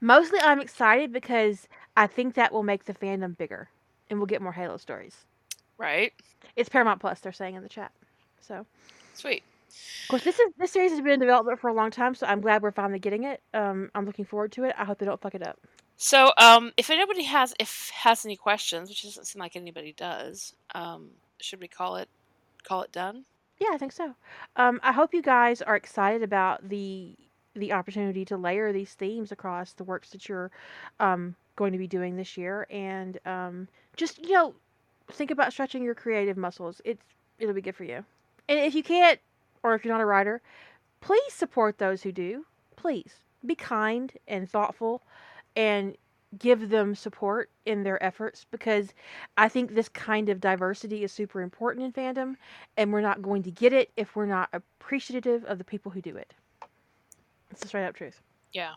[0.00, 3.68] Mostly, I'm excited because I think that will make the fandom bigger,
[4.10, 5.24] and we'll get more Halo stories.
[5.76, 6.12] Right.
[6.56, 7.20] It's Paramount Plus.
[7.20, 7.92] They're saying in the chat.
[8.40, 8.66] So,
[9.14, 9.44] Sweet.
[9.68, 12.26] of course, this is this series has been in development for a long time, so
[12.26, 13.40] I'm glad we're finally getting it.
[13.54, 14.74] Um, I'm looking forward to it.
[14.76, 15.60] I hope they don't fuck it up.
[16.00, 20.54] So, um, if anybody has if has any questions, which doesn't seem like anybody does,
[20.74, 21.10] um,
[21.40, 22.08] should we call it
[22.62, 23.24] call it done?
[23.58, 24.14] Yeah, I think so.
[24.54, 27.16] Um, I hope you guys are excited about the
[27.54, 30.52] the opportunity to layer these themes across the works that you're
[31.00, 34.54] um, going to be doing this year, and um, just you know,
[35.10, 36.80] think about stretching your creative muscles.
[36.84, 37.02] It's
[37.40, 38.04] it'll be good for you.
[38.48, 39.18] And if you can't,
[39.64, 40.40] or if you're not a writer,
[41.00, 42.46] please support those who do.
[42.76, 45.02] Please be kind and thoughtful,
[45.56, 45.96] and
[46.38, 48.92] give them support in their efforts because
[49.38, 52.36] I think this kind of diversity is super important in fandom
[52.76, 56.02] and we're not going to get it if we're not appreciative of the people who
[56.02, 56.34] do it.
[57.50, 58.20] It's the straight up truth.
[58.52, 58.72] Yeah.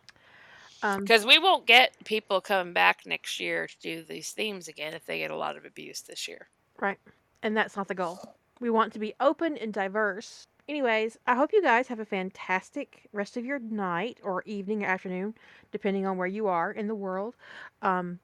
[0.82, 4.94] Um, Because we won't get people coming back next year to do these themes again
[4.94, 6.48] if they get a lot of abuse this year.
[6.80, 6.98] right.
[7.44, 8.36] And that's not the goal.
[8.60, 10.46] We want to be open and diverse.
[10.68, 14.88] Anyways, I hope you guys have a fantastic rest of your night or evening or
[14.88, 15.34] afternoon,
[15.72, 17.36] depending on where you are in the world.
[17.82, 18.20] Um,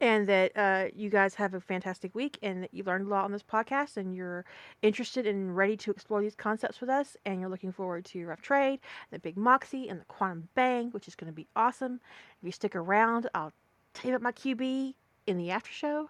[0.00, 3.24] and that uh, you guys have a fantastic week and that you learned a lot
[3.24, 4.44] on this podcast and you're
[4.82, 8.40] interested and ready to explore these concepts with us and you're looking forward to Rough
[8.40, 12.00] Trade, the Big Moxie, and the Quantum Bang, which is going to be awesome.
[12.40, 13.52] If you stick around, I'll
[13.92, 14.94] tape up my QB
[15.26, 16.08] in the after show.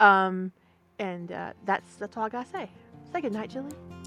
[0.00, 0.52] Um,
[0.98, 2.70] and uh, that's that's all I gotta say.
[3.10, 3.99] Say good night, Julie.